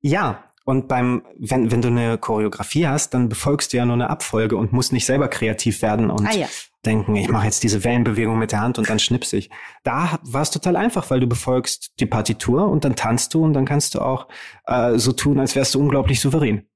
Ja. 0.02 0.46
Und 0.64 0.88
beim, 0.88 1.24
wenn, 1.38 1.72
wenn 1.72 1.82
du 1.82 1.90
eine 1.90 2.18
Choreografie 2.18 2.88
hast, 2.88 3.14
dann 3.14 3.28
befolgst 3.28 3.74
du 3.74 3.78
ja 3.78 3.86
nur 3.86 3.96
eine 3.96 4.10
Abfolge 4.10 4.56
und 4.56 4.72
musst 4.72 4.94
nicht 4.94 5.06
selber 5.06 5.28
kreativ 5.28 5.82
werden 5.82 6.10
und 6.10 6.26
Ah 6.26 6.34
ja. 6.34 6.48
Denken, 6.86 7.16
ich 7.16 7.30
mache 7.30 7.46
jetzt 7.46 7.64
diese 7.64 7.84
Wellenbewegung 7.84 8.40
mit 8.40 8.52
der 8.52 8.62
Hand 8.62 8.78
und 8.78 8.90
dann 8.90 9.00
schnips 9.00 9.34
ich. 9.34 9.50
Da 9.84 10.20
war 10.24 10.42
es 10.42 10.52
total 10.52 10.76
einfach, 10.76 11.10
weil 11.10 11.20
du 11.20 11.28
befolgst 11.28 12.00
die 12.00 12.06
Partitur 12.06 12.70
und 12.70 12.86
dann 12.86 12.96
tanzt 12.96 13.34
du 13.34 13.44
und 13.44 13.54
dann 13.54 13.66
kannst 13.66 13.96
du 13.96 14.00
auch 14.00 14.28
äh, 14.66 14.98
so 14.98 15.12
tun, 15.12 15.40
als 15.40 15.56
wärst 15.56 15.76
du 15.76 15.80
unglaublich 15.80 16.22
souverän. 16.22 16.68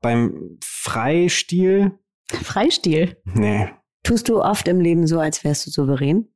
Beim 0.00 0.58
Freistil, 0.64 1.98
Freistil. 2.42 3.20
nee. 3.24 3.70
Tust 4.02 4.30
du 4.30 4.42
oft 4.42 4.66
im 4.66 4.80
Leben 4.80 5.06
so, 5.06 5.20
als 5.20 5.44
wärst 5.44 5.66
du 5.66 5.70
souverän? 5.70 6.28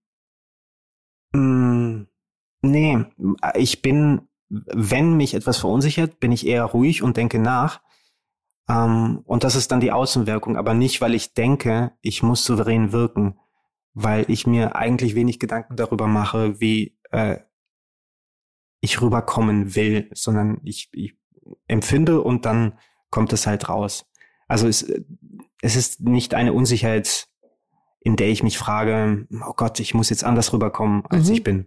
Mm, 1.33 2.03
nee, 2.61 3.05
ich 3.55 3.81
bin, 3.81 4.29
wenn 4.51 5.17
mich 5.17 5.33
etwas 5.33 5.57
verunsichert, 5.57 6.21
bin 6.21 6.31
ich 6.31 6.47
eher 6.47 6.65
ruhig 6.65 7.03
und 7.03 7.17
denke 7.17 7.39
nach. 7.39 7.81
Ähm, 8.69 9.21
und 9.25 9.45
das 9.45 9.57
ist 9.57 9.71
dann 9.73 9.81
die 9.81 9.93
Außenwirkung, 9.93 10.57
aber 10.57 10.75
nicht, 10.75 11.01
weil 11.01 11.15
ich 11.15 11.35
denke, 11.35 11.93
ich 12.01 12.23
muss 12.23 12.45
souverän 12.45 12.93
wirken, 12.93 13.39
weil 13.93 14.25
ich 14.29 14.47
mir 14.47 14.77
eigentlich 14.77 15.15
wenig 15.15 15.39
Gedanken 15.39 15.77
darüber 15.77 16.07
mache, 16.07 16.61
wie 16.61 16.97
äh, 17.11 17.39
ich 18.81 19.01
rüberkommen 19.01 19.75
will, 19.75 20.11
sondern 20.15 20.61
ich, 20.65 20.89
ich 20.93 21.17
empfinde 21.69 22.21
und 22.21 22.45
dann 22.45 22.79
kommt 23.11 23.33
es 23.33 23.47
halt 23.47 23.69
raus. 23.69 24.07
Also 24.49 24.67
es, 24.67 24.91
es 25.63 25.77
ist 25.77 26.01
nicht 26.01 26.35
eine 26.35 26.53
Unsicherheit, 26.53 27.29
in 28.01 28.17
der 28.17 28.29
ich 28.29 28.43
mich 28.43 28.59
frage, 28.59 29.27
oh 29.47 29.55
Gott, 29.57 29.81
ich 29.81 29.95
muss 29.95 30.11
jetzt 30.11 30.25
anders 30.25 30.53
rüberkommen, 30.53 31.05
als 31.07 31.29
Mhm. 31.29 31.35
ich 31.35 31.43
bin. 31.43 31.67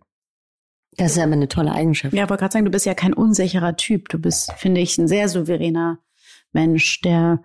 Das 0.98 1.12
ist 1.12 1.20
aber 1.20 1.34
eine 1.34 1.48
tolle 1.48 1.72
Eigenschaft. 1.72 2.14
Ja, 2.14 2.24
aber 2.24 2.38
gerade 2.38 2.54
sagen, 2.54 2.66
du 2.66 2.72
bist 2.72 2.86
ja 2.86 2.94
kein 2.94 3.14
unsicherer 3.14 3.76
Typ. 3.76 4.10
Du 4.10 4.20
bist, 4.20 4.52
finde 4.54 4.82
ich, 4.82 4.98
ein 4.98 5.08
sehr 5.08 5.30
souveräner 5.30 6.00
Mensch, 6.54 7.02
der 7.02 7.44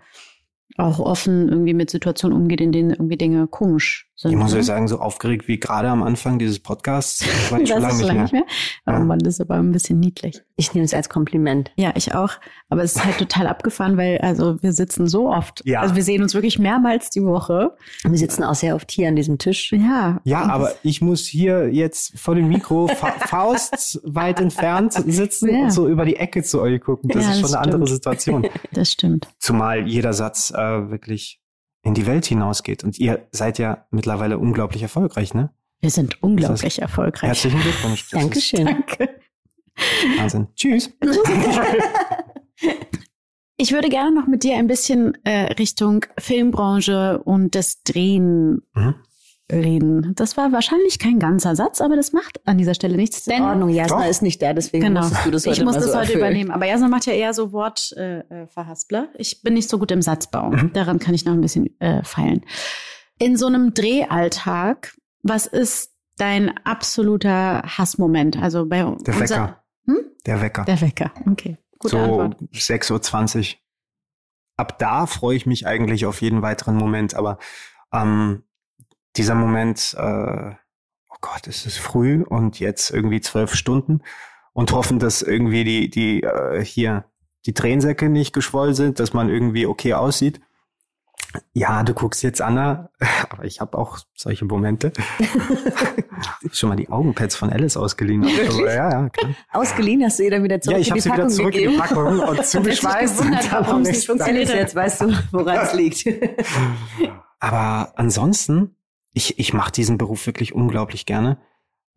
auch 0.76 0.98
offen 0.98 1.48
irgendwie 1.48 1.74
mit 1.74 1.90
Situationen 1.90 2.36
umgeht, 2.36 2.60
in 2.60 2.72
denen 2.72 2.90
irgendwie 2.90 3.16
Dinge 3.16 3.46
komisch 3.46 4.10
sind. 4.22 4.30
Ich 4.32 4.36
muss 4.36 4.54
euch 4.54 4.64
sagen, 4.64 4.88
so 4.88 4.98
aufgeregt 4.98 5.46
wie 5.48 5.58
gerade 5.60 5.88
am 5.88 6.02
Anfang 6.02 6.38
dieses 6.38 6.58
Podcasts 6.60 7.24
war 7.50 7.60
ich 7.60 7.68
das 7.68 7.74
schon 7.76 7.82
lange 7.82 7.94
ist 7.94 8.00
nicht 8.02 8.12
mehr. 8.12 8.22
nicht 8.22 8.32
mehr. 8.32 8.44
Oh 8.86 8.90
Ja. 8.92 8.98
Mann, 9.00 9.18
das 9.18 9.34
ist 9.34 9.40
aber 9.40 9.56
ein 9.56 9.72
bisschen 9.72 10.00
niedlich. 10.00 10.42
Ich 10.56 10.72
nehme 10.74 10.84
es 10.84 10.94
als 10.94 11.08
Kompliment. 11.08 11.72
Ja, 11.76 11.92
ich 11.96 12.14
auch. 12.14 12.30
Aber 12.68 12.82
es 12.82 12.94
ist 12.96 13.04
halt 13.04 13.18
total 13.18 13.46
abgefahren, 13.48 13.96
weil 13.96 14.18
also 14.18 14.62
wir 14.62 14.72
sitzen 14.72 15.06
so 15.08 15.28
oft. 15.30 15.62
Ja. 15.66 15.80
Also 15.80 15.94
wir 15.96 16.02
sehen 16.04 16.22
uns 16.22 16.34
wirklich 16.34 16.58
mehrmals 16.58 17.10
die 17.10 17.22
Woche. 17.22 17.76
Wir 18.04 18.18
sitzen 18.18 18.44
auch 18.44 18.54
sehr 18.54 18.74
oft 18.76 18.90
hier 18.90 19.08
an 19.08 19.16
diesem 19.16 19.38
Tisch. 19.38 19.72
Ja. 19.72 20.20
Ja, 20.24 20.44
Und 20.44 20.50
aber 20.50 20.72
ich 20.82 21.00
muss 21.02 21.26
hier 21.26 21.72
jetzt 21.72 22.18
vor 22.18 22.34
dem 22.34 22.48
Mikro 22.48 22.86
fa 22.88 23.12
Faust 23.26 24.00
weit 24.04 24.40
entfernt 24.40 24.92
sitzen 24.92 25.48
Ja. 25.52 25.62
und 25.64 25.70
so 25.72 25.88
über 25.88 26.04
die 26.04 26.16
Ecke 26.16 26.42
zu 26.42 26.60
euch 26.60 26.80
gucken. 26.80 27.10
Das 27.10 27.24
Ja, 27.24 27.30
ist 27.30 27.36
schon 27.36 27.42
das 27.42 27.52
eine 27.54 27.62
andere 27.62 27.86
stimmt. 27.86 27.90
Situation. 27.96 28.46
Das 28.72 28.90
stimmt. 28.92 29.28
Zumal 29.38 29.88
jeder 29.88 30.12
Satz 30.12 30.50
äh, 30.50 30.90
wirklich 30.90 31.40
in 31.82 31.94
die 31.94 32.06
Welt 32.06 32.26
hinausgeht. 32.26 32.84
Und 32.84 32.98
ihr 32.98 33.26
seid 33.32 33.58
ja 33.58 33.86
mittlerweile 33.90 34.38
unglaublich 34.38 34.82
erfolgreich, 34.82 35.34
ne? 35.34 35.50
Wir 35.80 35.90
sind 35.90 36.22
unglaublich 36.22 36.80
erfolgreich. 36.80 37.28
Herzlichen 37.28 37.60
Glückwunsch. 37.60 38.08
Das 38.10 38.20
Dankeschön. 38.20 38.66
Danke. 38.66 39.08
Wahnsinn. 40.18 40.48
Tschüss. 40.54 40.90
Ich 43.58 43.70
würde 43.72 43.90
gerne 43.90 44.12
noch 44.12 44.26
mit 44.26 44.42
dir 44.42 44.56
ein 44.56 44.66
bisschen 44.66 45.16
äh, 45.24 45.52
Richtung 45.52 46.04
Filmbranche 46.18 47.22
und 47.22 47.54
das 47.54 47.82
Drehen 47.84 48.62
Mhm. 48.74 48.94
Reden. 49.50 50.12
Das 50.14 50.36
war 50.36 50.52
wahrscheinlich 50.52 50.98
kein 50.98 51.18
ganzer 51.18 51.54
Satz, 51.56 51.80
aber 51.80 51.96
das 51.96 52.12
macht 52.12 52.40
an 52.46 52.58
dieser 52.58 52.74
Stelle 52.74 52.96
nichts. 52.96 53.26
In 53.26 53.42
Ordnung, 53.42 53.68
Jasna 53.70 54.02
Doch. 54.02 54.08
ist 54.08 54.22
nicht 54.22 54.40
da, 54.40 54.52
deswegen 54.52 54.84
Genau. 54.84 55.00
musstest 55.00 55.26
du 55.26 55.30
das 55.30 55.46
heute 55.46 55.58
ich 55.58 55.64
muss 55.64 55.74
das 55.74 55.84
so 55.84 55.90
heute 55.90 55.98
erfüllen. 56.00 56.18
übernehmen. 56.18 56.50
Aber 56.50 56.66
Jasna 56.66 56.88
macht 56.88 57.06
ja 57.06 57.12
eher 57.12 57.34
so 57.34 57.52
Wortverhaspler. 57.52 58.42
Äh, 58.42 58.46
Verhaspler. 58.46 59.08
ich 59.16 59.42
bin 59.42 59.54
nicht 59.54 59.68
so 59.68 59.78
gut 59.78 59.90
im 59.90 60.00
Satzbau. 60.02 60.50
Mhm. 60.50 60.72
Daran 60.72 60.98
kann 60.98 61.14
ich 61.14 61.24
noch 61.24 61.32
ein 61.32 61.40
bisschen 61.40 61.78
äh, 61.80 62.02
feilen. 62.04 62.42
In 63.18 63.36
so 63.36 63.46
einem 63.46 63.74
Drehalltag, 63.74 64.94
was 65.22 65.46
ist 65.46 65.92
dein 66.16 66.56
absoluter 66.64 67.62
Hassmoment? 67.62 68.36
Also 68.40 68.66
bei 68.66 68.78
Der 69.06 69.20
Wecker. 69.20 69.62
Hm? 69.86 69.98
Der 70.26 70.40
Wecker. 70.40 70.64
Der 70.64 70.80
Wecker. 70.80 71.12
Okay. 71.30 71.58
Gute 71.78 71.96
so 71.96 71.98
Antwort. 71.98 72.36
6.20 72.52 73.38
Uhr. 73.54 73.58
Ab 74.56 74.78
da 74.78 75.06
freue 75.06 75.36
ich 75.36 75.46
mich 75.46 75.66
eigentlich 75.66 76.06
auf 76.06 76.20
jeden 76.22 76.42
weiteren 76.42 76.76
Moment, 76.76 77.14
aber 77.14 77.38
ähm, 77.92 78.44
dieser 79.16 79.34
Moment, 79.34 79.94
äh, 79.98 80.54
oh 81.10 81.16
Gott, 81.20 81.46
es 81.46 81.66
ist 81.66 81.78
früh 81.78 82.22
und 82.22 82.60
jetzt 82.60 82.90
irgendwie 82.90 83.20
zwölf 83.20 83.54
Stunden 83.54 84.02
und 84.52 84.72
hoffen, 84.72 84.98
dass 84.98 85.22
irgendwie 85.22 85.64
die, 85.64 85.90
die 85.90 86.22
äh, 86.22 86.64
hier 86.64 87.04
die 87.46 87.54
Tränensäcke 87.54 88.08
nicht 88.08 88.32
geschwollen 88.32 88.74
sind, 88.74 89.00
dass 89.00 89.12
man 89.12 89.28
irgendwie 89.28 89.66
okay 89.66 89.94
aussieht. 89.94 90.40
Ja, 91.54 91.82
du 91.82 91.94
guckst 91.94 92.22
jetzt 92.22 92.42
Anna, 92.42 92.90
aber 93.30 93.44
ich 93.44 93.60
habe 93.60 93.78
auch 93.78 93.98
solche 94.14 94.44
Momente. 94.44 94.92
Schon 96.52 96.68
mal 96.68 96.76
die 96.76 96.90
Augenpads 96.90 97.36
von 97.36 97.50
Alice 97.50 97.76
ausgeliehen. 97.76 98.24
Aber, 98.24 98.74
ja, 98.74 98.90
ja, 98.90 99.08
klar. 99.08 99.34
Ausgeliehen 99.52 100.04
hast 100.04 100.18
du 100.18 100.24
ihr 100.24 100.30
dann 100.30 100.44
wieder 100.44 100.60
zurück 100.60 100.76
ja, 100.76 100.80
ich 100.80 100.88
in 100.88 100.94
die 100.94 101.00
sie 101.00 101.06
wieder 101.08 101.16
Packung 101.16 101.30
zurück 101.30 101.54
in 101.54 101.60
die 101.60 101.64
gegeben. 101.64 101.82
Packung 101.82 102.18
und 102.20 102.44
zugeschweißt. 102.46 103.18
gewundert, 103.18 103.44
und 103.44 103.52
dann 103.52 103.66
warum 103.66 103.82
es 103.82 103.88
nicht 103.88 104.06
funktioniert. 104.06 104.48
Jetzt 104.48 104.74
weißt 104.74 105.00
du, 105.00 105.18
woran 105.32 105.56
es 105.66 105.74
liegt. 105.74 106.06
Aber 107.40 107.92
ansonsten, 107.96 108.76
ich, 109.12 109.38
ich 109.38 109.52
mache 109.52 109.72
diesen 109.72 109.98
Beruf 109.98 110.26
wirklich 110.26 110.54
unglaublich 110.54 111.06
gerne. 111.06 111.38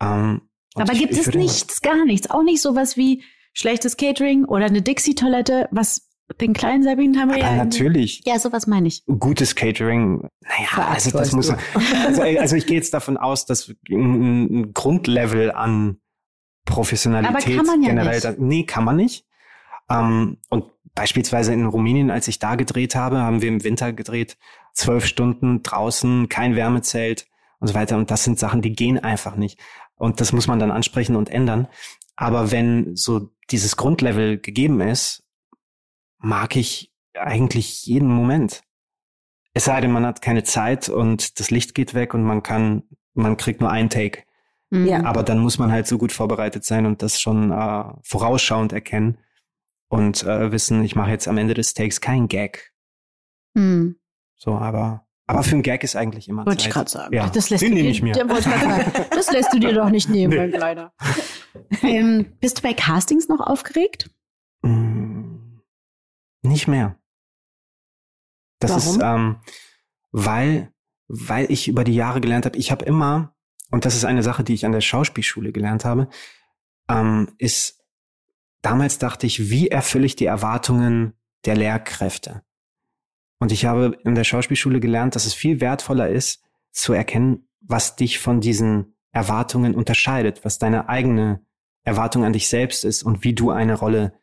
Ähm, 0.02 0.42
Aber 0.76 0.94
ich- 0.94 1.00
gibt 1.00 1.14
ich 1.14 1.20
es 1.28 1.34
nichts, 1.34 1.82
gar 1.82 2.06
nichts. 2.06 2.30
Auch 2.30 2.44
nicht 2.44 2.62
sowas 2.62 2.98
wie 2.98 3.24
schlechtes 3.54 3.98
Catering 3.98 4.46
oder 4.46 4.66
eine 4.66 4.82
Dixie-Toilette, 4.82 5.70
was 5.72 6.10
den 6.42 6.54
kleinen 6.54 6.84
Sabinen 6.84 7.20
haben 7.20 7.30
wir 7.30 7.38
ja. 7.38 7.56
natürlich. 7.56 8.22
Ja, 8.26 8.40
sowas 8.40 8.66
meine 8.68 8.88
ich. 8.88 9.04
Gutes 9.06 9.56
Catering, 9.56 10.28
naja, 10.42 10.88
also 10.90 11.12
das 11.12 11.32
muss 11.34 11.50
man, 11.50 11.60
also, 12.06 12.22
also 12.24 12.56
ich 12.56 12.66
gehe 12.66 12.78
jetzt 12.78 12.94
davon 12.96 13.16
aus, 13.16 13.46
dass 13.46 13.72
ein, 13.90 14.62
ein 14.62 14.74
Grundlevel 14.74 15.52
an 15.52 16.00
Professionalität 16.66 17.36
Aber 17.36 17.56
kann 17.56 17.66
man 17.66 17.82
ja 17.84 17.90
generell, 17.90 18.14
nicht. 18.16 18.26
Da, 18.26 18.34
nee, 18.38 18.64
kann 18.64 18.84
man 18.84 18.96
nicht. 18.96 19.26
Ähm, 19.90 20.38
und 20.50 20.66
beispielsweise 20.96 21.54
in 21.54 21.66
Rumänien, 21.66 22.10
als 22.10 22.28
ich 22.28 22.40
da 22.40 22.56
gedreht 22.56 22.96
habe, 22.96 23.20
haben 23.20 23.42
wir 23.44 23.50
im 23.50 23.64
Winter 23.64 23.94
gedreht, 23.94 24.38
zwölf 24.76 25.06
Stunden 25.06 25.64
draußen, 25.64 26.30
kein 26.30 26.56
Wärmezelt 26.56 27.26
und 27.60 27.70
so 27.70 27.74
weiter. 27.74 27.98
Und 27.98 28.12
das 28.12 28.24
sind 28.24 28.38
Sachen, 28.38 28.62
die 28.62 28.74
gehen 28.74 29.00
einfach 29.00 29.36
nicht. 29.36 29.60
Und 29.96 30.22
das 30.22 30.34
muss 30.34 30.48
man 30.48 30.60
dann 30.60 30.72
ansprechen 30.72 31.16
und 31.16 31.30
ändern. 31.30 31.68
Aber 32.16 32.52
wenn 32.52 32.96
so 32.96 33.32
dieses 33.50 33.78
Grundlevel 33.78 34.38
gegeben 34.38 34.82
ist, 34.82 35.24
mag 36.20 36.56
ich 36.56 36.94
eigentlich 37.14 37.86
jeden 37.86 38.10
Moment. 38.10 38.64
Es 39.54 39.66
sei 39.66 39.80
denn, 39.80 39.92
man 39.92 40.06
hat 40.06 40.22
keine 40.22 40.44
Zeit 40.44 40.90
und 40.90 41.40
das 41.40 41.50
Licht 41.50 41.76
geht 41.76 41.94
weg 41.94 42.14
und 42.14 42.24
man 42.24 42.44
kann, 42.44 42.84
man 43.14 43.38
kriegt 43.38 43.62
nur 43.62 43.72
einen 43.72 43.90
Take. 43.90 44.24
Mhm. 44.70 44.88
Ja. 44.88 45.04
Aber 45.06 45.24
dann 45.24 45.40
muss 45.40 45.58
man 45.58 45.72
halt 45.72 45.88
so 45.88 45.98
gut 45.98 46.12
vorbereitet 46.12 46.66
sein 46.66 46.86
und 46.86 47.02
das 47.02 47.22
schon 47.22 47.52
äh, 47.52 47.84
vorausschauend 48.04 48.74
erkennen 48.74 49.18
und 49.88 50.24
äh, 50.24 50.52
wissen, 50.52 50.84
ich 50.84 50.96
mache 50.96 51.12
jetzt 51.12 51.28
am 51.28 51.38
Ende 51.38 51.54
des 51.54 51.74
Takes 51.74 52.02
keinen 52.02 52.28
Gag. 52.28 52.74
Mhm. 53.54 53.98
So, 54.36 54.54
aber 54.58 55.06
aber 55.28 55.42
für 55.42 55.54
einen 55.54 55.64
Gag 55.64 55.84
ist 55.84 55.96
eigentlich 55.96 56.30
immer 56.30 56.46
Wollte 56.46 56.60
Zeit. 56.60 56.68
ich 56.68 56.74
gerade 56.74 56.90
sagen. 56.90 57.16
Ja, 57.16 57.28
das 57.30 57.50
lässt 57.50 57.64
den 57.64 57.70
du 57.70 57.76
nehme 57.76 57.88
dir, 57.88 57.92
ich 57.92 58.02
mir. 58.04 58.14
sagen. 58.42 58.92
Das 59.10 59.32
lässt 59.32 59.52
du 59.54 59.60
dir 59.60 59.74
doch 59.74 59.90
nicht 59.90 60.08
nehmen, 60.08 60.52
Nee. 60.52 60.56
Kleiner. 60.58 60.94
ähm, 61.82 62.34
bist 62.40 62.60
du 62.60 62.62
bei 62.62 62.74
Castings 62.74 63.28
noch 63.28 63.40
aufgeregt? 63.40 64.12
Mm, 64.62 65.62
Nicht 66.44 66.68
mehr. 66.68 66.96
Das 68.60 68.72
Warum? 68.72 68.96
ist, 68.96 69.02
ähm, 69.04 69.36
weil, 70.12 70.72
weil 71.08 71.52
ich 71.52 71.68
über 71.68 71.84
die 71.84 71.96
Jahre 71.96 72.22
gelernt 72.22 72.46
habe, 72.46 72.58
ich 72.58 72.72
habe 72.72 72.86
immer, 72.86 73.34
und 73.72 73.84
das 73.86 73.96
ist 73.96 74.06
eine 74.06 74.22
Sache, 74.22 74.44
die 74.44 74.54
ich 74.54 74.66
an 74.66 74.72
der 74.74 74.82
Schauspielschule 74.82 75.52
gelernt 75.52 75.86
habe, 75.86 76.08
ähm, 76.88 77.32
ist, 77.40 77.84
damals 78.62 79.00
dachte 79.00 79.26
ich, 79.26 79.50
wie 79.50 79.70
erfülle 79.70 80.06
ich 80.06 80.16
die 80.16 80.26
Erwartungen 80.26 81.14
der 81.46 81.56
Lehrkräfte? 81.56 82.44
Und 83.40 83.52
ich 83.52 83.66
habe 83.66 83.98
in 84.04 84.16
der 84.16 84.24
Schauspielschule 84.24 84.80
gelernt, 84.80 85.16
dass 85.16 85.26
es 85.26 85.34
viel 85.34 85.62
wertvoller 85.62 86.10
ist, 86.10 86.42
zu 86.72 86.94
erkennen, 86.94 87.48
was 87.62 87.96
dich 87.96 88.20
von 88.20 88.42
diesen 88.42 88.96
Erwartungen 89.12 89.76
unterscheidet, 89.76 90.44
was 90.44 90.60
deine 90.60 90.90
eigene 90.90 91.46
Erwartung 91.84 92.26
an 92.26 92.34
dich 92.34 92.50
selbst 92.50 92.84
ist 92.84 93.04
und 93.04 93.24
wie 93.24 93.34
du 93.34 93.52
eine 93.52 93.76
Rolle 93.76 94.14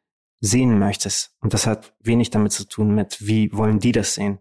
sehen 0.41 0.79
möchtest. 0.79 1.35
Und 1.41 1.55
das 1.55 1.67
hat 1.67 1.95
wenig 2.01 2.31
damit 2.31 2.53
zu 2.53 2.65
tun 2.67 2.95
mit, 2.95 3.27
wie 3.27 3.53
wollen 3.53 3.79
die 3.79 3.93
das 3.93 4.15
sehen. 4.15 4.39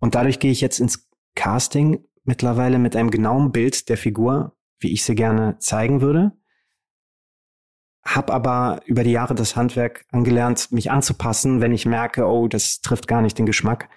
Und 0.00 0.14
dadurch 0.14 0.40
gehe 0.40 0.50
ich 0.50 0.60
jetzt 0.60 0.80
ins 0.80 1.08
Casting 1.34 2.04
mittlerweile 2.24 2.78
mit 2.78 2.96
einem 2.96 3.10
genauen 3.10 3.52
Bild 3.52 3.88
der 3.88 3.96
Figur, 3.96 4.56
wie 4.78 4.92
ich 4.92 5.04
sie 5.04 5.14
gerne 5.14 5.58
zeigen 5.58 6.00
würde. 6.00 6.32
Hab 8.04 8.30
aber 8.30 8.80
über 8.86 9.04
die 9.04 9.12
Jahre 9.12 9.34
das 9.34 9.54
Handwerk 9.54 10.04
angelernt, 10.10 10.72
mich 10.72 10.90
anzupassen, 10.90 11.60
wenn 11.60 11.72
ich 11.72 11.86
merke, 11.86 12.26
oh, 12.26 12.48
das 12.48 12.80
trifft 12.80 13.06
gar 13.06 13.22
nicht 13.22 13.38
den 13.38 13.46
Geschmack. 13.46 13.88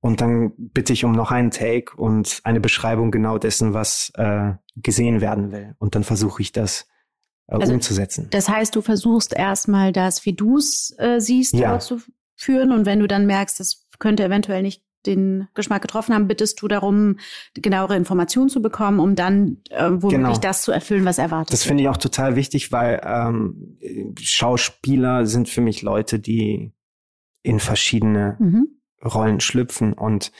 Und 0.00 0.20
dann 0.20 0.52
bitte 0.56 0.92
ich 0.92 1.04
um 1.04 1.12
noch 1.12 1.32
einen 1.32 1.50
Take 1.50 1.96
und 1.96 2.40
eine 2.44 2.60
Beschreibung 2.60 3.10
genau 3.10 3.38
dessen, 3.38 3.74
was 3.74 4.12
äh, 4.14 4.52
gesehen 4.76 5.20
werden 5.20 5.50
will. 5.50 5.74
Und 5.78 5.94
dann 5.94 6.04
versuche 6.04 6.40
ich 6.42 6.52
das 6.52 6.86
äh, 7.48 7.54
Also, 7.56 7.72
umzusetzen. 7.72 8.28
Das 8.30 8.48
heißt, 8.48 8.76
du 8.76 8.82
versuchst 8.82 9.32
erstmal 9.34 9.92
das, 9.92 10.24
wie 10.24 10.34
du 10.34 10.58
es 10.58 10.94
äh, 10.98 11.18
siehst, 11.18 11.54
Ja. 11.54 11.70
fortzuführen. 11.70 12.70
Und 12.72 12.86
wenn 12.86 13.00
du 13.00 13.08
dann 13.08 13.26
merkst, 13.26 13.58
das 13.58 13.86
könnte 13.98 14.24
eventuell 14.24 14.62
nicht 14.62 14.84
den 15.06 15.48
Geschmack 15.54 15.82
getroffen 15.82 16.14
haben, 16.14 16.26
bittest 16.28 16.60
du 16.60 16.68
darum, 16.68 17.18
genauere 17.54 17.96
Informationen 17.96 18.48
zu 18.48 18.60
bekommen, 18.60 18.98
um 18.98 19.14
dann 19.14 19.58
äh, 19.70 19.84
womöglich 19.88 20.10
Genau. 20.10 20.38
das 20.38 20.62
zu 20.62 20.72
erfüllen, 20.72 21.04
was 21.04 21.18
erwartet 21.18 21.52
Das 21.52 21.64
finde 21.64 21.82
ich 21.84 21.88
auch 21.88 21.96
total 21.96 22.36
wichtig, 22.36 22.72
weil 22.72 23.00
ähm, 23.04 23.78
Schauspieler 24.20 25.26
sind 25.26 25.48
für 25.48 25.60
mich 25.60 25.82
Leute, 25.82 26.18
die 26.18 26.72
in 27.42 27.60
verschiedene 27.60 28.36
Mhm. 28.38 28.68
Rollen 29.04 29.40
schlüpfen. 29.40 29.92
Und 29.92 30.32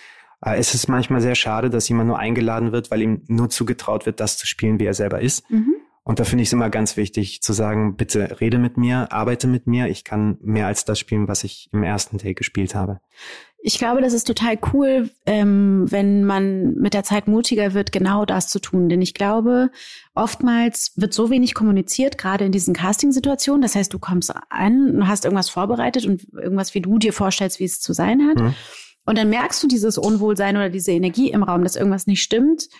äh, 0.44 0.56
es 0.56 0.74
ist 0.74 0.88
manchmal 0.88 1.20
sehr 1.20 1.34
schade, 1.36 1.70
dass 1.70 1.88
jemand 1.88 2.08
nur 2.08 2.18
eingeladen 2.18 2.72
wird, 2.72 2.90
weil 2.90 3.02
ihm 3.02 3.22
nur 3.28 3.48
zugetraut 3.50 4.06
wird, 4.06 4.20
das 4.20 4.36
zu 4.36 4.46
spielen, 4.46 4.80
wie 4.80 4.84
er 4.86 4.94
selber 4.94 5.20
ist. 5.20 5.48
Mhm. 5.50 5.74
Und 6.08 6.18
da 6.18 6.24
finde 6.24 6.40
ich 6.40 6.48
es 6.48 6.54
immer 6.54 6.70
ganz 6.70 6.96
wichtig 6.96 7.42
zu 7.42 7.52
sagen, 7.52 7.94
bitte 7.94 8.40
rede 8.40 8.56
mit 8.56 8.78
mir, 8.78 9.12
arbeite 9.12 9.46
mit 9.46 9.66
mir. 9.66 9.88
Ich 9.88 10.04
kann 10.04 10.38
mehr 10.40 10.66
als 10.66 10.86
das 10.86 10.98
spielen, 10.98 11.28
was 11.28 11.44
ich 11.44 11.68
im 11.70 11.82
ersten 11.82 12.16
Take 12.16 12.32
gespielt 12.32 12.74
habe. 12.74 13.02
Ich 13.58 13.76
glaube, 13.76 14.00
das 14.00 14.14
ist 14.14 14.26
total 14.26 14.58
cool, 14.72 15.10
ähm, 15.26 15.84
wenn 15.90 16.24
man 16.24 16.76
mit 16.76 16.94
der 16.94 17.02
Zeit 17.02 17.28
mutiger 17.28 17.74
wird, 17.74 17.92
genau 17.92 18.24
das 18.24 18.48
zu 18.48 18.58
tun. 18.58 18.88
Denn 18.88 19.02
ich 19.02 19.12
glaube, 19.12 19.70
oftmals 20.14 20.92
wird 20.96 21.12
so 21.12 21.28
wenig 21.28 21.52
kommuniziert, 21.52 22.16
gerade 22.16 22.46
in 22.46 22.52
diesen 22.52 22.72
Casting-Situationen. 22.72 23.60
Das 23.60 23.74
heißt, 23.74 23.92
du 23.92 23.98
kommst 23.98 24.32
an 24.48 24.94
und 24.94 25.08
hast 25.08 25.26
irgendwas 25.26 25.50
vorbereitet 25.50 26.06
und 26.06 26.26
irgendwas, 26.32 26.72
wie 26.72 26.80
du 26.80 26.98
dir 26.98 27.12
vorstellst, 27.12 27.60
wie 27.60 27.64
es 27.64 27.82
zu 27.82 27.92
sein 27.92 28.26
hat. 28.26 28.40
Mhm. 28.40 28.54
Und 29.04 29.18
dann 29.18 29.28
merkst 29.28 29.62
du 29.62 29.68
dieses 29.68 29.98
Unwohlsein 29.98 30.56
oder 30.56 30.70
diese 30.70 30.92
Energie 30.92 31.30
im 31.30 31.42
Raum, 31.42 31.64
dass 31.64 31.76
irgendwas 31.76 32.06
nicht 32.06 32.22
stimmt. 32.22 32.70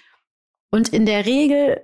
Und 0.71 0.89
in 0.89 1.05
der 1.05 1.27
Regel 1.27 1.83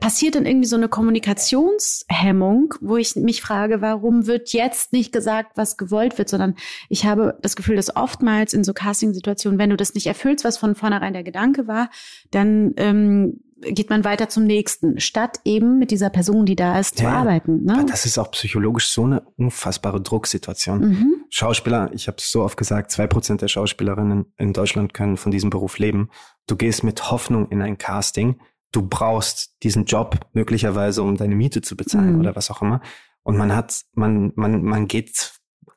passiert 0.00 0.34
dann 0.34 0.46
irgendwie 0.46 0.68
so 0.68 0.76
eine 0.76 0.88
Kommunikationshemmung, 0.88 2.74
wo 2.80 2.96
ich 2.96 3.16
mich 3.16 3.42
frage, 3.42 3.80
warum 3.80 4.26
wird 4.26 4.52
jetzt 4.52 4.92
nicht 4.92 5.12
gesagt, 5.12 5.52
was 5.56 5.76
gewollt 5.76 6.18
wird, 6.18 6.28
sondern 6.28 6.54
ich 6.88 7.04
habe 7.04 7.38
das 7.42 7.56
Gefühl, 7.56 7.76
dass 7.76 7.94
oftmals 7.94 8.52
in 8.52 8.64
so 8.64 8.72
Casting-Situationen, 8.72 9.58
wenn 9.58 9.70
du 9.70 9.76
das 9.76 9.94
nicht 9.94 10.06
erfüllst, 10.06 10.44
was 10.44 10.58
von 10.58 10.74
vornherein 10.74 11.12
der 11.12 11.24
Gedanke 11.24 11.66
war, 11.66 11.90
dann 12.30 12.72
ähm, 12.76 13.40
geht 13.60 13.90
man 13.90 14.04
weiter 14.04 14.28
zum 14.28 14.44
nächsten, 14.44 15.00
statt 15.00 15.40
eben 15.44 15.78
mit 15.78 15.90
dieser 15.90 16.10
Person, 16.10 16.44
die 16.44 16.56
da 16.56 16.78
ist, 16.78 17.00
ja, 17.00 17.08
zu 17.08 17.16
arbeiten. 17.16 17.64
Ne? 17.64 17.86
Das 17.88 18.04
ist 18.04 18.18
auch 18.18 18.30
psychologisch 18.32 18.88
so 18.88 19.04
eine 19.04 19.22
unfassbare 19.36 20.00
Drucksituation. 20.00 20.80
Mhm. 20.80 21.14
Schauspieler, 21.30 21.90
ich 21.92 22.06
habe 22.06 22.18
es 22.18 22.30
so 22.30 22.42
oft 22.42 22.56
gesagt, 22.56 22.90
zwei 22.90 23.06
Prozent 23.06 23.40
der 23.40 23.48
Schauspielerinnen 23.48 24.26
in 24.36 24.52
Deutschland 24.52 24.92
können 24.94 25.16
von 25.16 25.32
diesem 25.32 25.50
Beruf 25.50 25.78
leben. 25.78 26.10
Du 26.46 26.56
gehst 26.56 26.84
mit 26.84 27.10
Hoffnung 27.10 27.50
in 27.50 27.62
ein 27.62 27.78
Casting 27.78 28.38
du 28.76 28.86
brauchst 28.86 29.62
diesen 29.62 29.86
Job 29.86 30.20
möglicherweise, 30.34 31.02
um 31.02 31.16
deine 31.16 31.34
Miete 31.34 31.62
zu 31.62 31.76
bezahlen 31.76 32.14
mhm. 32.14 32.20
oder 32.20 32.36
was 32.36 32.50
auch 32.50 32.60
immer. 32.60 32.82
Und 33.22 33.36
man 33.38 33.56
hat, 33.56 33.82
man, 33.94 34.32
man, 34.36 34.62
man 34.62 34.86
geht 34.86 35.32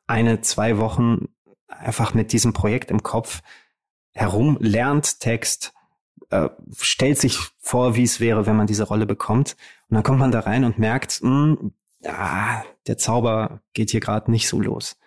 eine, 0.06 0.42
zwei 0.42 0.78
Wochen 0.78 1.28
einfach 1.66 2.12
mit 2.12 2.32
diesem 2.32 2.52
Projekt 2.52 2.90
im 2.90 3.02
Kopf 3.02 3.40
herum, 4.12 4.58
lernt 4.60 5.20
Text, 5.20 5.72
äh, 6.28 6.50
stellt 6.78 7.18
sich 7.18 7.38
vor, 7.58 7.96
wie 7.96 8.02
es 8.02 8.20
wäre, 8.20 8.46
wenn 8.46 8.56
man 8.56 8.66
diese 8.66 8.84
Rolle 8.84 9.06
bekommt. 9.06 9.56
Und 9.88 9.94
dann 9.94 10.02
kommt 10.02 10.18
man 10.18 10.30
da 10.30 10.40
rein 10.40 10.64
und 10.64 10.78
merkt, 10.78 11.22
mh, 11.22 11.56
hm, 11.58 11.72
ah, 12.04 12.62
der 12.86 12.98
Zauber 12.98 13.62
geht 13.72 13.90
hier 13.90 14.00
gerade 14.00 14.30
nicht 14.30 14.46
so 14.46 14.60
los. 14.60 14.98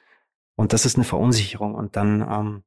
Und 0.56 0.74
das 0.74 0.86
ist 0.86 0.96
eine 0.96 1.06
Verunsicherung. 1.06 1.76
Und 1.76 1.96
dann 1.96 2.22
ähm, 2.22 2.64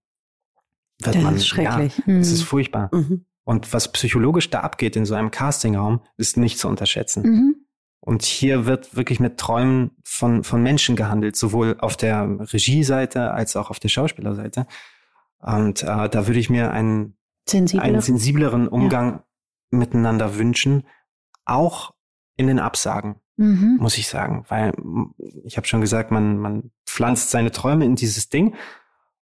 wird 1.00 1.16
das 1.16 1.22
man, 1.22 1.36
ist 1.36 1.48
schrecklich. 1.48 1.98
ja, 1.98 2.04
mhm. 2.06 2.20
es 2.20 2.30
ist 2.30 2.42
furchtbar. 2.42 2.90
Mhm. 2.92 3.26
Und 3.46 3.72
was 3.72 3.92
psychologisch 3.92 4.50
da 4.50 4.60
abgeht 4.60 4.96
in 4.96 5.04
so 5.04 5.14
einem 5.14 5.30
Castingraum, 5.30 6.00
ist 6.16 6.36
nicht 6.36 6.58
zu 6.58 6.66
unterschätzen. 6.66 7.22
Mhm. 7.22 7.56
Und 8.00 8.24
hier 8.24 8.66
wird 8.66 8.96
wirklich 8.96 9.20
mit 9.20 9.38
Träumen 9.38 9.92
von, 10.04 10.42
von 10.42 10.64
Menschen 10.64 10.96
gehandelt, 10.96 11.36
sowohl 11.36 11.76
auf 11.78 11.96
der 11.96 12.38
Regieseite 12.52 13.30
als 13.30 13.54
auch 13.54 13.70
auf 13.70 13.78
der 13.78 13.88
Schauspielerseite. 13.88 14.66
Und 15.38 15.84
äh, 15.84 16.08
da 16.08 16.26
würde 16.26 16.40
ich 16.40 16.50
mir 16.50 16.72
einen, 16.72 17.16
Sensibler. 17.48 17.84
einen 17.84 18.00
sensibleren 18.00 18.66
Umgang 18.66 19.12
ja. 19.12 19.78
miteinander 19.78 20.36
wünschen, 20.36 20.82
auch 21.44 21.94
in 22.36 22.48
den 22.48 22.58
Absagen, 22.58 23.20
mhm. 23.36 23.76
muss 23.78 23.96
ich 23.96 24.08
sagen. 24.08 24.44
Weil 24.48 24.72
ich 25.44 25.56
habe 25.56 25.68
schon 25.68 25.80
gesagt, 25.80 26.10
man, 26.10 26.38
man 26.38 26.72
pflanzt 26.84 27.30
seine 27.30 27.52
Träume 27.52 27.84
in 27.84 27.94
dieses 27.94 28.28
Ding 28.28 28.56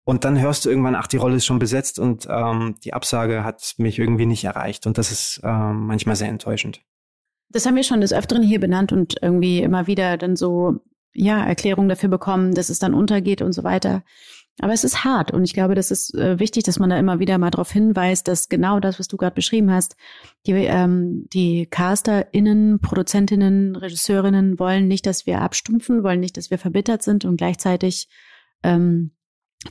und 0.09 0.25
dann 0.25 0.41
hörst 0.41 0.65
du 0.65 0.71
irgendwann, 0.71 0.95
ach, 0.95 1.09
die 1.09 1.17
Rolle 1.17 1.35
ist 1.35 1.47
schon 1.47 1.59
besetzt 1.59 1.99
und 1.99 2.29
ähm, 2.31 2.77
die 2.85 2.95
Absage 2.95 3.43
hat 3.43 3.75
mich 3.79 3.99
irgendwie 3.99 4.25
nicht 4.25 4.45
erreicht. 4.45 4.87
Und 4.87 4.99
das 4.99 5.11
ist 5.11 5.41
ähm, 5.43 5.89
manchmal 5.89 6.15
sehr 6.15 6.29
enttäuschend. 6.29 6.81
Das 7.49 7.67
haben 7.67 7.75
wir 7.75 7.83
schon 7.83 8.01
des 8.01 8.13
Öfteren 8.13 8.45
hier 8.45 8.61
benannt 8.61 8.93
und 8.93 9.17
irgendwie 9.21 9.59
immer 9.59 9.89
wieder 9.89 10.17
dann 10.17 10.37
so, 10.37 10.77
ja, 11.13 11.45
Erklärungen 11.45 11.89
dafür 11.89 12.09
bekommen, 12.09 12.55
dass 12.55 12.69
es 12.69 12.79
dann 12.79 12.95
untergeht 12.95 13.43
und 13.43 13.53
so 13.53 13.65
weiter. 13.65 14.05
Aber 14.61 14.73
es 14.73 14.85
ist 14.85 15.03
hart 15.03 15.33
und 15.33 15.43
ich 15.43 15.55
glaube, 15.55 15.75
das 15.75 15.91
ist 15.91 16.15
äh, 16.15 16.39
wichtig, 16.39 16.63
dass 16.63 16.79
man 16.79 16.89
da 16.89 16.99
immer 16.99 17.19
wieder 17.19 17.37
mal 17.39 17.51
darauf 17.51 17.73
hinweist, 17.73 18.29
dass 18.29 18.49
genau 18.49 18.79
das, 18.79 19.01
was 19.01 19.09
du 19.09 19.17
gerade 19.17 19.35
beschrieben 19.35 19.73
hast, 19.73 19.97
die, 20.47 20.53
ähm, 20.53 21.27
die 21.33 21.67
CasterInnen, 21.67 22.79
Produzentinnen, 22.79 23.75
Regisseurinnen 23.75 24.61
wollen 24.61 24.87
nicht, 24.87 25.05
dass 25.05 25.27
wir 25.27 25.41
abstumpfen, 25.41 26.05
wollen 26.05 26.21
nicht, 26.21 26.37
dass 26.37 26.53
wir 26.53 26.59
verbittert 26.59 27.03
sind 27.03 27.25
und 27.25 27.39
gleichzeitig 27.39 28.07
ähm, 28.63 29.11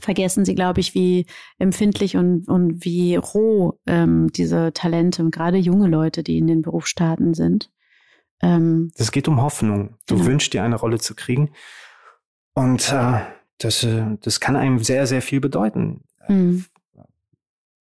vergessen 0.00 0.44
sie, 0.44 0.54
glaube 0.54 0.80
ich, 0.80 0.94
wie 0.94 1.26
empfindlich 1.58 2.16
und, 2.16 2.48
und 2.48 2.84
wie 2.84 3.16
roh 3.16 3.78
ähm, 3.86 4.30
diese 4.32 4.72
Talente, 4.72 5.28
gerade 5.30 5.58
junge 5.58 5.88
Leute, 5.88 6.22
die 6.22 6.38
in 6.38 6.46
den 6.46 6.62
Beruf 6.62 6.86
starten, 6.86 7.34
sind. 7.34 7.70
Ähm, 8.42 8.90
es 8.96 9.12
geht 9.12 9.28
um 9.28 9.40
Hoffnung. 9.40 9.96
Du 10.06 10.16
genau. 10.16 10.26
wünschst 10.26 10.52
dir 10.52 10.62
eine 10.62 10.76
Rolle 10.76 10.98
zu 10.98 11.14
kriegen. 11.14 11.50
Und 12.54 12.92
äh, 12.92 13.20
das, 13.58 13.82
äh, 13.82 14.04
das 14.20 14.40
kann 14.40 14.56
einem 14.56 14.78
sehr, 14.78 15.06
sehr 15.06 15.22
viel 15.22 15.40
bedeuten. 15.40 16.04
Mhm. 16.28 16.64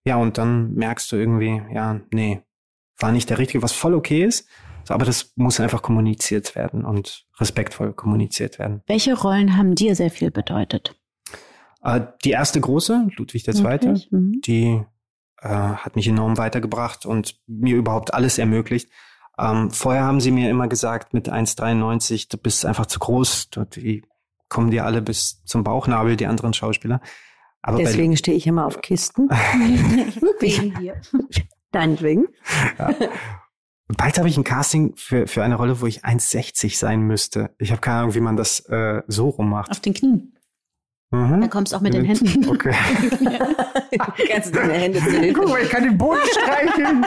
Ja, 0.05 0.18
und 0.18 0.38
dann 0.38 0.74
merkst 0.74 1.11
du 1.11 1.16
irgendwie, 1.16 1.61
ja, 1.74 1.99
nee, 2.11 2.41
war 2.99 3.11
nicht 3.11 3.30
der 3.30 3.39
richtige, 3.39 3.63
was 3.63 3.74
voll 3.74 3.95
okay 3.95 4.24
ist. 4.24 4.47
Aber 4.88 5.05
das 5.05 5.34
muss 5.36 5.59
einfach 5.59 5.82
kommuniziert 5.82 6.55
werden 6.55 6.86
und 6.86 7.26
respektvoll 7.39 7.93
kommuniziert 7.93 8.59
werden. 8.59 8.82
Welche 8.86 9.20
Rollen 9.20 9.57
haben 9.57 9.74
dir 9.74 9.95
sehr 9.95 10.11
viel 10.11 10.30
bedeutet? 10.30 10.95
Äh, 11.86 12.01
die 12.23 12.31
erste 12.31 12.59
große, 12.59 13.07
Ludwig 13.15 13.47
II., 13.47 13.63
okay. 13.63 14.07
mhm. 14.09 14.41
die 14.43 14.83
äh, 15.39 15.47
hat 15.47 15.95
mich 15.95 16.07
enorm 16.07 16.38
weitergebracht 16.38 17.05
und 17.05 17.39
mir 17.45 17.75
überhaupt 17.75 18.13
alles 18.13 18.39
ermöglicht. 18.39 18.89
Ähm, 19.38 19.69
vorher 19.69 20.03
haben 20.03 20.19
sie 20.19 20.31
mir 20.31 20.49
immer 20.49 20.67
gesagt, 20.67 21.13
mit 21.13 21.31
1,93, 21.31 22.27
du 22.29 22.38
bist 22.38 22.65
einfach 22.65 22.88
zu 22.88 22.99
groß, 22.99 23.49
die 23.75 24.03
kommen 24.49 24.71
dir 24.71 24.86
alle 24.86 25.01
bis 25.01 25.43
zum 25.43 25.63
Bauchnabel, 25.63 26.15
die 26.15 26.25
anderen 26.25 26.53
Schauspieler. 26.53 27.01
Aber 27.61 27.77
Deswegen 27.77 28.15
stehe 28.17 28.38
ich 28.38 28.47
immer 28.47 28.65
auf 28.65 28.81
Kisten. 28.81 29.29
Wegen 30.39 30.73
dir. 30.79 31.01
Deinetwegen. 31.71 32.27
Ja. 32.79 32.95
Bald 33.88 34.17
habe 34.17 34.29
ich 34.29 34.38
ein 34.38 34.43
Casting 34.43 34.93
für, 34.95 35.27
für 35.27 35.43
eine 35.43 35.55
Rolle, 35.55 35.81
wo 35.81 35.86
ich 35.86 36.05
1,60 36.05 36.77
sein 36.77 37.01
müsste. 37.01 37.53
Ich 37.59 37.71
habe 37.71 37.81
keine 37.81 37.99
Ahnung, 37.99 38.15
wie 38.15 38.21
man 38.21 38.38
das 38.38 38.61
äh, 38.61 39.01
so 39.07 39.29
rummacht. 39.29 39.71
Auf 39.71 39.81
den 39.81 39.93
Knien. 39.93 40.34
Mhm. 41.12 41.41
Dann 41.41 41.49
kommst 41.49 41.72
du 41.72 41.78
auch 41.78 41.82
mit 41.82 41.93
den 41.93 42.06
Händen. 42.06 42.49
Okay. 42.49 42.74
Kannst 44.32 44.49
du 44.49 44.60
deine 44.60 44.74
Hände 44.74 44.99
zu 44.99 45.34
Guck 45.34 45.49
mal, 45.49 45.62
ich 45.62 45.70
kann 45.70 45.84
den 45.84 45.97
Boden 45.97 46.20
streicheln. 46.32 47.06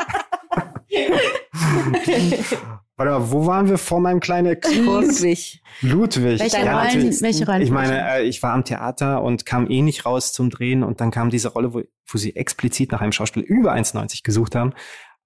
Warte 2.96 3.12
mal, 3.12 3.30
wo 3.30 3.46
waren 3.46 3.68
wir 3.68 3.78
vor 3.78 4.00
meinem 4.00 4.18
kleinen 4.18 4.48
Exkurs? 4.48 5.20
Ludwig. 5.20 5.62
Ludwig. 5.82 6.40
Welche 6.40 6.64
ja, 6.64 6.80
Rollen? 6.80 7.20
Welche 7.20 7.46
Rollen? 7.46 7.62
Ich 7.62 7.70
meine, 7.70 8.16
äh, 8.16 8.24
ich 8.24 8.42
war 8.42 8.52
am 8.52 8.64
Theater 8.64 9.22
und 9.22 9.46
kam 9.46 9.70
eh 9.70 9.82
nicht 9.82 10.04
raus 10.04 10.32
zum 10.32 10.50
Drehen 10.50 10.82
und 10.82 11.00
dann 11.00 11.12
kam 11.12 11.30
diese 11.30 11.48
Rolle, 11.48 11.74
wo, 11.74 11.82
wo 12.06 12.18
sie 12.18 12.34
explizit 12.34 12.90
nach 12.90 13.00
einem 13.00 13.12
Schauspieler 13.12 13.46
über 13.46 13.72
1,90 13.72 14.24
gesucht 14.24 14.56
haben. 14.56 14.72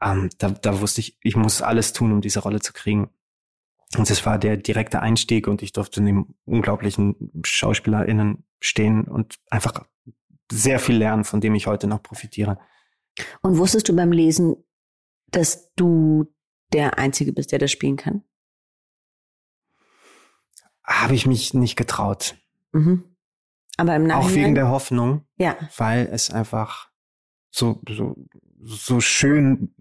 Ähm, 0.03 0.29
da, 0.39 0.51
da 0.51 0.81
wusste 0.81 1.01
ich, 1.01 1.17
ich 1.23 1.37
muss 1.37 1.63
alles 1.63 1.95
tun, 1.95 2.13
um 2.13 2.21
diese 2.21 2.41
Rolle 2.41 2.61
zu 2.61 2.73
kriegen. 2.75 3.09
Und 3.97 4.11
es 4.11 4.25
war 4.25 4.39
der 4.39 4.57
direkte 4.57 5.01
Einstieg 5.01 5.47
und 5.47 5.63
ich 5.63 5.73
durfte 5.73 6.01
neben 6.01 6.35
unglaublichen 6.45 7.31
SchauspielerInnen 7.45 8.45
stehen 8.61 9.05
und 9.05 9.39
einfach 9.51 9.85
sehr 10.51 10.79
viel 10.79 10.97
lernen, 10.97 11.25
von 11.25 11.41
dem 11.41 11.55
ich 11.55 11.67
heute 11.67 11.87
noch 11.87 12.03
profitiere. 12.03 12.59
Und 13.43 13.59
wusstest 13.59 13.89
du 13.89 13.97
beim 13.97 14.13
Lesen, 14.13 14.57
dass 15.31 15.73
du 15.75 16.33
der 16.73 16.99
Einzige 16.99 17.33
bist, 17.33 17.53
der 17.53 17.59
das 17.59 17.71
spielen 17.71 17.97
kann? 17.97 18.23
Habe 20.85 21.15
ich 21.15 21.27
mich 21.27 21.55
nicht 21.55 21.77
getraut. 21.77 22.37
Mhm. 22.73 23.05
Aber 23.77 23.97
im 23.97 24.07
Nachhinein. 24.07 24.31
Auch 24.31 24.35
wegen 24.35 24.55
der 24.55 24.69
Hoffnung. 24.69 25.27
Ja. 25.37 25.57
Weil 25.77 26.09
es 26.11 26.31
einfach 26.31 26.91
so, 27.51 27.81
so, 27.89 28.17
so 28.63 29.01
schön 29.01 29.75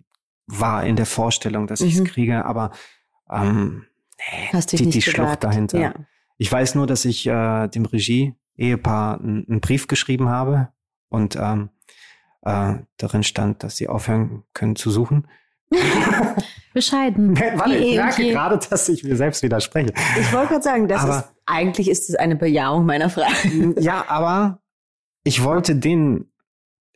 war 0.47 0.85
in 0.85 0.95
der 0.95 1.05
Vorstellung, 1.05 1.67
dass 1.67 1.79
mhm. 1.79 1.87
ich 1.87 1.95
es 1.97 2.03
kriege. 2.05 2.45
Aber 2.45 2.71
ähm, 3.29 3.85
nee, 4.31 4.49
Hast 4.51 4.71
die, 4.71 4.89
die 4.89 5.01
Schlucht 5.01 5.43
dahinter. 5.43 5.79
Ja. 5.79 5.93
Ich 6.37 6.51
weiß 6.51 6.75
nur, 6.75 6.87
dass 6.87 7.05
ich 7.05 7.27
äh, 7.27 7.67
dem 7.67 7.85
Regie 7.85 8.35
Ehepaar 8.57 9.19
einen 9.19 9.61
Brief 9.61 9.87
geschrieben 9.87 10.29
habe 10.29 10.69
und 11.09 11.35
ähm, 11.35 11.69
äh, 12.43 12.75
darin 12.97 13.23
stand, 13.23 13.63
dass 13.63 13.77
sie 13.77 13.87
aufhören 13.87 14.43
können 14.53 14.75
zu 14.75 14.91
suchen. 14.91 15.27
Bescheiden. 16.73 17.37
Warte, 17.55 17.75
ich 17.75 17.95
merke 17.95 18.29
gerade, 18.29 18.59
dass 18.69 18.89
ich 18.89 19.03
mir 19.03 19.15
selbst 19.15 19.43
widerspreche. 19.43 19.93
Ich 20.19 20.31
wollte 20.33 20.49
gerade 20.49 20.63
sagen, 20.63 20.87
das 20.87 21.01
aber, 21.01 21.17
ist, 21.17 21.25
eigentlich 21.45 21.89
ist 21.89 22.09
es 22.09 22.15
eine 22.15 22.35
Bejahung 22.35 22.85
meiner 22.85 23.09
Frage. 23.09 23.75
Ja, 23.79 24.05
aber 24.07 24.61
ich 25.23 25.43
wollte 25.43 25.75
den, 25.75 26.31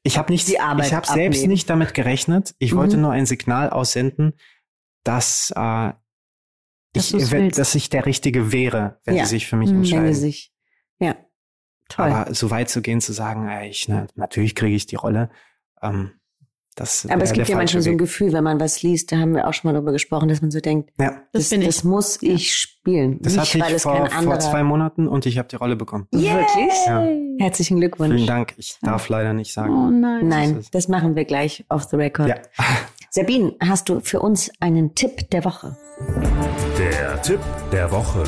ich 0.03 0.17
habe 0.17 0.31
nicht, 0.31 0.47
ich 0.49 0.59
habe 0.59 1.07
selbst 1.07 1.45
nicht 1.47 1.69
damit 1.69 1.93
gerechnet. 1.93 2.55
Ich 2.59 2.73
mhm. 2.73 2.77
wollte 2.77 2.97
nur 2.97 3.11
ein 3.11 3.25
Signal 3.25 3.69
aussenden, 3.69 4.33
dass, 5.03 5.53
äh, 5.55 5.91
dass, 6.95 7.13
ich, 7.13 7.51
dass 7.53 7.75
ich 7.75 7.89
der 7.89 8.05
Richtige 8.05 8.51
wäre, 8.51 8.99
wenn 9.05 9.15
ja. 9.15 9.25
sie 9.25 9.31
sich 9.31 9.47
für 9.47 9.55
mich 9.55 9.69
entscheiden. 9.69 10.05
Wenn 10.05 10.13
sie 10.13 10.21
sich, 10.21 10.53
ja. 10.99 11.15
Toll. 11.89 12.11
Aber 12.11 12.33
so 12.33 12.49
weit 12.49 12.69
zu 12.69 12.81
gehen, 12.81 12.99
zu 12.99 13.13
sagen, 13.13 13.47
ey, 13.47 13.69
ich, 13.69 13.87
ne, 13.87 14.07
natürlich 14.15 14.55
kriege 14.55 14.75
ich 14.75 14.87
die 14.87 14.95
Rolle. 14.95 15.29
Ähm, 15.81 16.13
das 16.75 17.07
Aber 17.09 17.23
es 17.23 17.31
gibt 17.31 17.47
ja 17.47 17.55
manchmal 17.55 17.79
Weg. 17.79 17.85
so 17.85 17.89
ein 17.89 17.97
Gefühl, 17.97 18.33
wenn 18.33 18.43
man 18.43 18.59
was 18.59 18.83
liest, 18.83 19.09
da 19.11 19.17
haben 19.17 19.33
wir 19.33 19.47
auch 19.47 19.53
schon 19.53 19.69
mal 19.69 19.73
darüber 19.73 19.93
gesprochen, 19.93 20.27
dass 20.27 20.41
man 20.41 20.51
so 20.51 20.59
denkt, 20.59 20.91
ja. 20.99 21.21
das, 21.31 21.49
das, 21.49 21.59
das 21.63 21.83
muss 21.85 22.21
ich 22.21 22.53
spielen. 22.53 23.19
Das 23.21 23.37
nicht, 23.37 23.55
hatte 23.55 23.75
ich 23.75 23.81
vor, 23.81 24.09
vor, 24.09 24.39
zwei 24.39 24.61
Monaten 24.63 25.07
und 25.07 25.25
ich 25.25 25.37
habe 25.37 25.47
die 25.47 25.55
Rolle 25.55 25.77
bekommen. 25.77 26.07
Yay! 26.13 26.35
Wirklich? 26.35 26.73
Ja. 26.85 27.07
Herzlichen 27.39 27.79
Glückwunsch. 27.79 28.15
Vielen 28.15 28.27
Dank. 28.27 28.55
Ich 28.57 28.77
darf 28.81 29.07
leider 29.07 29.31
nicht 29.31 29.53
sagen. 29.53 29.73
Oh 29.73 29.89
nein. 29.89 30.27
Nein, 30.27 30.55
das, 30.57 30.71
das 30.71 30.87
machen 30.89 31.15
wir 31.15 31.23
gleich 31.23 31.63
off 31.69 31.85
the 31.85 31.95
record. 31.95 32.27
Ja. 32.27 32.35
Sabine, 33.15 33.55
hast 33.61 33.87
du 33.87 34.01
für 34.01 34.19
uns 34.19 34.51
einen 34.59 34.93
Tipp 34.93 35.29
der 35.29 35.45
Woche? 35.45 35.77
Der 36.77 37.21
Tipp 37.21 37.39
der 37.71 37.89
Woche. 37.89 38.23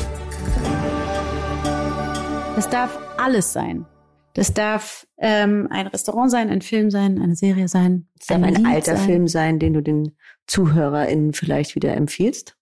Es 2.56 2.66
darf 2.70 2.98
alles 3.18 3.52
sein. 3.52 3.84
Das 4.32 4.54
darf 4.54 5.06
ähm, 5.18 5.68
ein 5.70 5.88
Restaurant 5.88 6.30
sein, 6.30 6.48
ein 6.48 6.62
Film 6.62 6.90
sein, 6.90 7.20
eine 7.20 7.36
Serie 7.36 7.68
sein. 7.68 8.08
Es 8.18 8.28
darf 8.28 8.42
ein 8.42 8.54
Lied 8.54 8.66
alter 8.66 8.96
sein. 8.96 9.04
Film 9.06 9.28
sein, 9.28 9.58
den 9.58 9.74
du 9.74 9.82
den 9.82 10.16
ZuhörerInnen 10.46 11.34
vielleicht 11.34 11.74
wieder 11.74 11.92
empfiehlst. 11.92 12.56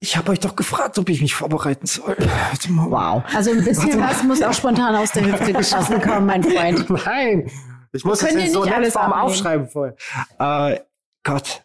Ich 0.00 0.18
habe 0.18 0.32
euch 0.32 0.40
doch 0.40 0.54
gefragt, 0.54 0.98
ob 0.98 1.08
ich 1.08 1.22
mich 1.22 1.34
vorbereiten 1.34 1.86
soll. 1.86 2.14
Wow. 2.68 3.22
Also 3.34 3.52
ein 3.52 3.64
bisschen 3.64 3.98
was 3.98 4.22
muss 4.22 4.42
auch 4.42 4.52
spontan 4.52 4.94
aus 4.94 5.12
der 5.12 5.24
Hüfte 5.24 5.54
geschossen 5.54 6.02
kommen, 6.02 6.26
mein 6.26 6.42
Freund. 6.42 6.90
Nein, 7.06 7.50
ich 7.92 8.04
muss 8.04 8.18
das 8.18 8.34
jetzt 8.34 8.52
so 8.52 8.64
nicht 8.64 8.78
nett 8.78 8.94
abnehmen. 8.94 9.22
Aufschreiben 9.22 9.66
vorher. 9.66 9.96
Äh, 10.38 10.80
Gott, 11.24 11.64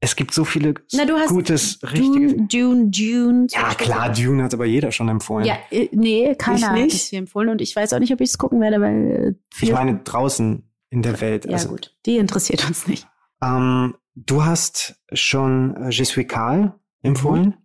es 0.00 0.16
gibt 0.16 0.32
so 0.32 0.44
viele 0.44 0.74
Na, 0.94 1.04
du 1.04 1.14
hast 1.14 1.28
gutes, 1.28 1.78
richtiges. 1.82 2.32
Dune, 2.32 2.48
Dune, 2.48 2.90
Dune. 2.90 3.46
zum 3.48 3.60
Ja, 3.60 3.74
klar, 3.74 4.10
Dune 4.12 4.42
hat 4.42 4.54
aber 4.54 4.64
jeder 4.64 4.92
schon 4.92 5.08
empfohlen. 5.08 5.44
Ja, 5.44 5.58
äh, 5.70 5.88
nee, 5.92 6.34
keiner 6.36 6.56
Ich 6.58 6.64
hat 6.64 6.74
nicht. 6.74 6.94
es 6.94 7.06
hier 7.08 7.18
empfohlen 7.18 7.50
und 7.50 7.60
ich 7.60 7.76
weiß 7.76 7.92
auch 7.92 7.98
nicht, 7.98 8.12
ob 8.12 8.20
ich 8.20 8.30
es 8.30 8.38
gucken 8.38 8.60
werde, 8.60 8.80
weil 8.80 9.36
äh, 9.36 9.64
ich 9.64 9.72
meine, 9.72 9.98
draußen 9.98 10.66
in 10.88 11.02
der 11.02 11.20
Welt. 11.20 11.44
ja 11.44 11.52
also, 11.52 11.68
gut, 11.68 11.94
die 12.06 12.16
interessiert 12.16 12.66
uns 12.66 12.86
nicht. 12.86 13.06
Ähm, 13.42 13.94
du 14.14 14.44
hast 14.44 15.00
schon 15.12 15.76
äh, 15.76 15.90
Je 15.90 16.04
suis 16.04 16.26
Karl 16.26 16.74
empfohlen. 17.02 17.56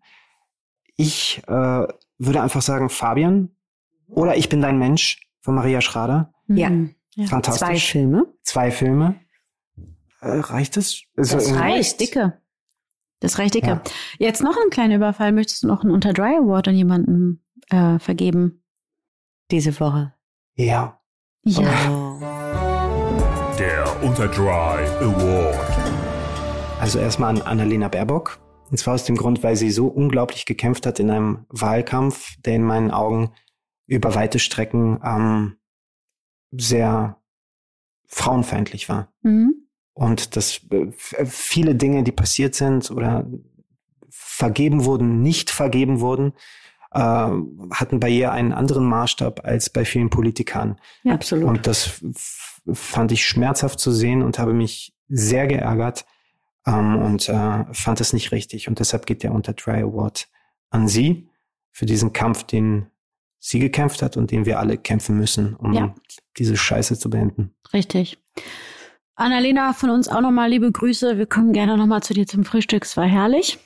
Ich 0.97 1.41
äh, 1.47 1.51
würde 2.17 2.41
einfach 2.41 2.61
sagen 2.61 2.89
Fabian 2.89 3.55
oder 4.07 4.38
Ich 4.38 4.49
bin 4.49 4.61
dein 4.61 4.77
Mensch 4.77 5.21
von 5.41 5.55
Maria 5.55 5.81
Schrader. 5.81 6.33
Ja. 6.47 6.69
Mhm. 6.69 6.95
ja. 7.15 7.27
Fantastisch. 7.27 7.67
Zwei 7.67 7.75
Filme. 7.77 8.33
Zwei 8.43 8.71
Filme. 8.71 9.19
Äh, 10.22 10.39
reicht 10.39 10.78
es? 10.78 11.03
Also, 11.18 11.36
Das 11.36 11.51
äh, 11.51 11.55
reicht, 11.55 11.99
dicke. 11.99 12.41
Das 13.20 13.39
reicht 13.39 13.55
dicke. 13.55 13.68
Ja. 13.68 13.84
Jetzt 14.18 14.43
noch 14.43 14.57
ein 14.57 14.70
kleiner 14.70 14.95
Überfall. 14.95 15.32
Möchtest 15.32 15.63
du 15.63 15.68
noch 15.68 15.84
einen 15.84 15.91
Unter 15.91 16.13
Dry 16.13 16.38
Award 16.38 16.68
an 16.68 16.76
jemanden 16.76 17.43
äh, 17.70 17.99
vergeben? 17.99 18.63
Diese 19.51 19.80
Woche. 19.80 20.13
Ja. 20.55 20.99
Ja. 21.43 21.89
Oh. 21.89 22.20
Der 23.59 24.03
Unterdry 24.03 24.86
Award. 24.99 26.80
Also 26.80 26.99
erstmal 26.99 27.30
an 27.30 27.41
Annalena 27.41 27.88
Baerbock. 27.88 28.39
Und 28.70 28.78
zwar 28.78 28.95
aus 28.95 29.05
dem 29.05 29.16
Grund, 29.16 29.43
weil 29.43 29.55
sie 29.55 29.72
so 29.72 29.88
unglaublich 29.88 30.45
gekämpft 30.45 30.86
hat 30.86 30.99
in 30.99 31.09
einem 31.09 31.45
Wahlkampf, 31.49 32.36
der 32.43 32.55
in 32.55 32.63
meinen 32.63 32.91
Augen 32.91 33.32
über 33.88 34.16
weite 34.16 34.39
Strecken 34.39 34.99
ähm, 35.03 35.57
sehr 36.51 37.22
frauenfeindlich 38.07 38.89
war. 38.89 39.13
Mhm. 39.22 39.55
Und 39.96 40.36
dass 40.36 40.62
äh, 40.72 40.88
f- 40.89 41.16
viele 41.26 41.74
Dinge, 41.74 42.04
die 42.04 42.12
passiert 42.12 42.54
sind 42.54 42.91
oder 42.91 43.26
vergeben 44.10 44.86
wurden, 44.86 45.22
nicht 45.22 45.50
vergeben 45.50 46.00
wurden, 46.02 46.34
äh, 46.91 47.00
hatten 47.00 48.00
bei 48.00 48.10
ihr 48.10 48.32
einen 48.32 48.52
anderen 48.54 48.86
Maßstab 48.86 49.46
als 49.46 49.70
bei 49.70 49.86
vielen 49.86 50.10
Politikern. 50.10 50.78
Ja. 51.04 51.14
Absolut. 51.14 51.48
Und 51.48 51.66
das 51.68 52.02
fand 52.74 53.12
ich 53.12 53.26
schmerzhaft 53.26 53.80
zu 53.80 53.91
sehen 53.91 54.22
und 54.22 54.38
habe 54.38 54.54
mich 54.54 54.93
sehr 55.08 55.48
geärgert 55.48 56.06
ähm, 56.66 56.98
und 56.98 57.30
äh, 57.30 57.66
fand 57.74 58.02
es 58.02 58.12
nicht 58.14 58.32
richtig. 58.32 58.68
Und 58.68 58.80
deshalb 58.80 59.06
geht 59.06 59.24
der 59.24 59.34
Unter 59.34 59.54
Dry 59.54 59.82
Award 59.82 60.28
an 60.72 60.88
sie 60.88 61.30
für 61.72 61.86
diesen 61.86 62.12
Kampf, 62.12 62.43
den 62.43 62.88
sie 63.39 63.60
gekämpft 63.60 64.02
hat 64.02 64.18
und 64.18 64.32
den 64.32 64.46
wir 64.46 64.60
alle 64.60 64.78
kämpfen 64.78 65.18
müssen, 65.18 65.56
um 65.56 65.74
Ja. 65.74 65.93
diese 66.38 66.58
Scheiße 66.58 66.98
zu 66.98 67.10
beenden. 67.10 67.54
Richtig. 67.74 68.18
Annalena, 69.16 69.74
von 69.74 69.89
uns 69.89 70.07
auch 70.09 70.22
nochmal 70.22 70.49
liebe 70.49 70.72
Grüße. 70.72 71.18
Wir 71.18 71.26
kommen 71.26 71.53
gerne 71.53 71.78
nochmal 71.78 72.03
zu 72.03 72.13
dir 72.13 72.28
zum 72.28 72.43
Frühstück. 72.43 72.84
Es 72.84 72.97
war 72.97 73.05
herrlich. 73.05 73.57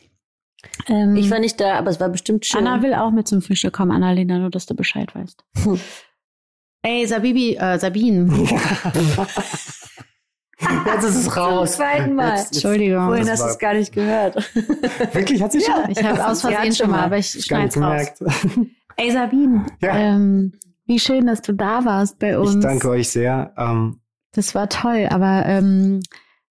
Ähm, 0.87 1.15
Ich 1.15 1.31
war 1.31 1.39
nicht 1.39 1.59
da, 1.59 1.77
aber 1.77 1.89
es 1.89 1.99
war 1.99 2.09
bestimmt 2.09 2.45
schön. 2.45 2.67
Anna 2.67 2.83
will 2.83 2.93
auch 2.93 3.11
mit 3.11 3.27
zum 3.27 3.41
Frühstück 3.41 3.73
kommen, 3.73 3.91
Annalena, 3.91 4.37
nur 4.37 4.49
dass 4.51 4.65
du 4.67 4.75
Bescheid 4.75 5.13
weißt. 5.15 5.43
Hm. 5.63 5.79
Ey, 6.83 7.05
Sabibi, 7.07 7.55
äh, 7.57 7.77
Sabine. 7.79 8.31
Jetzt 10.85 11.03
ist 11.05 11.15
es 11.15 11.25
Zum 11.33 11.65
zweiten 11.67 12.15
Mal. 12.15 12.37
Jetzt- 12.37 12.53
Entschuldigung. 12.53 13.05
Vorhin 13.07 13.25
Das 13.25 13.39
hast 13.39 13.43
du 13.47 13.51
es 13.53 13.59
gar 13.59 13.73
nicht 13.73 13.91
gehört. 13.93 14.35
Wirklich 15.13 15.41
hat 15.41 15.51
sie 15.53 15.61
schon? 15.61 15.89
Ich 15.89 16.01
habe 16.03 16.25
aus 16.27 16.41
Versehen 16.41 16.73
schon 16.75 16.91
mal, 16.91 17.03
aber 17.05 17.17
ich 17.17 17.29
schneid's 17.31 17.75
nicht 17.75 17.85
raus. 17.85 18.13
gemerkt. 18.17 18.71
Ey, 18.97 19.11
Sabine, 19.11 19.65
Ja. 19.81 19.95
ähm, 19.97 20.53
wie 20.85 20.99
schön, 20.99 21.25
dass 21.27 21.41
du 21.41 21.53
da 21.53 21.83
warst 21.85 22.19
bei 22.19 22.37
uns. 22.37 22.55
Ich 22.55 22.61
danke 22.61 22.89
euch 22.89 23.09
sehr. 23.09 23.53
Ähm, 23.57 23.99
Das 24.31 24.55
war 24.55 24.69
toll, 24.69 25.07
aber 25.09 25.45
ähm, 25.45 26.01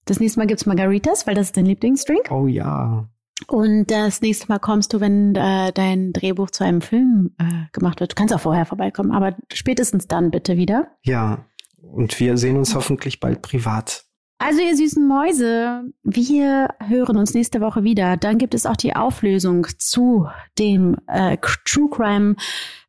das 0.05 0.21
nächste 0.21 0.41
Mal 0.41 0.47
gibt's 0.47 0.67
Margaritas, 0.67 1.27
weil 1.27 1.35
das 1.35 1.49
ist 1.49 1.57
dein 1.57 1.67
Lieblingsdrink. 1.67 2.31
oh 2.31 2.47
ja. 2.47 3.09
Und 3.47 3.91
das 3.91 4.21
nächste 4.21 4.49
Mal 4.49 4.59
kommst 4.59 4.93
du, 4.93 5.01
wenn 5.01 5.35
äh, 5.37 5.73
dein 5.73 6.13
Drehbuch 6.13 6.51
zu 6.51 6.65
einem 6.65 6.81
Film 6.81 7.35
äh, 7.39 7.67
gemacht 7.73 8.01
wird. 8.01 8.13
Du 8.13 8.15
kannst 8.17 8.35
auch 8.35 8.41
vorher 8.41 8.67
vorbeikommen, 8.67 9.13
aber 9.13 9.37
spätestens 9.53 10.09
dann 10.09 10.31
bitte 10.31 10.57
wieder. 10.57 10.89
Ja. 11.03 11.45
Und 11.81 12.19
wir 12.19 12.37
sehen 12.37 12.57
uns 12.57 12.75
hoffentlich 12.75 13.21
bald 13.21 13.43
privat. 13.43 14.05
Also 14.41 14.61
ihr 14.61 14.77
süßen 14.77 15.07
Mäuse, 15.07 15.93
wir 16.05 16.69
hören 16.87 17.17
uns 17.17 17.35
nächste 17.35 17.61
Woche 17.61 17.83
wieder. 17.83 18.17
Dann 18.17 18.39
gibt 18.39 18.55
es 18.55 18.67
auch 18.67 18.77
die 18.77 18.95
Auflösung 18.95 19.67
zu 19.79 20.29
dem 20.61 20.97
äh, 21.09 21.37
True 21.65 21.91
Crime 21.91 22.37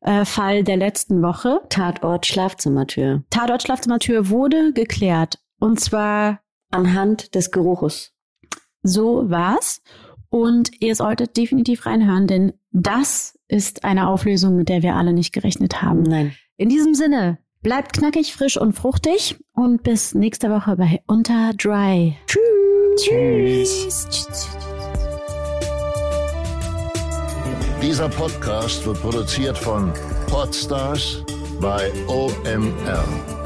äh, 0.01 0.25
Fall 0.25 0.63
der 0.63 0.77
letzten 0.77 1.23
Woche. 1.23 1.61
Tatort 1.69 2.27
Schlafzimmertür. 2.27 3.23
Tatort 3.31 3.63
Schlafzimmertür 3.63 4.29
wurde 4.29 4.73
geklärt. 4.73 5.39
Und 5.59 5.79
zwar 5.79 6.39
Anhand 6.71 7.33
des 7.33 7.49
Geruches. 7.51 8.13
so 8.83 9.29
war's. 9.29 9.81
Und 10.29 10.69
ihr 10.79 10.93
solltet 10.93 11.35
definitiv 11.35 11.87
reinhören, 11.87 12.27
denn 12.27 12.53
das 12.71 13.39
ist 13.47 13.83
eine 13.83 14.07
Auflösung, 14.07 14.55
mit 14.55 14.69
der 14.69 14.83
wir 14.83 14.95
alle 14.95 15.11
nicht 15.13 15.33
gerechnet 15.33 15.81
haben. 15.81 16.03
Nein. 16.03 16.35
In 16.55 16.69
diesem 16.69 16.93
Sinne, 16.93 17.39
bleibt 17.61 17.93
knackig, 17.93 18.33
frisch 18.33 18.57
und 18.57 18.73
fruchtig 18.73 19.37
und 19.53 19.83
bis 19.83 20.13
nächste 20.13 20.49
Woche 20.49 20.75
bei 20.75 21.01
Unter 21.07 21.51
Dry. 21.57 22.15
Tschüss. 22.27 24.07
Tschüss. 24.09 24.49
Dieser 27.81 28.09
Podcast 28.09 28.85
wird 28.85 29.01
produziert 29.01 29.57
von 29.57 29.93
Podstars 30.27 31.23
bei 31.59 31.91
OMR. 32.07 33.38